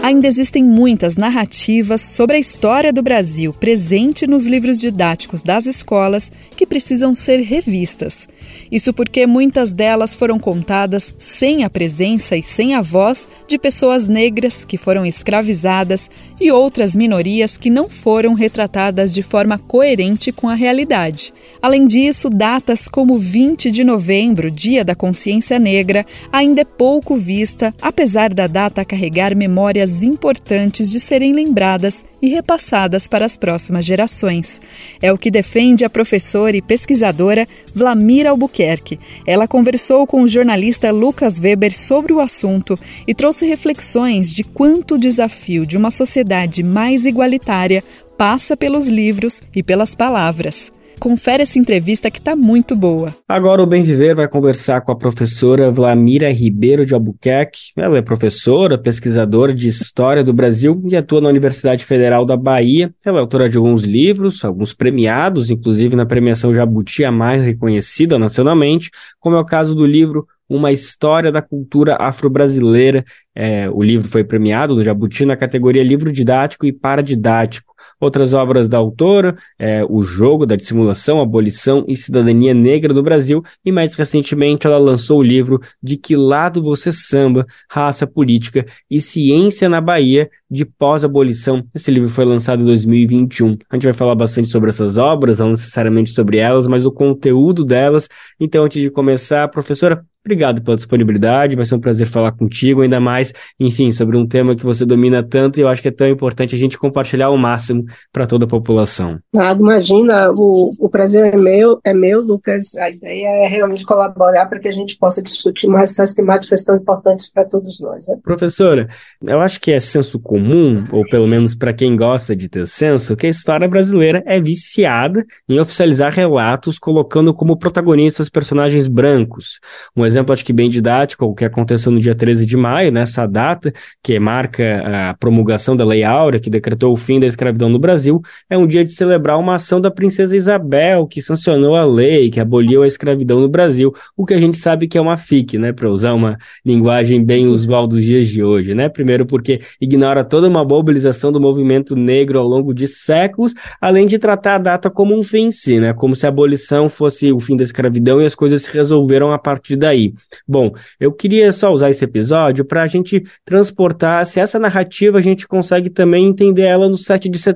Ainda 0.03 0.27
existem 0.27 0.61
muitas 0.61 1.15
narrativas 1.15 2.01
sobre 2.01 2.35
a 2.35 2.39
história 2.39 2.91
do 2.91 3.01
Brasil 3.01 3.53
presente 3.53 4.27
nos 4.27 4.45
livros 4.45 4.77
didáticos 4.77 5.41
das 5.41 5.65
escolas 5.65 6.29
que 6.57 6.65
precisam 6.67 7.15
ser 7.15 7.39
revistas. 7.39 8.27
Isso 8.69 8.93
porque 8.93 9.25
muitas 9.25 9.71
delas 9.71 10.13
foram 10.13 10.37
contadas 10.37 11.15
sem 11.17 11.63
a 11.63 11.69
presença 11.69 12.35
e 12.35 12.43
sem 12.43 12.75
a 12.75 12.81
voz 12.81 13.29
de 13.47 13.57
pessoas 13.57 14.05
negras 14.05 14.65
que 14.65 14.77
foram 14.77 15.05
escravizadas 15.05 16.09
e 16.37 16.51
outras 16.51 16.97
minorias 16.97 17.57
que 17.57 17.69
não 17.69 17.87
foram 17.87 18.33
retratadas 18.33 19.13
de 19.13 19.23
forma 19.23 19.57
coerente 19.57 20.33
com 20.33 20.49
a 20.49 20.53
realidade. 20.53 21.33
Além 21.63 21.87
disso, 21.87 22.29
datas 22.29 22.89
como 22.89 23.17
20 23.17 23.71
de 23.71 23.85
novembro, 23.85 24.51
Dia 24.51 24.83
da 24.83 24.93
Consciência 24.93 25.57
Negra, 25.57 26.05
ainda 26.29 26.59
é 26.59 26.65
pouco 26.65 27.15
vista, 27.15 27.73
apesar 27.81 28.33
da 28.33 28.47
data 28.47 28.83
carregar 28.83 29.33
memórias 29.33 30.03
importantes 30.03 30.91
de 30.91 30.99
serem 30.99 31.31
lembradas 31.31 32.03
e 32.21 32.27
repassadas 32.27 33.07
para 33.07 33.23
as 33.23 33.37
próximas 33.37 33.85
gerações. 33.85 34.59
É 35.01 35.13
o 35.13 35.17
que 35.17 35.31
defende 35.31 35.85
a 35.85 35.89
professora 35.89 36.57
e 36.57 36.61
pesquisadora 36.61 37.47
Vlamira 37.73 38.31
Albuquerque. 38.31 38.99
Ela 39.25 39.47
conversou 39.47 40.05
com 40.05 40.21
o 40.23 40.27
jornalista 40.27 40.91
Lucas 40.91 41.39
Weber 41.39 41.73
sobre 41.73 42.11
o 42.11 42.19
assunto 42.19 42.77
e 43.07 43.15
trouxe 43.15 43.45
reflexões 43.45 44.33
de 44.33 44.43
quanto 44.43 44.95
o 44.95 44.99
desafio 44.99 45.65
de 45.65 45.77
uma 45.77 45.91
sociedade 45.91 46.61
mais 46.61 47.05
igualitária 47.05 47.81
passa 48.17 48.57
pelos 48.57 48.89
livros 48.89 49.41
e 49.55 49.63
pelas 49.63 49.95
palavras. 49.95 50.69
Confere 51.03 51.43
essa 51.43 51.59
entrevista 51.59 52.09
que 52.09 52.17
está 52.17 52.33
muito 52.33 52.77
boa. 52.77 53.13
Agora 53.27 53.61
o 53.61 53.65
Bem 53.65 53.83
Viver 53.83 54.15
vai 54.15 54.25
conversar 54.25 54.79
com 54.79 54.93
a 54.93 54.95
professora 54.95 55.69
Vlamira 55.69 56.31
Ribeiro 56.31 56.85
de 56.85 56.93
Albuquerque. 56.93 57.73
Ela 57.75 57.97
é 57.97 58.01
professora, 58.01 58.77
pesquisadora 58.77 59.53
de 59.53 59.67
História 59.67 60.23
do 60.23 60.31
Brasil 60.31 60.81
e 60.89 60.95
atua 60.95 61.19
na 61.19 61.27
Universidade 61.27 61.83
Federal 61.83 62.23
da 62.23 62.37
Bahia. 62.37 62.89
Ela 63.05 63.17
é 63.17 63.19
autora 63.19 63.49
de 63.49 63.57
alguns 63.57 63.83
livros, 63.83 64.45
alguns 64.45 64.71
premiados, 64.71 65.49
inclusive 65.49 65.93
na 65.93 66.05
premiação 66.05 66.53
Jabuti, 66.53 67.03
a 67.03 67.11
mais 67.11 67.43
reconhecida 67.43 68.17
nacionalmente, 68.17 68.89
como 69.19 69.35
é 69.35 69.39
o 69.41 69.45
caso 69.45 69.75
do 69.75 69.85
livro 69.85 70.25
uma 70.47 70.71
história 70.71 71.31
da 71.31 71.41
cultura 71.41 71.97
afro-brasileira. 71.99 73.03
É, 73.35 73.69
o 73.69 73.81
livro 73.81 74.07
foi 74.07 74.23
premiado 74.23 74.75
no 74.75 74.83
Jabuti 74.83 75.25
na 75.25 75.35
categoria 75.35 75.83
livro 75.83 76.11
didático 76.11 76.65
e 76.65 76.71
paradidático. 76.71 77.72
Outras 77.99 78.33
obras 78.33 78.67
da 78.67 78.77
autora, 78.77 79.35
é, 79.59 79.83
O 79.89 80.03
Jogo 80.03 80.45
da 80.45 80.55
Dissimulação, 80.55 81.21
Abolição 81.21 81.85
e 81.87 81.95
Cidadania 81.95 82.53
Negra 82.53 82.93
do 82.93 83.03
Brasil, 83.03 83.43
e 83.65 83.71
mais 83.71 83.93
recentemente 83.95 84.67
ela 84.67 84.77
lançou 84.77 85.19
o 85.19 85.23
livro 85.23 85.59
De 85.81 85.97
Que 85.97 86.15
Lado 86.15 86.61
Você 86.61 86.91
Samba, 86.91 87.45
Raça 87.69 88.05
Política 88.07 88.65
e 88.89 89.01
Ciência 89.01 89.69
na 89.69 89.81
Bahia, 89.81 90.29
de 90.49 90.65
pós-abolição. 90.65 91.63
Esse 91.73 91.89
livro 91.89 92.09
foi 92.09 92.25
lançado 92.25 92.61
em 92.61 92.65
2021. 92.65 93.57
A 93.69 93.75
gente 93.75 93.85
vai 93.85 93.93
falar 93.93 94.15
bastante 94.15 94.49
sobre 94.49 94.69
essas 94.69 94.97
obras, 94.97 95.39
não 95.39 95.51
necessariamente 95.51 96.11
sobre 96.11 96.37
elas, 96.37 96.67
mas 96.67 96.85
o 96.85 96.91
conteúdo 96.91 97.65
delas. 97.65 98.07
Então, 98.39 98.63
antes 98.63 98.81
de 98.81 98.89
começar, 98.89 99.47
professora, 99.47 100.05
Obrigado 100.25 100.61
pela 100.61 100.77
disponibilidade, 100.77 101.57
vai 101.57 101.65
ser 101.65 101.75
um 101.75 101.81
prazer 101.81 102.07
falar 102.07 102.31
contigo, 102.31 102.79
ainda 102.79 102.97
mais, 102.97 103.33
enfim, 103.59 103.91
sobre 103.91 104.15
um 104.15 104.25
tema 104.25 104.55
que 104.55 104.63
você 104.63 104.85
domina 104.85 105.21
tanto 105.21 105.59
e 105.59 105.61
eu 105.61 105.67
acho 105.67 105.81
que 105.81 105.89
é 105.89 105.91
tão 105.91 106.07
importante 106.07 106.55
a 106.55 106.57
gente 106.57 106.77
compartilhar 106.77 107.25
ao 107.25 107.37
máximo 107.37 107.72
para 108.11 108.27
toda 108.27 108.45
a 108.45 108.47
população. 108.47 109.19
Nada, 109.33 109.59
imagina, 109.59 110.31
o, 110.31 110.69
o 110.79 110.89
prazer 110.89 111.33
é 111.33 111.37
meu, 111.37 111.79
é 111.83 111.93
meu, 111.93 112.21
Lucas. 112.21 112.75
A 112.75 112.89
ideia 112.89 113.45
é 113.45 113.47
realmente 113.47 113.85
colaborar 113.85 114.47
para 114.47 114.59
que 114.59 114.67
a 114.67 114.71
gente 114.71 114.97
possa 114.97 115.21
discutir 115.21 115.67
mais 115.67 115.91
essas 115.91 116.13
temáticas 116.13 116.63
tão 116.63 116.75
importantes 116.75 117.31
para 117.31 117.45
todos 117.45 117.79
nós. 117.79 118.07
Né? 118.07 118.17
Professora, 118.23 118.87
eu 119.21 119.39
acho 119.41 119.59
que 119.59 119.71
é 119.71 119.79
senso 119.79 120.19
comum, 120.19 120.85
ou 120.91 121.03
pelo 121.07 121.27
menos 121.27 121.55
para 121.55 121.73
quem 121.73 121.95
gosta 121.95 122.35
de 122.35 122.49
ter 122.49 122.67
senso, 122.67 123.15
que 123.15 123.27
a 123.27 123.29
história 123.29 123.67
brasileira 123.67 124.23
é 124.25 124.39
viciada 124.39 125.25
em 125.47 125.59
oficializar 125.59 126.11
relatos 126.13 126.77
colocando 126.77 127.33
como 127.33 127.57
protagonistas 127.57 128.29
personagens 128.29 128.87
brancos. 128.87 129.59
Um 129.95 130.05
exemplo, 130.05 130.33
acho 130.33 130.45
que 130.45 130.53
bem 130.53 130.69
didático, 130.69 131.25
o 131.25 131.33
que 131.33 131.45
aconteceu 131.45 131.91
no 131.91 131.99
dia 131.99 132.15
13 132.15 132.45
de 132.45 132.57
maio, 132.57 132.91
nessa 132.91 133.25
data, 133.25 133.71
que 134.01 134.19
marca 134.19 135.09
a 135.09 135.13
promulgação 135.13 135.75
da 135.75 135.85
Lei 135.85 136.03
Áurea, 136.03 136.39
que 136.39 136.49
decretou 136.49 136.91
o 136.91 136.97
fim 136.97 137.19
da 137.19 137.27
escravidão 137.27 137.62
no 137.69 137.79
Brasil, 137.79 138.21
é 138.49 138.57
um 138.57 138.67
dia 138.67 138.83
de 138.83 138.93
celebrar 138.93 139.39
uma 139.39 139.55
ação 139.55 139.79
da 139.79 139.91
princesa 139.91 140.35
Isabel, 140.35 141.07
que 141.07 141.21
sancionou 141.21 141.75
a 141.75 141.85
lei, 141.85 142.29
que 142.29 142.39
aboliu 142.39 142.83
a 142.83 142.87
escravidão 142.87 143.39
no 143.39 143.49
Brasil, 143.49 143.93
o 144.15 144.25
que 144.25 144.33
a 144.33 144.39
gente 144.39 144.57
sabe 144.57 144.87
que 144.87 144.97
é 144.97 145.01
uma 145.01 145.17
FIC, 145.17 145.57
né, 145.57 145.71
para 145.71 145.89
usar 145.89 146.13
uma 146.13 146.37
linguagem 146.65 147.23
bem 147.23 147.47
usual 147.47 147.87
dos 147.87 148.03
dias 148.03 148.27
de 148.27 148.43
hoje, 148.43 148.73
né? 148.73 148.89
Primeiro 148.89 149.25
porque 149.25 149.59
ignora 149.79 150.23
toda 150.23 150.47
uma 150.47 150.63
mobilização 150.63 151.31
do 151.31 151.39
movimento 151.39 151.95
negro 151.95 152.39
ao 152.39 152.47
longo 152.47 152.73
de 152.73 152.87
séculos, 152.87 153.53
além 153.79 154.05
de 154.05 154.17
tratar 154.17 154.55
a 154.55 154.57
data 154.57 154.89
como 154.89 155.17
um 155.17 155.23
fim 155.23 155.45
em 155.45 155.51
si, 155.51 155.79
né? 155.79 155.93
Como 155.93 156.15
se 156.15 156.25
a 156.25 156.29
abolição 156.29 156.89
fosse 156.89 157.31
o 157.31 157.39
fim 157.39 157.55
da 157.55 157.63
escravidão 157.63 158.21
e 158.21 158.25
as 158.25 158.35
coisas 158.35 158.63
se 158.63 158.71
resolveram 158.71 159.31
a 159.31 159.37
partir 159.37 159.75
daí. 159.75 160.13
Bom, 160.47 160.71
eu 160.99 161.11
queria 161.11 161.51
só 161.51 161.71
usar 161.71 161.89
esse 161.89 162.03
episódio 162.03 162.65
para 162.65 162.83
a 162.83 162.87
gente 162.87 163.23
transportar 163.45 164.25
se 164.25 164.39
essa 164.39 164.59
narrativa 164.59 165.17
a 165.17 165.21
gente 165.21 165.47
consegue 165.47 165.89
também 165.89 166.25
entender 166.25 166.63
ela 166.63 166.89
no 166.89 166.97
7 166.97 167.29
de 167.29 167.37
setembro. 167.37 167.52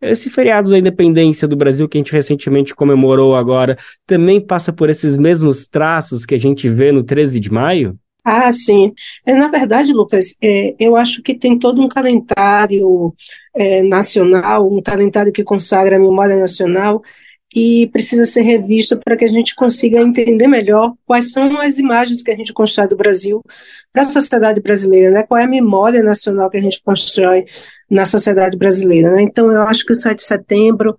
Esse 0.00 0.30
feriado 0.30 0.70
da 0.70 0.78
independência 0.78 1.46
do 1.46 1.56
Brasil 1.56 1.88
que 1.88 1.98
a 1.98 2.00
gente 2.00 2.12
recentemente 2.12 2.74
comemorou 2.74 3.34
agora 3.34 3.76
também 4.06 4.40
passa 4.40 4.72
por 4.72 4.90
esses 4.90 5.18
mesmos 5.18 5.68
traços 5.68 6.24
que 6.24 6.34
a 6.34 6.38
gente 6.38 6.68
vê 6.68 6.92
no 6.92 7.02
13 7.02 7.40
de 7.40 7.52
maio? 7.52 7.98
Ah, 8.24 8.52
sim. 8.52 8.92
É, 9.26 9.32
na 9.32 9.48
verdade, 9.48 9.92
Lucas, 9.92 10.34
é, 10.42 10.74
eu 10.78 10.96
acho 10.96 11.22
que 11.22 11.34
tem 11.34 11.58
todo 11.58 11.80
um 11.80 11.88
calendário 11.88 13.14
é, 13.54 13.82
nacional, 13.82 14.70
um 14.70 14.82
calendário 14.82 15.32
que 15.32 15.42
consagra 15.42 15.96
a 15.96 16.00
memória 16.00 16.36
nacional, 16.36 17.02
que 17.50 17.86
precisa 17.88 18.24
ser 18.24 18.42
revisto 18.42 18.98
para 18.98 19.16
que 19.16 19.24
a 19.24 19.28
gente 19.28 19.54
consiga 19.54 20.00
entender 20.00 20.46
melhor 20.46 20.94
quais 21.06 21.32
são 21.32 21.58
as 21.60 21.78
imagens 21.78 22.22
que 22.22 22.30
a 22.30 22.36
gente 22.36 22.52
constrói 22.52 22.88
do 22.88 22.96
Brasil 22.96 23.42
para 23.92 24.02
a 24.02 24.04
sociedade 24.04 24.60
brasileira, 24.60 25.10
né? 25.10 25.22
qual 25.22 25.40
é 25.40 25.44
a 25.44 25.48
memória 25.48 26.02
nacional 26.02 26.50
que 26.50 26.58
a 26.58 26.62
gente 26.62 26.82
constrói 26.82 27.46
na 27.90 28.04
sociedade 28.04 28.56
brasileira. 28.56 29.12
Né? 29.12 29.22
Então, 29.22 29.50
eu 29.50 29.62
acho 29.62 29.84
que 29.84 29.92
o 29.92 29.96
7 29.96 30.18
de 30.18 30.24
setembro, 30.24 30.98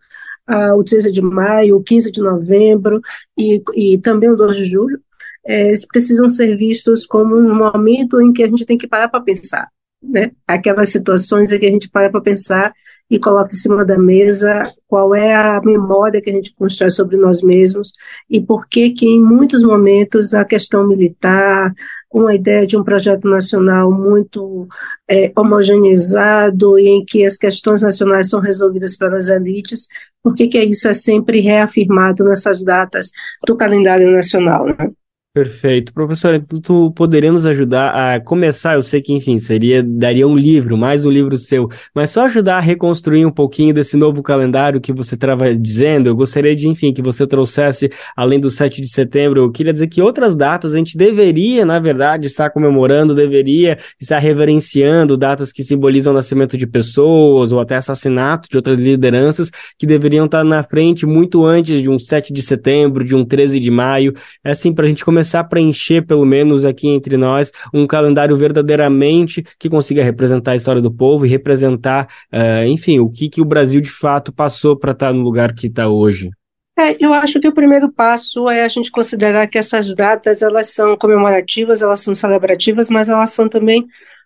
uh, 0.49 0.73
o 0.75 0.83
13 0.83 1.11
de 1.11 1.21
maio, 1.21 1.77
o 1.77 1.83
15 1.83 2.11
de 2.11 2.21
novembro 2.21 2.99
e, 3.37 3.61
e 3.75 3.97
também 3.99 4.29
o 4.29 4.35
2 4.35 4.57
de 4.57 4.65
julho 4.65 4.99
é, 5.45 5.73
precisam 5.91 6.29
ser 6.29 6.55
vistos 6.57 7.05
como 7.05 7.35
um 7.35 7.55
momento 7.55 8.21
em 8.21 8.33
que 8.33 8.43
a 8.43 8.47
gente 8.47 8.65
tem 8.65 8.77
que 8.77 8.87
parar 8.87 9.09
para 9.09 9.21
pensar, 9.21 9.67
né? 10.01 10.31
Aquelas 10.47 10.89
situações 10.89 11.51
em 11.51 11.59
que 11.59 11.65
a 11.65 11.71
gente 11.71 11.89
para 11.89 12.09
para 12.09 12.21
pensar 12.21 12.73
e 13.09 13.19
coloca 13.19 13.53
em 13.53 13.57
cima 13.57 13.83
da 13.83 13.97
mesa 13.97 14.63
qual 14.87 15.15
é 15.15 15.33
a 15.33 15.59
memória 15.61 16.21
que 16.21 16.29
a 16.29 16.33
gente 16.33 16.53
constrói 16.53 16.89
sobre 16.89 17.17
nós 17.17 17.41
mesmos 17.41 17.93
e 18.29 18.39
por 18.39 18.67
que 18.67 18.91
que 18.91 19.07
em 19.07 19.19
muitos 19.21 19.63
momentos 19.63 20.33
a 20.33 20.45
questão 20.45 20.87
militar, 20.87 21.73
uma 22.11 22.33
ideia 22.33 22.65
de 22.65 22.77
um 22.77 22.83
projeto 22.83 23.27
nacional 23.27 23.91
muito 23.91 24.67
é, 25.09 25.31
homogeneizado 25.35 26.77
e 26.77 26.87
em 26.87 27.05
que 27.05 27.25
as 27.25 27.37
questões 27.37 27.81
nacionais 27.81 28.29
são 28.29 28.39
resolvidas 28.39 28.97
pelas 28.97 29.29
elites, 29.29 29.87
por 30.21 30.35
que 30.35 30.47
que 30.47 30.59
isso 30.63 30.87
é 30.87 30.93
sempre 30.93 31.39
reafirmado 31.39 32.23
nessas 32.23 32.63
datas 32.63 33.11
do 33.45 33.55
calendário 33.55 34.11
nacional, 34.11 34.65
né? 34.65 34.91
Perfeito. 35.39 35.93
Professora, 35.93 36.37
tu, 36.37 36.59
tu 36.59 36.91
poderia 36.91 37.31
nos 37.31 37.45
ajudar 37.45 37.91
a 37.91 38.19
começar, 38.19 38.73
eu 38.73 38.81
sei 38.81 39.01
que, 39.01 39.13
enfim, 39.13 39.39
seria, 39.39 39.81
daria 39.81 40.27
um 40.27 40.35
livro, 40.35 40.77
mais 40.77 41.05
um 41.05 41.09
livro 41.09 41.37
seu, 41.37 41.69
mas 41.95 42.09
só 42.09 42.25
ajudar 42.25 42.57
a 42.57 42.59
reconstruir 42.59 43.25
um 43.25 43.31
pouquinho 43.31 43.73
desse 43.73 43.95
novo 43.95 44.21
calendário 44.21 44.81
que 44.81 44.91
você 44.91 45.15
estava 45.15 45.55
dizendo, 45.55 46.07
eu 46.07 46.15
gostaria 46.15 46.53
de, 46.53 46.67
enfim, 46.67 46.91
que 46.91 47.01
você 47.01 47.25
trouxesse, 47.25 47.89
além 48.17 48.37
do 48.37 48.49
7 48.49 48.81
de 48.81 48.89
setembro, 48.89 49.39
eu 49.39 49.49
queria 49.49 49.71
dizer 49.71 49.87
que 49.87 50.01
outras 50.01 50.35
datas 50.35 50.75
a 50.75 50.77
gente 50.77 50.97
deveria, 50.97 51.65
na 51.65 51.79
verdade, 51.79 52.27
estar 52.27 52.49
comemorando, 52.49 53.15
deveria 53.15 53.77
estar 53.97 54.19
reverenciando 54.19 55.15
datas 55.15 55.53
que 55.53 55.63
simbolizam 55.63 56.11
o 56.11 56.15
nascimento 56.17 56.57
de 56.57 56.67
pessoas, 56.67 57.53
ou 57.53 57.61
até 57.61 57.77
assassinato 57.77 58.49
de 58.49 58.57
outras 58.57 58.77
lideranças, 58.77 59.49
que 59.77 59.87
deveriam 59.87 60.25
estar 60.25 60.43
na 60.43 60.63
frente 60.63 61.05
muito 61.05 61.45
antes 61.45 61.81
de 61.81 61.89
um 61.89 61.97
7 61.97 62.33
de 62.33 62.41
setembro, 62.41 63.05
de 63.05 63.15
um 63.15 63.23
13 63.23 63.57
de 63.57 63.71
maio, 63.71 64.13
é 64.43 64.51
assim, 64.51 64.73
para 64.73 64.83
a 64.83 64.89
gente 64.89 65.05
começar 65.05 65.28
começar 65.29 65.39
a 65.41 65.43
preencher, 65.43 66.01
pelo 66.01 66.25
menos 66.25 66.65
aqui 66.65 66.87
entre 66.87 67.15
nós, 67.15 67.51
um 67.71 67.85
calendário 67.85 68.35
verdadeiramente 68.35 69.43
que 69.59 69.69
consiga 69.69 70.03
representar 70.03 70.51
a 70.51 70.55
história 70.55 70.81
do 70.81 70.91
povo 70.91 71.25
e 71.25 71.29
representar, 71.29 72.07
uh, 72.33 72.65
enfim, 72.65 72.99
o 72.99 73.09
que, 73.09 73.29
que 73.29 73.41
o 73.41 73.45
Brasil 73.45 73.79
de 73.79 73.91
fato 73.91 74.33
passou 74.33 74.75
para 74.75 74.91
estar 74.91 75.07
tá 75.07 75.13
no 75.13 75.21
lugar 75.21 75.53
que 75.53 75.67
está 75.67 75.87
hoje. 75.87 76.31
É, 76.77 76.95
eu 76.99 77.13
acho 77.13 77.39
que 77.39 77.47
o 77.47 77.53
primeiro 77.53 77.91
passo 77.91 78.49
é 78.49 78.63
a 78.63 78.67
gente 78.67 78.89
considerar 78.89 79.47
que 79.47 79.57
essas 79.57 79.93
datas 79.93 80.41
elas 80.41 80.67
são 80.73 80.97
comemorativas, 80.97 81.81
elas 81.81 81.99
são 81.99 82.15
celebrativas, 82.15 82.89
mas 82.89 83.09
elas 83.09 83.29
são 83.31 83.47
também 83.47 83.85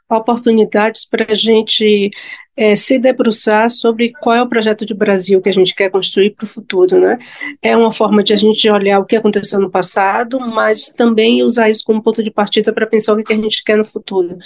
oportunidades 0.09 1.05
para 1.05 1.25
a 1.31 1.35
gente 1.35 2.11
é, 2.55 2.75
se 2.75 2.99
debruçar 2.99 3.69
sobre 3.69 4.11
qual 4.11 4.35
é 4.35 4.41
o 4.41 4.47
projeto 4.47 4.85
de 4.85 4.93
Brasil 4.93 5.41
que 5.41 5.49
a 5.49 5.53
gente 5.53 5.73
quer 5.73 5.89
construir 5.89 6.31
para 6.31 6.45
o 6.45 6.47
futuro, 6.47 6.99
né? 6.99 7.17
É 7.61 7.75
uma 7.75 7.91
forma 7.91 8.23
de 8.23 8.31
a 8.33 8.37
gente 8.37 8.69
olhar 8.69 8.99
o 8.99 9.05
que 9.05 9.15
aconteceu 9.15 9.59
no 9.59 9.71
passado, 9.71 10.39
mas 10.39 10.89
também 10.89 11.41
usar 11.43 11.69
isso 11.69 11.83
como 11.83 12.03
ponto 12.03 12.23
de 12.23 12.29
partida 12.31 12.71
para 12.71 12.85
pensar 12.85 13.13
o 13.13 13.23
que 13.23 13.33
a 13.33 13.37
gente 13.37 13.63
quer 13.63 13.77
no 13.77 13.85
futuro. 13.85 14.37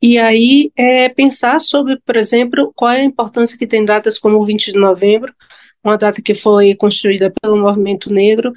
E 0.00 0.18
aí 0.18 0.72
é 0.76 1.08
pensar 1.08 1.60
sobre, 1.60 2.00
por 2.04 2.16
exemplo, 2.16 2.72
qual 2.74 2.92
é 2.92 3.00
a 3.00 3.04
importância 3.04 3.56
que 3.56 3.66
tem 3.66 3.84
datas 3.84 4.18
como 4.18 4.38
o 4.38 4.44
20 4.44 4.72
de 4.72 4.78
novembro, 4.78 5.32
uma 5.84 5.96
data 5.96 6.22
que 6.22 6.34
foi 6.34 6.74
construída 6.74 7.32
pelo 7.40 7.56
movimento 7.56 8.12
negro, 8.12 8.52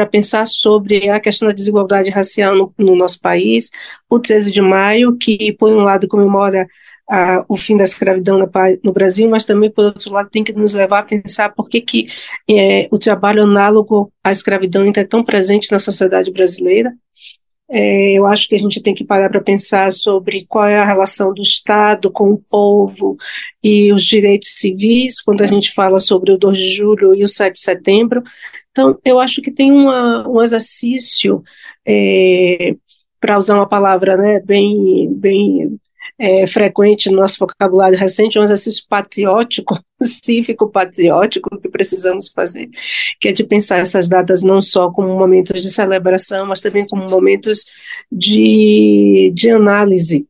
para 0.00 0.06
pensar 0.06 0.46
sobre 0.46 1.10
a 1.10 1.20
questão 1.20 1.48
da 1.48 1.54
desigualdade 1.54 2.08
racial 2.08 2.56
no, 2.56 2.72
no, 2.78 2.96
nosso 2.96 3.20
país, 3.20 3.70
o 4.08 4.18
13 4.18 4.50
de 4.50 4.62
maio, 4.62 5.14
que, 5.18 5.52
por 5.52 5.70
um 5.70 5.82
lado, 5.82 6.08
comemora 6.08 6.66
ah, 7.10 7.44
o 7.46 7.54
fim 7.54 7.76
da 7.76 7.84
escravidão 7.84 8.38
no, 8.38 8.50
no, 8.82 8.92
Brasil, 8.94 9.28
mas 9.28 9.44
também, 9.44 9.70
por 9.70 9.84
outro 9.84 10.10
lado, 10.10 10.30
tem 10.30 10.42
que 10.42 10.54
nos 10.54 10.72
levar 10.72 11.00
a 11.00 11.02
pensar 11.02 11.50
por 11.50 11.68
que, 11.68 11.82
que 11.82 12.06
é, 12.48 12.88
o 12.90 12.98
trabalho 12.98 13.42
análogo 13.42 14.10
à 14.24 14.32
escravidão 14.32 14.84
ainda 14.84 15.02
é 15.02 15.04
tão 15.04 15.22
presente 15.22 15.70
na 15.70 15.78
sociedade 15.78 16.30
brasileira. 16.30 16.90
É, 17.68 18.12
eu 18.14 18.26
acho 18.26 18.48
que 18.48 18.54
a 18.54 18.58
gente 18.58 18.82
tem 18.82 18.94
que 18.94 19.04
parar 19.04 19.28
para 19.28 19.42
pensar 19.42 19.92
sobre 19.92 20.46
qual 20.48 20.66
é 20.66 20.78
a 20.78 20.86
relação 20.86 21.34
do 21.34 21.42
Estado 21.42 22.10
com 22.10 22.30
o 22.30 22.42
povo 22.50 23.16
e 23.62 23.92
os 23.92 24.04
direitos 24.04 24.54
civis, 24.54 25.20
quando 25.20 25.42
a 25.42 25.46
gente 25.46 25.72
fala 25.72 25.98
sobre 25.98 26.32
o 26.32 26.38
2 26.38 26.56
de 26.56 26.74
julho 26.74 27.14
e 27.14 27.22
o 27.22 27.28
7 27.28 27.52
de 27.52 27.60
setembro. 27.60 28.22
Então, 28.80 28.98
eu 29.04 29.20
acho 29.20 29.42
que 29.42 29.50
tem 29.50 29.70
uma, 29.70 30.26
um 30.26 30.42
exercício, 30.42 31.42
é, 31.86 32.74
para 33.20 33.36
usar 33.36 33.54
uma 33.54 33.68
palavra 33.68 34.16
né, 34.16 34.40
bem, 34.40 35.12
bem 35.12 35.78
é, 36.18 36.46
frequente 36.46 37.10
no 37.10 37.18
nosso 37.18 37.38
vocabulário 37.38 37.98
recente, 37.98 38.38
um 38.38 38.42
exercício 38.42 38.84
patriótico, 38.88 39.78
cívico 40.02 40.70
patriótico 40.70 41.60
que 41.60 41.68
precisamos 41.68 42.28
fazer, 42.28 42.70
que 43.20 43.28
é 43.28 43.32
de 43.32 43.44
pensar 43.44 43.80
essas 43.80 44.08
datas 44.08 44.42
não 44.42 44.62
só 44.62 44.90
como 44.90 45.14
momentos 45.18 45.60
de 45.60 45.70
celebração, 45.70 46.46
mas 46.46 46.62
também 46.62 46.86
como 46.86 47.06
momentos 47.06 47.66
de, 48.10 49.30
de 49.34 49.50
análise 49.50 50.26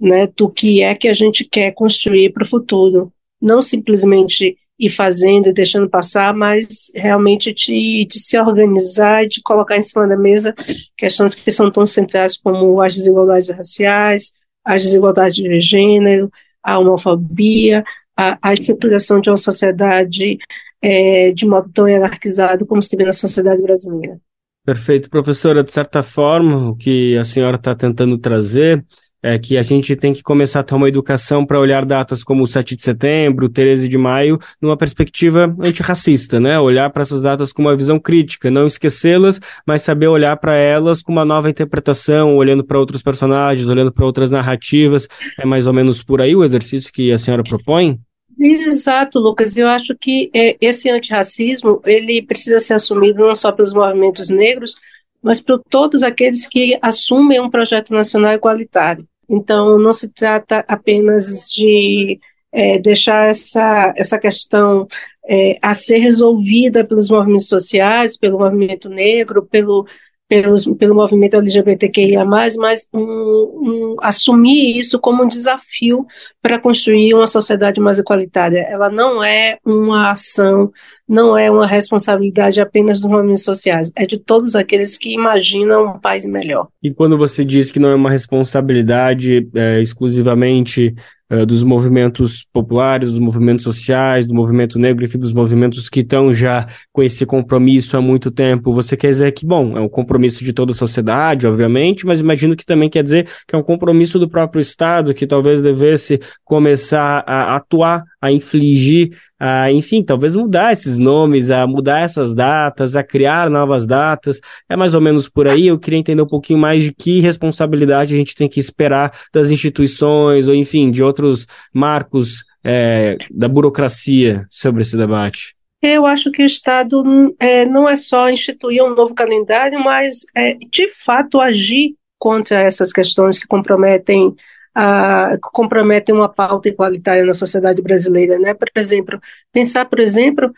né, 0.00 0.26
do 0.26 0.50
que 0.50 0.82
é 0.82 0.92
que 0.96 1.06
a 1.06 1.14
gente 1.14 1.44
quer 1.44 1.72
construir 1.72 2.32
para 2.32 2.42
o 2.42 2.48
futuro, 2.48 3.12
não 3.40 3.62
simplesmente 3.62 4.58
ir 4.82 4.90
fazendo 4.90 5.48
e 5.48 5.52
deixando 5.52 5.88
passar, 5.88 6.34
mas 6.34 6.90
realmente 6.92 7.54
de, 7.54 8.04
de 8.04 8.18
se 8.18 8.36
organizar 8.36 9.22
e 9.22 9.28
de 9.28 9.40
colocar 9.40 9.76
em 9.76 9.82
cima 9.82 10.08
da 10.08 10.16
mesa 10.16 10.52
questões 10.98 11.36
que 11.36 11.50
são 11.52 11.70
tão 11.70 11.86
centrais 11.86 12.36
como 12.36 12.80
as 12.80 12.96
desigualdades 12.96 13.48
raciais, 13.48 14.32
as 14.64 14.82
desigualdades 14.82 15.36
de 15.36 15.60
gênero, 15.60 16.28
a 16.60 16.80
homofobia, 16.80 17.84
a, 18.16 18.36
a 18.42 18.54
estruturação 18.54 19.20
de 19.20 19.30
uma 19.30 19.36
sociedade 19.36 20.36
é, 20.82 21.30
de 21.30 21.46
modo 21.46 21.70
tão 21.72 21.88
hierarquizado 21.88 22.66
como 22.66 22.82
se 22.82 22.96
vê 22.96 23.04
na 23.04 23.12
sociedade 23.12 23.62
brasileira. 23.62 24.18
Perfeito, 24.64 25.08
professora. 25.08 25.62
De 25.62 25.72
certa 25.72 26.02
forma, 26.02 26.70
o 26.70 26.76
que 26.76 27.16
a 27.16 27.24
senhora 27.24 27.56
está 27.56 27.74
tentando 27.74 28.18
trazer 28.18 28.84
é 29.22 29.38
que 29.38 29.56
a 29.56 29.62
gente 29.62 29.94
tem 29.94 30.12
que 30.12 30.22
começar 30.22 30.60
a 30.60 30.62
ter 30.64 30.74
uma 30.74 30.88
educação 30.88 31.46
para 31.46 31.60
olhar 31.60 31.84
datas 31.84 32.24
como 32.24 32.42
o 32.42 32.46
7 32.46 32.74
de 32.74 32.82
setembro, 32.82 33.46
o 33.46 33.48
13 33.48 33.88
de 33.88 33.96
maio, 33.96 34.38
numa 34.60 34.76
perspectiva 34.76 35.54
antirracista, 35.60 36.40
né? 36.40 36.58
Olhar 36.58 36.90
para 36.90 37.02
essas 37.02 37.22
datas 37.22 37.52
com 37.52 37.62
uma 37.62 37.76
visão 37.76 38.00
crítica, 38.00 38.50
não 38.50 38.66
esquecê-las, 38.66 39.40
mas 39.66 39.82
saber 39.82 40.08
olhar 40.08 40.36
para 40.38 40.54
elas 40.54 41.02
com 41.02 41.12
uma 41.12 41.24
nova 41.24 41.48
interpretação, 41.48 42.36
olhando 42.36 42.64
para 42.64 42.78
outros 42.78 43.02
personagens, 43.02 43.68
olhando 43.68 43.92
para 43.92 44.04
outras 44.04 44.30
narrativas. 44.30 45.06
É 45.38 45.46
mais 45.46 45.66
ou 45.66 45.72
menos 45.72 46.02
por 46.02 46.20
aí 46.20 46.34
o 46.34 46.42
exercício 46.42 46.92
que 46.92 47.12
a 47.12 47.18
senhora 47.18 47.44
propõe? 47.44 48.00
Exato, 48.38 49.20
Lucas. 49.20 49.56
Eu 49.56 49.68
acho 49.68 49.94
que 49.96 50.30
é, 50.34 50.56
esse 50.60 50.90
antirracismo 50.90 51.80
ele 51.84 52.22
precisa 52.22 52.58
ser 52.58 52.74
assumido 52.74 53.24
não 53.24 53.34
só 53.36 53.52
pelos 53.52 53.72
movimentos 53.72 54.28
negros, 54.28 54.74
mas 55.22 55.40
por 55.40 55.62
todos 55.70 56.02
aqueles 56.02 56.48
que 56.48 56.76
assumem 56.82 57.40
um 57.40 57.48
projeto 57.48 57.92
nacional 57.92 58.32
igualitário. 58.32 59.06
Então, 59.32 59.78
não 59.78 59.92
se 59.94 60.12
trata 60.12 60.62
apenas 60.68 61.50
de 61.50 62.20
é, 62.52 62.78
deixar 62.78 63.30
essa, 63.30 63.94
essa 63.96 64.18
questão 64.18 64.86
é, 65.26 65.58
a 65.62 65.72
ser 65.72 65.98
resolvida 65.98 66.84
pelos 66.84 67.08
movimentos 67.08 67.48
sociais, 67.48 68.18
pelo 68.18 68.38
movimento 68.38 68.90
negro, 68.90 69.46
pelo, 69.50 69.86
pelos, 70.32 70.64
pelo 70.78 70.94
movimento 70.94 71.36
LGBTQIA+, 71.36 72.24
mas 72.24 72.56
um, 72.90 73.02
um, 73.02 73.96
assumir 74.00 74.78
isso 74.78 74.98
como 74.98 75.22
um 75.22 75.28
desafio 75.28 76.06
para 76.40 76.58
construir 76.58 77.12
uma 77.12 77.26
sociedade 77.26 77.78
mais 77.78 77.98
igualitária. 77.98 78.60
Ela 78.60 78.88
não 78.88 79.22
é 79.22 79.58
uma 79.62 80.10
ação, 80.10 80.72
não 81.06 81.36
é 81.36 81.50
uma 81.50 81.66
responsabilidade 81.66 82.62
apenas 82.62 83.02
dos 83.02 83.10
movimentos 83.10 83.44
sociais, 83.44 83.92
é 83.94 84.06
de 84.06 84.16
todos 84.16 84.56
aqueles 84.56 84.96
que 84.96 85.12
imaginam 85.12 85.96
um 85.96 86.00
país 86.00 86.26
melhor. 86.26 86.68
E 86.82 86.90
quando 86.90 87.18
você 87.18 87.44
diz 87.44 87.70
que 87.70 87.78
não 87.78 87.90
é 87.90 87.94
uma 87.94 88.08
responsabilidade 88.08 89.50
é, 89.54 89.82
exclusivamente 89.82 90.94
eh, 91.32 91.46
dos 91.46 91.62
movimentos 91.62 92.46
populares, 92.52 93.12
dos 93.12 93.18
movimentos 93.18 93.64
sociais, 93.64 94.26
do 94.26 94.34
movimento 94.34 94.78
negro, 94.78 95.02
enfim, 95.02 95.18
dos 95.18 95.32
movimentos 95.32 95.88
que 95.88 96.00
estão 96.00 96.34
já 96.34 96.66
com 96.92 97.02
esse 97.02 97.24
compromisso 97.24 97.96
há 97.96 98.02
muito 98.02 98.30
tempo. 98.30 98.70
Você 98.74 98.98
quer 98.98 99.08
dizer 99.08 99.32
que, 99.32 99.46
bom, 99.46 99.74
é 99.74 99.80
um 99.80 99.88
compromisso 99.88 100.44
de 100.44 100.52
toda 100.52 100.72
a 100.72 100.74
sociedade, 100.74 101.46
obviamente, 101.46 102.04
mas 102.04 102.20
imagino 102.20 102.54
que 102.54 102.66
também 102.66 102.90
quer 102.90 103.02
dizer 103.02 103.26
que 103.48 103.54
é 103.54 103.58
um 103.58 103.62
compromisso 103.62 104.18
do 104.18 104.28
próprio 104.28 104.60
Estado, 104.60 105.14
que 105.14 105.26
talvez 105.26 105.62
devesse 105.62 106.20
começar 106.44 107.24
a 107.26 107.56
atuar, 107.56 108.04
a 108.20 108.30
infligir, 108.30 109.16
a, 109.42 109.72
enfim, 109.72 110.02
talvez 110.02 110.36
mudar 110.36 110.72
esses 110.72 110.98
nomes, 110.98 111.50
a 111.50 111.66
mudar 111.66 112.00
essas 112.00 112.34
datas, 112.34 112.94
a 112.94 113.02
criar 113.02 113.50
novas 113.50 113.86
datas. 113.86 114.40
É 114.68 114.76
mais 114.76 114.94
ou 114.94 115.00
menos 115.00 115.28
por 115.28 115.48
aí. 115.48 115.66
Eu 115.66 115.78
queria 115.78 115.98
entender 115.98 116.22
um 116.22 116.26
pouquinho 116.26 116.58
mais 116.58 116.82
de 116.82 116.92
que 116.92 117.20
responsabilidade 117.20 118.14
a 118.14 118.18
gente 118.18 118.34
tem 118.34 118.48
que 118.48 118.60
esperar 118.60 119.12
das 119.32 119.50
instituições, 119.50 120.46
ou 120.46 120.54
enfim, 120.54 120.90
de 120.90 121.02
outros 121.02 121.32
outros 121.32 121.46
marcos 121.72 122.44
é, 122.64 123.16
da 123.30 123.48
burocracia 123.48 124.46
sobre 124.50 124.82
esse 124.82 124.96
debate? 124.96 125.54
Eu 125.80 126.06
acho 126.06 126.30
que 126.30 126.42
o 126.42 126.46
Estado 126.46 127.02
é, 127.40 127.66
não 127.66 127.88
é 127.88 127.96
só 127.96 128.28
instituir 128.28 128.82
um 128.84 128.94
novo 128.94 129.14
calendário, 129.14 129.82
mas 129.82 130.20
é, 130.36 130.54
de 130.70 130.88
fato 130.88 131.40
agir 131.40 131.96
contra 132.18 132.60
essas 132.60 132.92
questões 132.92 133.38
que 133.38 133.48
comprometem 133.48 134.32
a, 134.74 135.36
comprometem 135.52 136.14
uma 136.14 136.28
pauta 136.28 136.68
igualitária 136.68 137.24
na 137.24 137.34
sociedade 137.34 137.82
brasileira, 137.82 138.38
né? 138.38 138.54
Por 138.54 138.68
exemplo, 138.76 139.20
pensar, 139.52 139.84
por 139.84 140.00
exemplo, 140.00 140.52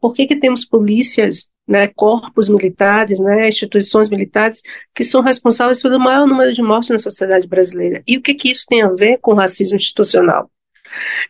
por 0.00 0.12
que 0.14 0.26
que 0.26 0.36
temos 0.36 0.64
polícias, 0.64 1.50
né, 1.66 1.88
corpos 1.88 2.48
militares, 2.48 3.20
né, 3.20 3.48
instituições 3.48 4.08
militares 4.08 4.62
que 4.94 5.04
são 5.04 5.20
responsáveis 5.20 5.82
pelo 5.82 5.98
maior 5.98 6.26
número 6.26 6.52
de 6.52 6.62
mortes 6.62 6.90
na 6.90 6.98
sociedade 6.98 7.46
brasileira? 7.46 8.02
E 8.06 8.16
o 8.16 8.22
que 8.22 8.34
que 8.34 8.50
isso 8.50 8.64
tem 8.68 8.82
a 8.82 8.88
ver 8.88 9.18
com 9.18 9.34
racismo 9.34 9.76
institucional? 9.76 10.50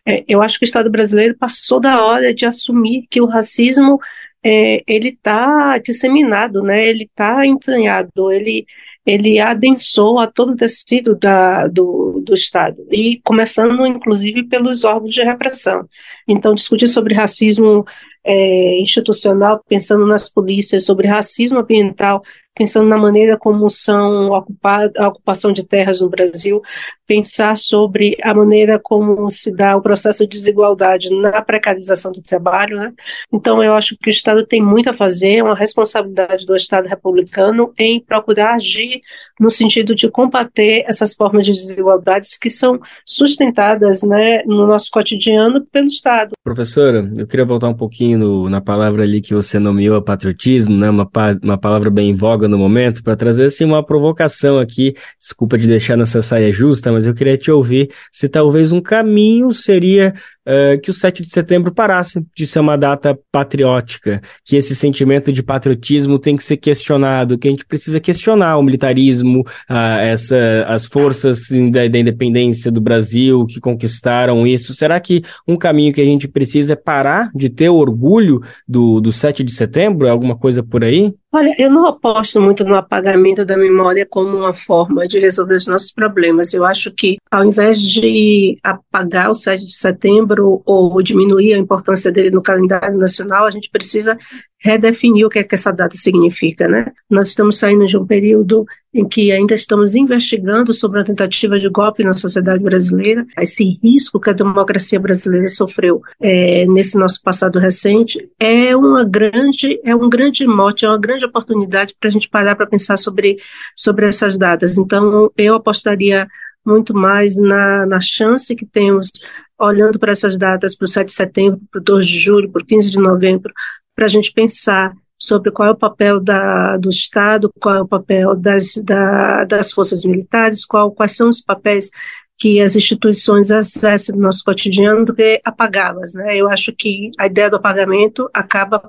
É, 0.05 0.23
eu 0.27 0.41
acho 0.41 0.57
que 0.57 0.65
o 0.65 0.67
Estado 0.67 0.89
brasileiro 0.89 1.35
passou 1.37 1.79
da 1.79 2.03
hora 2.05 2.33
de 2.33 2.45
assumir 2.45 3.05
que 3.09 3.21
o 3.21 3.25
racismo 3.25 3.99
é, 4.43 4.81
ele 4.87 5.09
está 5.09 5.77
disseminado, 5.79 6.63
né? 6.63 6.87
Ele 6.87 7.03
está 7.03 7.45
entranhado, 7.45 8.31
ele 8.31 8.65
ele 9.09 9.39
adensou 9.39 10.19
a 10.19 10.27
todo 10.27 10.51
o 10.51 10.55
tecido 10.55 11.15
da, 11.15 11.65
do, 11.67 12.21
do 12.23 12.35
Estado, 12.35 12.77
e 12.91 13.19
começando, 13.23 13.85
inclusive, 13.85 14.43
pelos 14.43 14.83
órgãos 14.83 15.13
de 15.13 15.23
repressão. 15.23 15.87
Então, 16.27 16.53
discutir 16.53 16.87
sobre 16.87 17.15
racismo 17.15 17.85
é, 18.23 18.79
institucional, 18.79 19.63
pensando 19.67 20.05
nas 20.05 20.29
polícias, 20.29 20.85
sobre 20.85 21.07
racismo 21.07 21.59
ambiental, 21.59 22.21
pensando 22.55 22.87
na 22.87 22.97
maneira 22.97 23.37
como 23.37 23.69
são 23.69 24.31
ocupadas 24.31 24.91
a 24.97 25.07
ocupação 25.07 25.53
de 25.53 25.63
terras 25.63 26.01
no 26.01 26.09
Brasil, 26.09 26.61
pensar 27.07 27.57
sobre 27.57 28.15
a 28.21 28.33
maneira 28.35 28.77
como 28.77 29.31
se 29.31 29.51
dá 29.51 29.75
o 29.75 29.81
processo 29.81 30.27
de 30.27 30.37
desigualdade 30.37 31.09
na 31.09 31.41
precarização 31.41 32.11
do 32.11 32.21
trabalho. 32.21 32.77
Né? 32.77 32.93
Então, 33.33 33.63
eu 33.63 33.73
acho 33.73 33.97
que 33.97 34.09
o 34.09 34.11
Estado 34.11 34.45
tem 34.45 34.61
muito 34.61 34.89
a 34.89 34.93
fazer, 34.93 35.37
é 35.37 35.43
uma 35.43 35.55
responsabilidade 35.55 36.45
do 36.45 36.55
Estado 36.55 36.87
republicano 36.87 37.73
em 37.79 37.99
procurar 37.99 38.55
agir 38.55 38.99
no 39.39 39.49
sentido 39.49 39.95
de 39.95 40.09
combater 40.11 40.83
essas 40.85 41.15
formas 41.15 41.47
de 41.47 41.53
desigualdades 41.53 42.37
que 42.37 42.49
são 42.49 42.79
sustentadas 43.05 44.03
né, 44.03 44.43
no 44.45 44.67
nosso 44.67 44.89
cotidiano 44.91 45.65
pelo 45.71 45.87
Estado. 45.87 46.33
Professora, 46.43 47.09
eu 47.17 47.25
queria 47.25 47.45
voltar 47.45 47.69
um 47.69 47.73
pouquinho 47.73 48.19
no, 48.19 48.49
na 48.49 48.61
palavra 48.61 49.01
ali 49.01 49.19
que 49.19 49.33
você 49.33 49.57
nomeou, 49.57 49.95
a 49.95 50.01
patriotismo, 50.01 50.75
né, 50.75 50.89
uma, 50.89 51.09
uma 51.41 51.57
palavra 51.57 51.89
bem 51.89 52.09
em 52.09 52.13
voga 52.13 52.38
no 52.47 52.57
momento 52.57 53.03
para 53.03 53.15
trazer 53.15 53.45
assim 53.45 53.65
uma 53.65 53.85
provocação 53.85 54.59
aqui. 54.59 54.93
Desculpa 55.19 55.57
de 55.57 55.67
deixar 55.67 55.97
nessa 55.97 56.21
saia 56.21 56.51
justa, 56.51 56.91
mas 56.91 57.05
eu 57.05 57.13
queria 57.13 57.37
te 57.37 57.51
ouvir 57.51 57.89
se 58.11 58.29
talvez 58.29 58.71
um 58.71 58.81
caminho 58.81 59.51
seria 59.51 60.13
uh, 60.49 60.79
que 60.81 60.89
o 60.89 60.93
7 60.93 61.21
de 61.21 61.29
setembro 61.29 61.71
parasse 61.71 62.25
de 62.35 62.47
ser 62.47 62.59
uma 62.59 62.77
data 62.77 63.17
patriótica, 63.31 64.19
que 64.43 64.55
esse 64.55 64.75
sentimento 64.75 65.31
de 65.31 65.43
patriotismo 65.43 66.17
tem 66.17 66.35
que 66.35 66.43
ser 66.43 66.57
questionado, 66.57 67.37
que 67.37 67.47
a 67.47 67.51
gente 67.51 67.65
precisa 67.65 67.99
questionar 67.99 68.57
o 68.57 68.63
militarismo, 68.63 69.41
uh, 69.41 69.99
essa, 70.01 70.65
as 70.67 70.85
forças 70.85 71.43
da, 71.71 71.87
da 71.87 71.99
independência 71.99 72.71
do 72.71 72.81
Brasil 72.81 73.45
que 73.45 73.59
conquistaram 73.59 74.47
isso. 74.47 74.73
Será 74.73 74.99
que 74.99 75.21
um 75.47 75.55
caminho 75.55 75.93
que 75.93 76.01
a 76.01 76.05
gente 76.05 76.27
precisa 76.27 76.73
é 76.73 76.75
parar 76.75 77.29
de 77.35 77.49
ter 77.49 77.69
orgulho 77.69 78.41
do, 78.67 78.99
do 78.99 79.11
7 79.11 79.43
de 79.43 79.51
setembro? 79.51 80.07
É 80.07 80.09
alguma 80.09 80.35
coisa 80.35 80.63
por 80.63 80.83
aí? 80.83 81.13
Olha, 81.31 81.55
eu 81.59 81.69
não 81.69 81.85
aposto 81.85 82.41
muito 82.41 82.63
no 82.63 82.73
apagamento 82.73 83.45
da 83.45 83.55
memória 83.55 84.03
como 84.03 84.35
uma 84.35 84.53
forma 84.53 85.07
de 85.07 85.19
resolver 85.19 85.55
os 85.55 85.67
nossos 85.67 85.91
problemas. 85.91 86.55
Eu 86.55 86.65
acho 86.65 86.91
que, 86.91 87.17
ao 87.29 87.45
invés 87.45 87.79
de 87.79 88.57
apagar 88.63 89.29
o 89.29 89.35
7 89.35 89.63
de 89.63 89.75
setembro 89.75 90.38
ou 90.39 91.01
diminuir 91.01 91.53
a 91.53 91.57
importância 91.57 92.11
dele 92.11 92.31
no 92.31 92.41
calendário 92.41 92.97
nacional, 92.97 93.45
a 93.45 93.51
gente 93.51 93.69
precisa 93.69 94.17
redefinir 94.61 95.25
o 95.25 95.29
que 95.29 95.39
é 95.39 95.43
que 95.43 95.55
essa 95.55 95.71
data 95.71 95.95
significa, 95.95 96.67
né? 96.67 96.91
Nós 97.09 97.27
estamos 97.27 97.57
saindo 97.57 97.85
de 97.85 97.97
um 97.97 98.05
período 98.05 98.65
em 98.93 99.07
que 99.07 99.31
ainda 99.31 99.53
estamos 99.53 99.95
investigando 99.95 100.73
sobre 100.73 100.99
a 100.99 101.03
tentativa 101.03 101.57
de 101.57 101.69
golpe 101.69 102.03
na 102.03 102.11
sociedade 102.11 102.61
brasileira, 102.61 103.25
esse 103.39 103.79
risco 103.81 104.19
que 104.19 104.29
a 104.29 104.33
democracia 104.33 104.99
brasileira 104.99 105.47
sofreu 105.47 106.01
é, 106.19 106.65
nesse 106.65 106.97
nosso 106.97 107.21
passado 107.21 107.57
recente 107.57 108.29
é 108.39 108.75
uma 108.75 109.05
grande 109.05 109.79
é 109.83 109.95
um 109.95 110.09
grande 110.09 110.45
mote, 110.45 110.85
é 110.85 110.89
uma 110.89 110.99
grande 110.99 111.23
oportunidade 111.23 111.95
para 111.99 112.09
a 112.09 112.11
gente 112.11 112.27
parar 112.29 112.55
para 112.55 112.67
pensar 112.67 112.97
sobre 112.97 113.37
sobre 113.75 114.07
essas 114.07 114.37
datas. 114.37 114.77
Então 114.77 115.31
eu 115.37 115.55
apostaria 115.55 116.27
muito 116.65 116.93
mais 116.93 117.37
na, 117.37 117.85
na 117.85 118.01
chance 118.01 118.55
que 118.55 118.65
temos 118.65 119.11
olhando 119.59 119.99
para 119.99 120.11
essas 120.11 120.37
datas, 120.37 120.75
para 120.75 120.85
o 120.85 120.87
7 120.87 121.07
de 121.07 121.13
setembro, 121.13 121.61
para 121.71 121.79
o 121.79 121.83
2 121.83 122.07
de 122.07 122.17
julho, 122.17 122.51
para 122.51 122.61
o 122.61 122.65
15 122.65 122.91
de 122.91 122.97
novembro, 122.97 123.53
para 123.95 124.05
a 124.05 124.09
gente 124.09 124.31
pensar 124.31 124.93
sobre 125.17 125.51
qual 125.51 125.69
é 125.69 125.71
o 125.71 125.77
papel 125.77 126.19
da, 126.19 126.77
do 126.77 126.89
Estado, 126.89 127.51
qual 127.59 127.75
é 127.75 127.81
o 127.81 127.87
papel 127.87 128.35
das, 128.35 128.75
da, 128.77 129.43
das 129.43 129.71
forças 129.71 130.05
militares, 130.05 130.65
qual, 130.65 130.91
quais 130.91 131.15
são 131.15 131.27
os 131.27 131.41
papéis 131.41 131.91
que 132.37 132.61
as 132.61 132.77
instituições 132.77 133.51
acessam 133.51 134.15
no 134.15 134.21
nosso 134.21 134.41
cotidiano 134.45 135.03
do 135.03 135.13
que 135.13 135.41
apagá-las. 135.43 136.13
Né? 136.13 136.37
Eu 136.37 136.49
acho 136.49 136.71
que 136.71 137.11
a 137.19 137.25
ideia 137.25 137.49
do 137.49 137.57
apagamento 137.57 138.29
acaba 138.33 138.81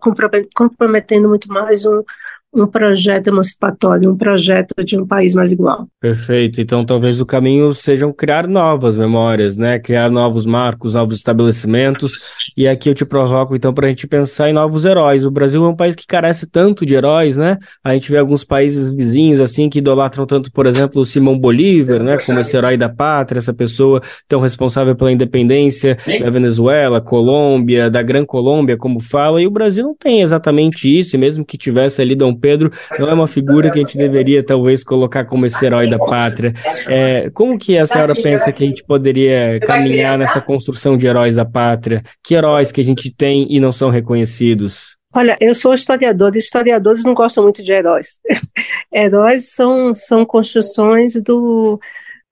comprometendo 0.55 1.29
muito 1.29 1.49
mais 1.49 1.85
um, 1.85 2.05
um 2.53 2.67
projeto 2.67 3.29
emancipatório, 3.29 4.11
um 4.11 4.17
projeto 4.17 4.75
de 4.85 4.99
um 4.99 5.07
país 5.07 5.35
mais 5.35 5.53
igual. 5.53 5.87
Perfeito. 6.01 6.61
Então, 6.61 6.85
talvez 6.85 7.21
o 7.21 7.27
caminho 7.27 7.73
seja 7.73 8.11
criar 8.13 8.49
novas 8.49 8.99
memórias, 8.99 9.57
né? 9.57 9.79
Criar 9.79 10.11
novos 10.11 10.45
marcos, 10.47 10.95
novos 10.95 11.17
estabelecimentos. 11.17 12.29
E 12.57 12.67
aqui 12.67 12.91
eu 12.91 12.95
te 12.95 13.05
provoco, 13.05 13.55
então, 13.55 13.73
para 13.73 13.87
a 13.87 13.91
gente 13.91 14.07
pensar 14.07 14.51
em 14.51 14.53
novos 14.53 14.85
heróis. 14.85 15.25
O 15.25 15.31
Brasil 15.31 15.65
é 15.65 15.69
um 15.69 15.77
país 15.77 15.95
que 15.95 16.07
carece 16.07 16.47
tanto 16.47 16.85
de 16.85 16.95
heróis, 16.95 17.37
né? 17.37 17.57
A 17.85 17.95
gente 17.95 18.11
vê 18.11 18.19
alguns 18.19 18.43
países 18.43 18.91
vizinhos, 18.91 19.39
assim, 19.39 19.69
que 19.69 19.79
idolatram 19.79 20.27
tanto, 20.27 20.51
por 20.51 20.67
exemplo, 20.67 21.03
o 21.03 21.07
Simão 21.07 21.39
Bolívar, 21.39 22.03
né? 22.03 22.19
Como 22.19 22.41
esse 22.41 22.57
herói 22.57 22.77
da 22.77 22.89
pátria, 22.89 23.39
essa 23.39 23.55
pessoa 23.55 24.03
tão 24.27 24.41
responsável 24.41 24.97
pela 24.97 25.13
independência 25.13 25.97
da 26.21 26.31
Venezuela, 26.31 27.01
Colômbia, 27.01 27.89
da 27.89 28.03
Gran 28.03 28.25
Colômbia, 28.25 28.77
como 28.77 28.99
fala. 28.99 29.41
E 29.41 29.47
o 29.47 29.51
Brasil 29.51 29.85
não 29.85 29.95
tem 29.95 30.21
exatamente 30.21 30.89
isso, 30.89 31.15
e 31.15 31.19
mesmo 31.19 31.45
que 31.45 31.57
tivesse 31.57 32.03
ali 32.03 32.17
Dom 32.17 32.39
Pedro 32.41 32.70
não 32.99 33.09
é 33.09 33.14
uma 33.14 33.28
figura 33.28 33.70
que 33.70 33.78
a 33.78 33.82
gente 33.82 33.99
deveria 33.99 34.45
talvez 34.45 34.82
colocar 34.82 35.24
como 35.24 35.47
esse 35.47 35.64
herói 35.64 35.88
da 35.88 35.99
pátria. 35.99 36.55
É, 36.88 37.30
como 37.30 37.59
que 37.59 37.76
a 37.76 37.86
senhora 37.86 38.14
pensa 38.14 38.51
que 38.53 38.64
a 38.64 38.66
gente 38.66 38.82
poderia 38.84 39.61
caminhar 39.61 40.18
nessa 40.18 40.41
construção 40.41 40.97
de 40.97 41.07
heróis 41.07 41.34
da 41.34 41.45
pátria? 41.45 42.03
Que 42.24 42.34
heróis 42.34 42.72
que 42.72 42.80
a 42.80 42.84
gente 42.84 43.14
tem 43.14 43.47
e 43.51 43.61
não 43.61 43.72
são 43.72 43.91
reconhecidos? 43.91 44.99
Olha, 45.12 45.36
eu 45.41 45.55
sou 45.55 45.74
historiador, 45.74 46.34
e 46.34 46.38
historiadores 46.38 47.03
não 47.03 47.14
gostam 47.14 47.43
muito 47.43 47.64
de 47.64 47.72
heróis. 47.72 48.20
heróis 48.95 49.53
são, 49.53 49.95
são 49.95 50.24
construções 50.24 51.14
do. 51.22 51.80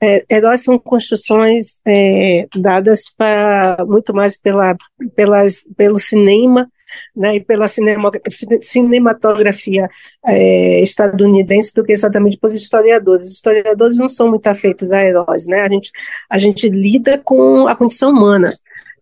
É, 0.00 0.24
heróis 0.30 0.62
são 0.62 0.78
construções 0.78 1.80
é, 1.84 2.46
dadas 2.54 3.02
para 3.16 3.84
muito 3.84 4.14
mais 4.14 4.40
pela, 4.40 4.76
pelas, 5.16 5.64
pelo 5.76 5.98
cinema 5.98 6.70
né, 7.14 7.36
e 7.36 7.40
pela 7.44 7.68
cinema, 7.68 8.10
cinematografia 8.60 9.88
é, 10.24 10.80
estadunidense 10.82 11.74
do 11.74 11.84
que 11.84 11.92
exatamente 11.92 12.38
pelos 12.38 12.60
historiadores. 12.60 13.26
Os 13.26 13.34
historiadores 13.34 13.98
não 13.98 14.08
são 14.08 14.28
muito 14.28 14.46
afeitos 14.46 14.92
a 14.92 15.02
heróis, 15.02 15.46
né? 15.46 15.62
A 15.62 15.68
gente, 15.68 15.90
a 16.28 16.38
gente 16.38 16.68
lida 16.68 17.18
com 17.18 17.66
a 17.66 17.76
condição 17.76 18.10
humana. 18.10 18.52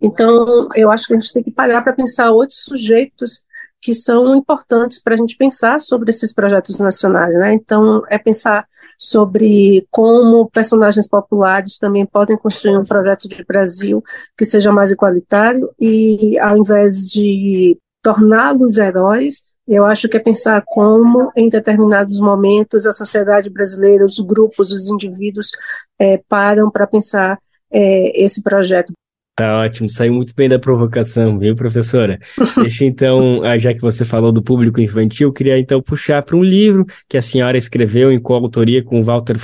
Então, 0.01 0.69
eu 0.75 0.91
acho 0.91 1.07
que 1.07 1.15
a 1.15 1.19
gente 1.19 1.33
tem 1.33 1.43
que 1.43 1.51
parar 1.51 1.83
para 1.83 1.93
pensar 1.93 2.31
outros 2.31 2.65
sujeitos 2.65 3.46
que 3.87 3.95
são 3.95 4.35
importantes 4.35 5.01
para 5.01 5.15
a 5.15 5.17
gente 5.17 5.37
pensar 5.37 5.81
sobre 5.81 6.11
esses 6.11 6.35
projetos 6.35 6.81
nacionais, 6.81 7.37
né? 7.37 7.53
Então, 7.53 8.03
é 8.11 8.19
pensar 8.19 8.67
sobre 8.99 9.87
como 9.93 10.51
personagens 10.51 11.09
populares 11.09 11.79
também 11.79 12.05
podem 12.05 12.37
construir 12.37 12.77
um 12.77 12.83
projeto 12.83 13.29
de 13.29 13.45
Brasil 13.45 14.03
que 14.37 14.45
seja 14.45 14.73
mais 14.73 14.91
igualitário 14.91 15.71
e, 15.79 16.37
ao 16.41 16.57
invés 16.57 17.09
de 17.13 17.79
torná-los 18.03 18.77
heróis, 18.77 19.43
eu 19.69 19.85
acho 19.85 20.09
que 20.09 20.17
é 20.17 20.21
pensar 20.21 20.65
como, 20.67 21.31
em 21.37 21.49
determinados 21.49 22.19
momentos, 22.19 22.87
a 22.87 22.93
sociedade 22.93 23.49
brasileira, 23.49 24.05
os 24.05 24.19
grupos, 24.19 24.73
os 24.73 24.91
indivíduos 24.91 25.53
é, 25.97 26.21
param 26.29 26.73
para 26.73 26.89
pensar 26.89 27.39
é, 27.71 28.21
esse 28.21 28.43
projeto. 28.43 28.93
Tá 29.37 29.59
ótimo, 29.61 29.91
saiu 29.91 30.15
muito 30.15 30.35
bem 30.35 30.49
da 30.49 30.59
provocação, 30.59 31.39
viu, 31.39 31.55
professora? 31.55 32.19
Deixa 32.57 32.87
então, 32.87 33.45
ah, 33.45 33.59
já 33.59 33.75
que 33.75 33.83
você 33.83 34.03
falou 34.03 34.33
do 34.33 34.43
público 34.43 34.81
infantil, 34.81 35.31
queria 35.31 35.59
então 35.59 35.83
puxar 35.83 36.23
para 36.23 36.39
um 36.39 36.43
livro 36.43 36.87
que 37.07 37.19
a 37.19 37.23
senhora 37.23 37.59
escreveu 37.59 38.11
em 38.11 38.19
coautoria 38.19 38.83
com 38.83 39.03
Walter, 39.03 39.37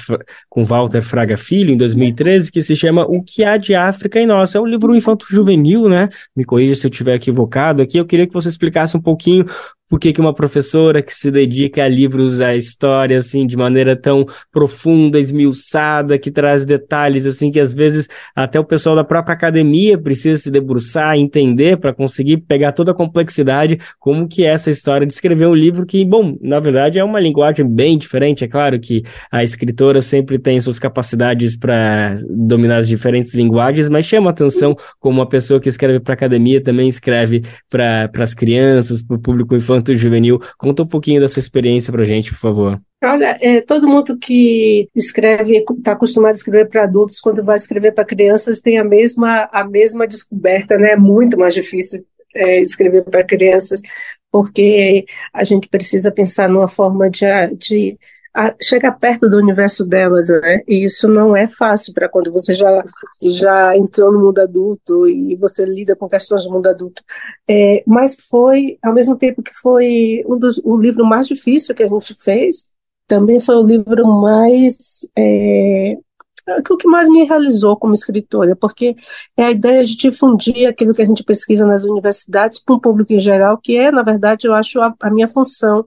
com 0.49 0.65
Walter 0.65 1.03
Fraga 1.03 1.37
Filho, 1.37 1.75
em 1.75 1.77
2013, 1.77 2.51
que 2.51 2.63
se 2.63 2.75
chama 2.75 3.05
O 3.05 3.23
que 3.23 3.45
há 3.45 3.59
de 3.59 3.75
África 3.75 4.19
em 4.19 4.25
Nós. 4.25 4.55
É 4.55 4.61
um 4.61 4.67
livro 4.67 4.97
infanto-juvenil, 4.97 5.91
né? 5.91 6.09
Me 6.35 6.43
corrija 6.43 6.75
se 6.75 6.87
eu 6.87 6.91
estiver 6.91 7.17
equivocado 7.17 7.83
aqui. 7.83 7.99
Eu 7.99 8.07
queria 8.07 8.27
que 8.27 8.33
você 8.33 8.49
explicasse 8.49 8.97
um 8.97 9.03
pouquinho 9.03 9.45
por 9.93 10.01
que, 10.01 10.11
que 10.11 10.23
uma 10.23 10.33
professora 10.33 11.03
que 11.03 11.15
se 11.15 11.31
dedica 11.31 11.85
a 11.85 11.89
livros, 11.89 12.41
a 12.41 12.57
história, 12.57 13.19
assim, 13.19 13.47
de 13.47 13.59
maneira 13.59 13.95
tão 13.95 14.25
profunda, 14.51 15.21
esmiuçada, 15.21 16.19
que 16.19 16.31
traz 16.31 16.65
detalhes, 16.65 17.27
assim, 17.27 17.51
que 17.51 17.61
às 17.61 17.75
vezes 17.75 18.09
até 18.35 18.59
o 18.59 18.65
pessoal 18.65 18.97
da 18.97 19.05
própria 19.05 19.35
academia 19.35 19.99
precisa 19.99 20.39
se 20.39 20.51
debruçar, 20.51 21.15
entender, 21.19 21.77
para 21.77 21.93
conseguir 21.93 22.39
pegar 22.39 22.73
toda 22.73 22.93
a 22.93 22.95
complexidade, 22.95 23.79
como 24.01 24.27
que 24.27 24.47
é 24.47 24.49
essa 24.49 24.71
história 24.71 25.07
de 25.07 25.13
escrever 25.13 25.47
um 25.47 25.55
livro 25.55 25.85
que, 25.85 26.03
bom, 26.07 26.39
na 26.41 26.59
verdade 26.59 26.99
é 26.99 27.05
uma 27.05 27.21
linguagem 27.21 27.69
bem 27.69 27.99
diferente, 27.99 28.45
é 28.45 28.49
claro 28.49 28.81
que 28.81 29.03
a 29.31 29.45
escritora 29.45 30.01
sempre 30.01 30.39
tem 30.39 30.59
suas 30.59 30.79
capacidades 30.79 31.55
para 31.55 32.17
dominar 32.31 32.79
as 32.79 32.89
diferentes 32.89 33.35
linguagens, 33.35 33.91
mas 33.91 34.07
chama 34.07 34.31
atenção 34.31 34.75
como 34.99 35.21
uma 35.21 35.29
pessoa 35.29 35.61
que 35.61 35.69
escreve 35.69 36.01
para 36.01 36.15
academia 36.15 36.63
também 36.63 36.89
escreve 36.89 37.43
para 37.69 38.11
as 38.21 38.33
crianças, 38.33 39.03
para 39.03 39.19
o 39.19 39.21
público 39.21 39.55
infantil, 39.55 39.82
infanto 39.83 39.97
juvenil. 39.97 40.41
Conta 40.57 40.83
um 40.83 40.87
pouquinho 40.87 41.21
dessa 41.21 41.39
experiência 41.39 41.93
pra 41.93 42.05
gente, 42.05 42.31
por 42.31 42.39
favor. 42.39 42.81
Olha, 43.03 43.37
é, 43.41 43.61
todo 43.61 43.89
mundo 43.89 44.17
que 44.19 44.89
escreve, 44.95 45.65
está 45.77 45.93
acostumado 45.93 46.31
a 46.31 46.37
escrever 46.37 46.69
para 46.69 46.85
adultos, 46.85 47.21
quando 47.21 47.45
vai 47.45 47.57
escrever 47.57 47.93
para 47.93 48.05
crianças, 48.05 48.61
tem 48.61 48.79
a 48.79 48.85
mesma, 48.85 49.49
a 49.53 49.65
mesma 49.65 50.07
descoberta, 50.07 50.79
né? 50.79 50.93
É 50.93 50.97
muito 50.97 51.37
mais 51.37 51.53
difícil 51.53 52.05
é, 52.35 52.61
escrever 52.61 53.03
para 53.03 53.25
crianças, 53.25 53.83
porque 54.31 55.05
a 55.35 55.43
gente 55.43 55.69
precisa 55.69 56.13
pensar 56.13 56.49
numa 56.49 56.69
forma 56.69 57.11
de, 57.11 57.27
de 57.59 57.99
a 58.35 58.55
chegar 58.63 58.93
perto 58.93 59.29
do 59.29 59.37
universo 59.37 59.85
delas, 59.87 60.29
né? 60.29 60.63
E 60.67 60.85
isso 60.85 61.07
não 61.07 61.37
é 61.37 61.47
fácil 61.47 61.93
para 61.93 62.09
quando 62.09 62.33
você 62.33 62.55
já, 62.55 62.85
já 63.25 63.77
entrou 63.77 64.13
no 64.13 64.21
mundo 64.21 64.39
adulto 64.39 65.07
e 65.07 65.37
você 65.37 65.65
lida 65.65 65.95
com 65.95 66.09
questões 66.09 66.45
do 66.45 66.53
mundo 66.53 66.67
adulto. 66.67 67.03
É, 67.49 67.83
mas 67.87 68.17
foi, 68.29 68.79
ao 68.83 68.95
mesmo 68.95 69.17
tempo 69.17 69.43
que 69.43 69.55
foi 69.55 70.25
um 70.27 70.39
dos, 70.39 70.59
o 70.65 70.77
livro 70.79 71.05
mais 71.05 71.27
difícil 71.27 71.75
que 71.75 71.83
a 71.83 71.89
gente 71.89 72.17
fez, 72.19 72.73
também 73.07 73.39
foi 73.41 73.57
o 73.57 73.67
livro 73.67 74.07
mais 74.07 75.07
é, 75.17 75.99
é 76.47 76.59
o 76.59 76.77
que 76.77 76.89
mais 76.89 77.09
me 77.09 77.25
realizou 77.25 77.77
como 77.77 77.95
escritora, 77.95 78.57
porque 78.57 78.97
é 79.37 79.45
a 79.45 79.51
ideia 79.51 79.85
de 79.85 79.97
difundir 79.97 80.69
aquilo 80.69 80.95
que 80.95 81.03
a 81.03 81.07
gente 81.07 81.23
pesquisa 81.25 81.65
nas 81.67 81.85
universidades 81.85 82.59
para 82.59 82.75
um 82.75 82.81
público 82.81 83.13
em 83.13 83.19
geral, 83.19 83.59
que 83.63 83.77
é, 83.77 83.91
na 83.91 84.03
verdade, 84.03 84.47
eu 84.47 84.55
acho 84.55 84.81
a, 84.81 84.95
a 85.01 85.11
minha 85.11 85.29
função 85.29 85.85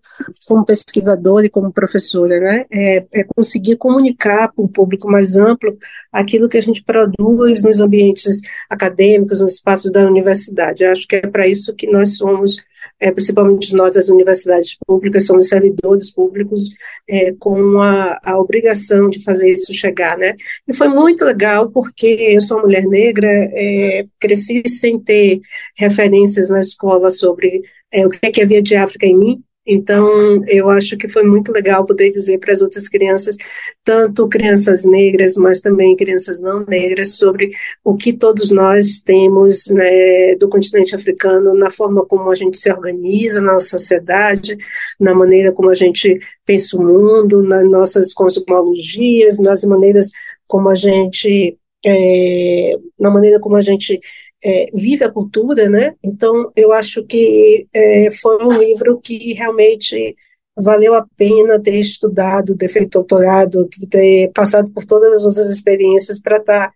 como 0.47 0.66
pesquisadora 0.66 1.45
e 1.45 1.49
como 1.49 1.72
professora, 1.72 2.39
né? 2.39 2.66
É, 2.72 3.06
é 3.14 3.24
conseguir 3.24 3.78
comunicar 3.78 4.51
para 4.51 4.64
um 4.64 4.68
público 4.68 5.10
mais 5.10 5.36
amplo 5.36 5.78
aquilo 6.12 6.49
que 6.49 6.58
a 6.58 6.62
gente 6.62 6.84
produz 6.84 7.64
nos 7.64 7.80
ambientes 7.80 8.41
acadêmicos, 8.70 9.41
nos 9.41 9.53
espaços 9.53 9.91
da 9.91 10.06
universidade. 10.06 10.84
Eu 10.84 10.91
acho 10.91 11.08
que 11.08 11.18
é 11.18 11.28
para 11.28 11.47
isso 11.47 11.74
que 11.76 11.88
nós 11.88 12.18
somos, 12.18 12.58
é, 12.99 13.12
principalmente 13.12 13.76
nós, 13.76 13.95
as 13.97 14.10
universidades 14.10 14.78
públicas, 14.86 15.26
somos 15.26 15.47
servidores 15.47 16.12
públicos 16.12 16.70
é, 17.08 17.34
com 17.34 17.82
a, 17.82 18.20
a 18.24 18.39
obrigação 18.39 19.10
de 19.10 19.24
fazer 19.24 19.51
isso 19.51 19.74
chegar, 19.74 20.18
né? 20.18 20.36
E 20.68 20.76
foi 20.76 20.88
muito 20.88 21.24
legal, 21.26 21.70
porque 21.72 22.06
eu 22.08 22.41
sou 22.41 22.62
mulher 22.62 22.86
negra, 22.86 23.28
é, 23.28 24.06
cresci 24.20 24.64
sem 24.68 25.00
ter 25.00 25.39
referências 25.78 26.50
na 26.50 26.60
escola 26.60 27.10
sobre 27.10 27.62
é, 27.91 28.06
o 28.06 28.10
que, 28.10 28.20
é 28.24 28.32
que 28.32 28.41
havia 28.41 28.62
de 28.62 28.76
África 28.76 29.06
em 29.06 29.18
mim, 29.18 29.43
então, 29.68 30.46
eu 30.46 30.70
acho 30.70 30.96
que 30.96 31.08
foi 31.08 31.24
muito 31.24 31.52
legal 31.52 31.84
poder 31.86 32.12
dizer 32.12 32.38
para 32.38 32.54
as 32.54 32.62
outras 32.62 32.88
crianças, 32.88 33.36
tanto 33.84 34.28
crianças 34.28 34.86
negras, 34.86 35.36
mas 35.38 35.60
também 35.60 35.96
crianças 35.96 36.39
não 36.39 36.64
negras, 36.68 37.18
sobre 37.18 37.50
o 37.84 37.96
que 37.96 38.14
todos 38.14 38.52
nós 38.52 39.00
temos 39.00 39.66
né, 39.68 40.36
do 40.36 40.48
continente 40.48 40.96
africano, 40.96 41.56
na 41.56 41.72
forma 41.72 42.06
como 42.06 42.30
a 42.30 42.36
gente 42.36 42.58
se 42.60 42.72
organiza 42.72 43.41
na 43.41 43.54
nossa 43.54 43.80
sociedade, 43.80 44.56
na 45.00 45.16
maneira 45.16 45.52
como 45.52 45.72
a 45.72 45.74
gente 45.74 46.20
pensa 46.46 46.78
o 46.78 46.84
mundo, 46.84 47.41
nas 47.41 47.68
nossas 47.68 48.14
cosmologias, 48.14 49.39
nas 49.39 49.64
maneiras 49.64 50.12
como 50.48 50.70
a 50.70 50.76
gente, 50.76 51.58
é, 51.86 52.74
na 53.00 53.10
maneira 53.10 53.39
como 53.39 53.56
a 53.56 53.62
gente 53.62 54.00
é, 54.43 54.70
vive 54.74 55.04
a 55.04 55.12
cultura, 55.12 55.70
né? 55.70 55.96
Então, 56.04 56.52
eu 56.56 56.72
acho 56.72 57.04
que 57.06 57.68
é, 57.74 58.10
foi 58.12 58.43
um 58.43 58.58
livro 58.58 59.00
que 59.02 59.34
realmente 59.34 60.16
valeu 60.58 60.93
a 60.93 61.06
pena 61.18 61.60
ter 61.62 61.80
estudado, 61.80 62.56
ter 62.56 62.70
feito 62.70 62.91
doutorado, 62.91 63.68
ter 63.89 64.32
passado 64.34 64.70
por 64.72 64.86
todas 64.86 65.14
as 65.14 65.26
outras 65.26 65.50
experiências 65.50 66.20
para 66.20 66.38
estar 66.38 66.68
tá 66.68 66.74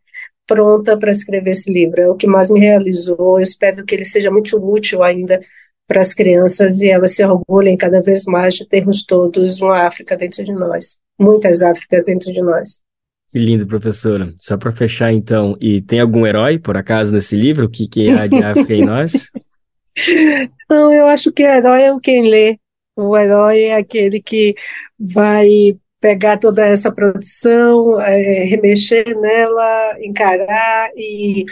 pronta 0.47 0.97
para 0.97 1.11
escrever 1.11 1.51
esse 1.51 1.71
livro. 1.71 2.01
É 2.01 2.09
o 2.09 2.15
que 2.15 2.27
mais 2.27 2.49
me 2.49 2.59
realizou. 2.59 3.37
Eu 3.37 3.43
espero 3.43 3.85
que 3.85 3.93
ele 3.95 4.05
seja 4.05 4.31
muito 4.31 4.57
útil 4.57 5.03
ainda 5.03 5.39
para 5.87 6.01
as 6.01 6.13
crianças 6.13 6.81
e 6.81 6.89
elas 6.89 7.15
se 7.15 7.23
orgulhem 7.23 7.77
cada 7.77 8.01
vez 8.01 8.25
mais 8.25 8.55
de 8.55 8.67
termos 8.67 9.03
todos 9.03 9.61
uma 9.61 9.87
África 9.87 10.17
dentro 10.17 10.43
de 10.43 10.53
nós, 10.53 10.97
muitas 11.19 11.61
Áfricas 11.63 12.03
dentro 12.03 12.31
de 12.31 12.41
nós. 12.41 12.81
Que 13.31 13.37
lindo, 13.37 13.67
professora. 13.67 14.33
Só 14.37 14.57
para 14.57 14.71
fechar, 14.71 15.13
então, 15.13 15.55
e 15.61 15.81
tem 15.81 15.99
algum 15.99 16.25
herói, 16.25 16.57
por 16.57 16.75
acaso, 16.75 17.13
nesse 17.13 17.35
livro? 17.35 17.67
O 17.67 17.69
que, 17.69 17.87
que 17.87 18.09
há 18.09 18.25
de 18.25 18.41
África 18.43 18.73
em 18.73 18.83
nós? 18.83 19.29
Não, 20.69 20.91
eu 20.93 21.07
acho 21.07 21.31
que 21.31 21.43
o 21.43 21.47
herói 21.47 21.83
é 21.83 21.93
o 21.93 21.99
quem 21.99 22.27
lê. 22.27 22.57
O 22.95 23.15
herói 23.15 23.61
é 23.65 23.75
aquele 23.75 24.21
que 24.21 24.55
vai 24.99 25.77
pegar 26.01 26.37
toda 26.37 26.65
essa 26.65 26.91
produção, 26.91 27.99
é, 28.01 28.45
remexer 28.45 29.05
nela, 29.19 29.97
encarar 30.01 30.89
e 30.95 31.45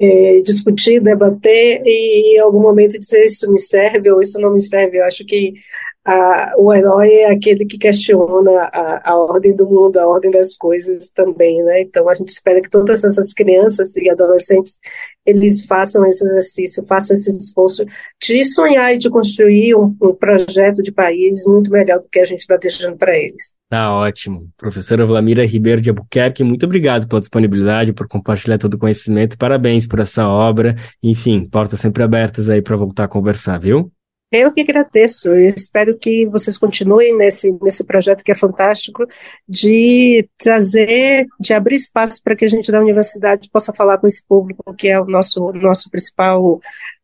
é, 0.00 0.40
discutir, 0.42 1.00
debater 1.00 1.82
e 1.84 2.36
em 2.36 2.38
algum 2.38 2.60
momento 2.60 2.98
dizer 2.98 3.24
isso 3.24 3.50
me 3.50 3.58
serve 3.58 4.10
ou 4.10 4.20
isso 4.20 4.40
não 4.40 4.52
me 4.52 4.60
serve. 4.60 4.98
Eu 4.98 5.04
acho 5.04 5.24
que 5.24 5.52
a, 6.08 6.54
o 6.56 6.72
herói 6.72 7.10
é 7.10 7.30
aquele 7.30 7.66
que 7.66 7.76
questiona 7.76 8.70
a, 8.72 9.12
a 9.12 9.18
ordem 9.18 9.54
do 9.54 9.66
mundo, 9.66 9.98
a 9.98 10.08
ordem 10.08 10.30
das 10.30 10.56
coisas 10.56 11.10
também, 11.10 11.62
né? 11.62 11.82
Então 11.82 12.08
a 12.08 12.14
gente 12.14 12.30
espera 12.30 12.62
que 12.62 12.70
todas 12.70 13.04
essas 13.04 13.34
crianças 13.34 13.94
e 13.94 14.08
adolescentes 14.08 14.78
eles 15.26 15.66
façam 15.66 16.06
esse 16.06 16.26
exercício, 16.26 16.86
façam 16.88 17.12
esse 17.12 17.28
esforço 17.28 17.84
de 18.22 18.42
sonhar 18.46 18.94
e 18.94 18.98
de 18.98 19.10
construir 19.10 19.74
um, 19.74 19.94
um 20.02 20.14
projeto 20.14 20.82
de 20.82 20.90
país 20.90 21.44
muito 21.46 21.70
melhor 21.70 22.00
do 22.00 22.08
que 22.08 22.20
a 22.20 22.24
gente 22.24 22.40
está 22.40 22.56
deixando 22.56 22.96
para 22.96 23.14
eles. 23.14 23.52
Tá 23.68 23.94
ótimo. 23.94 24.48
Professora 24.56 25.04
Vlamira 25.04 25.44
Ribeiro 25.44 25.82
de 25.82 25.90
Albuquerque, 25.90 26.42
muito 26.42 26.64
obrigado 26.64 27.06
pela 27.06 27.20
disponibilidade, 27.20 27.92
por 27.92 28.08
compartilhar 28.08 28.56
todo 28.56 28.72
o 28.72 28.78
conhecimento. 28.78 29.36
Parabéns 29.36 29.86
por 29.86 29.98
essa 29.98 30.26
obra. 30.26 30.74
Enfim, 31.02 31.46
portas 31.46 31.80
sempre 31.80 32.02
abertas 32.02 32.48
aí 32.48 32.62
para 32.62 32.76
voltar 32.76 33.04
a 33.04 33.08
conversar, 33.08 33.58
viu? 33.58 33.92
Eu 34.30 34.52
que 34.52 34.60
agradeço, 34.60 35.28
eu 35.28 35.48
espero 35.48 35.96
que 35.96 36.26
vocês 36.26 36.58
continuem 36.58 37.16
nesse, 37.16 37.50
nesse 37.62 37.82
projeto 37.82 38.22
que 38.22 38.30
é 38.30 38.34
fantástico, 38.34 39.06
de 39.48 40.28
trazer, 40.36 41.26
de 41.40 41.54
abrir 41.54 41.76
espaço 41.76 42.22
para 42.22 42.36
que 42.36 42.44
a 42.44 42.48
gente 42.48 42.70
da 42.70 42.80
universidade 42.80 43.48
possa 43.50 43.72
falar 43.72 43.96
com 43.96 44.06
esse 44.06 44.26
público, 44.26 44.74
que 44.74 44.88
é 44.88 45.00
o 45.00 45.06
nosso, 45.06 45.50
nosso 45.54 45.90
principal, 45.90 46.60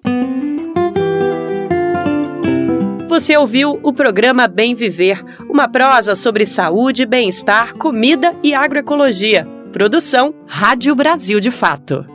Você 3.09 3.35
ouviu 3.35 3.79
o 3.81 3.91
programa 3.91 4.47
Bem 4.47 4.75
Viver, 4.75 5.25
uma 5.49 5.67
prosa 5.67 6.13
sobre 6.13 6.45
saúde, 6.45 7.03
bem-estar, 7.03 7.73
comida 7.73 8.35
e 8.43 8.53
agroecologia. 8.53 9.47
Produção 9.73 10.35
Rádio 10.45 10.93
Brasil 10.93 11.39
de 11.39 11.49
Fato. 11.49 12.05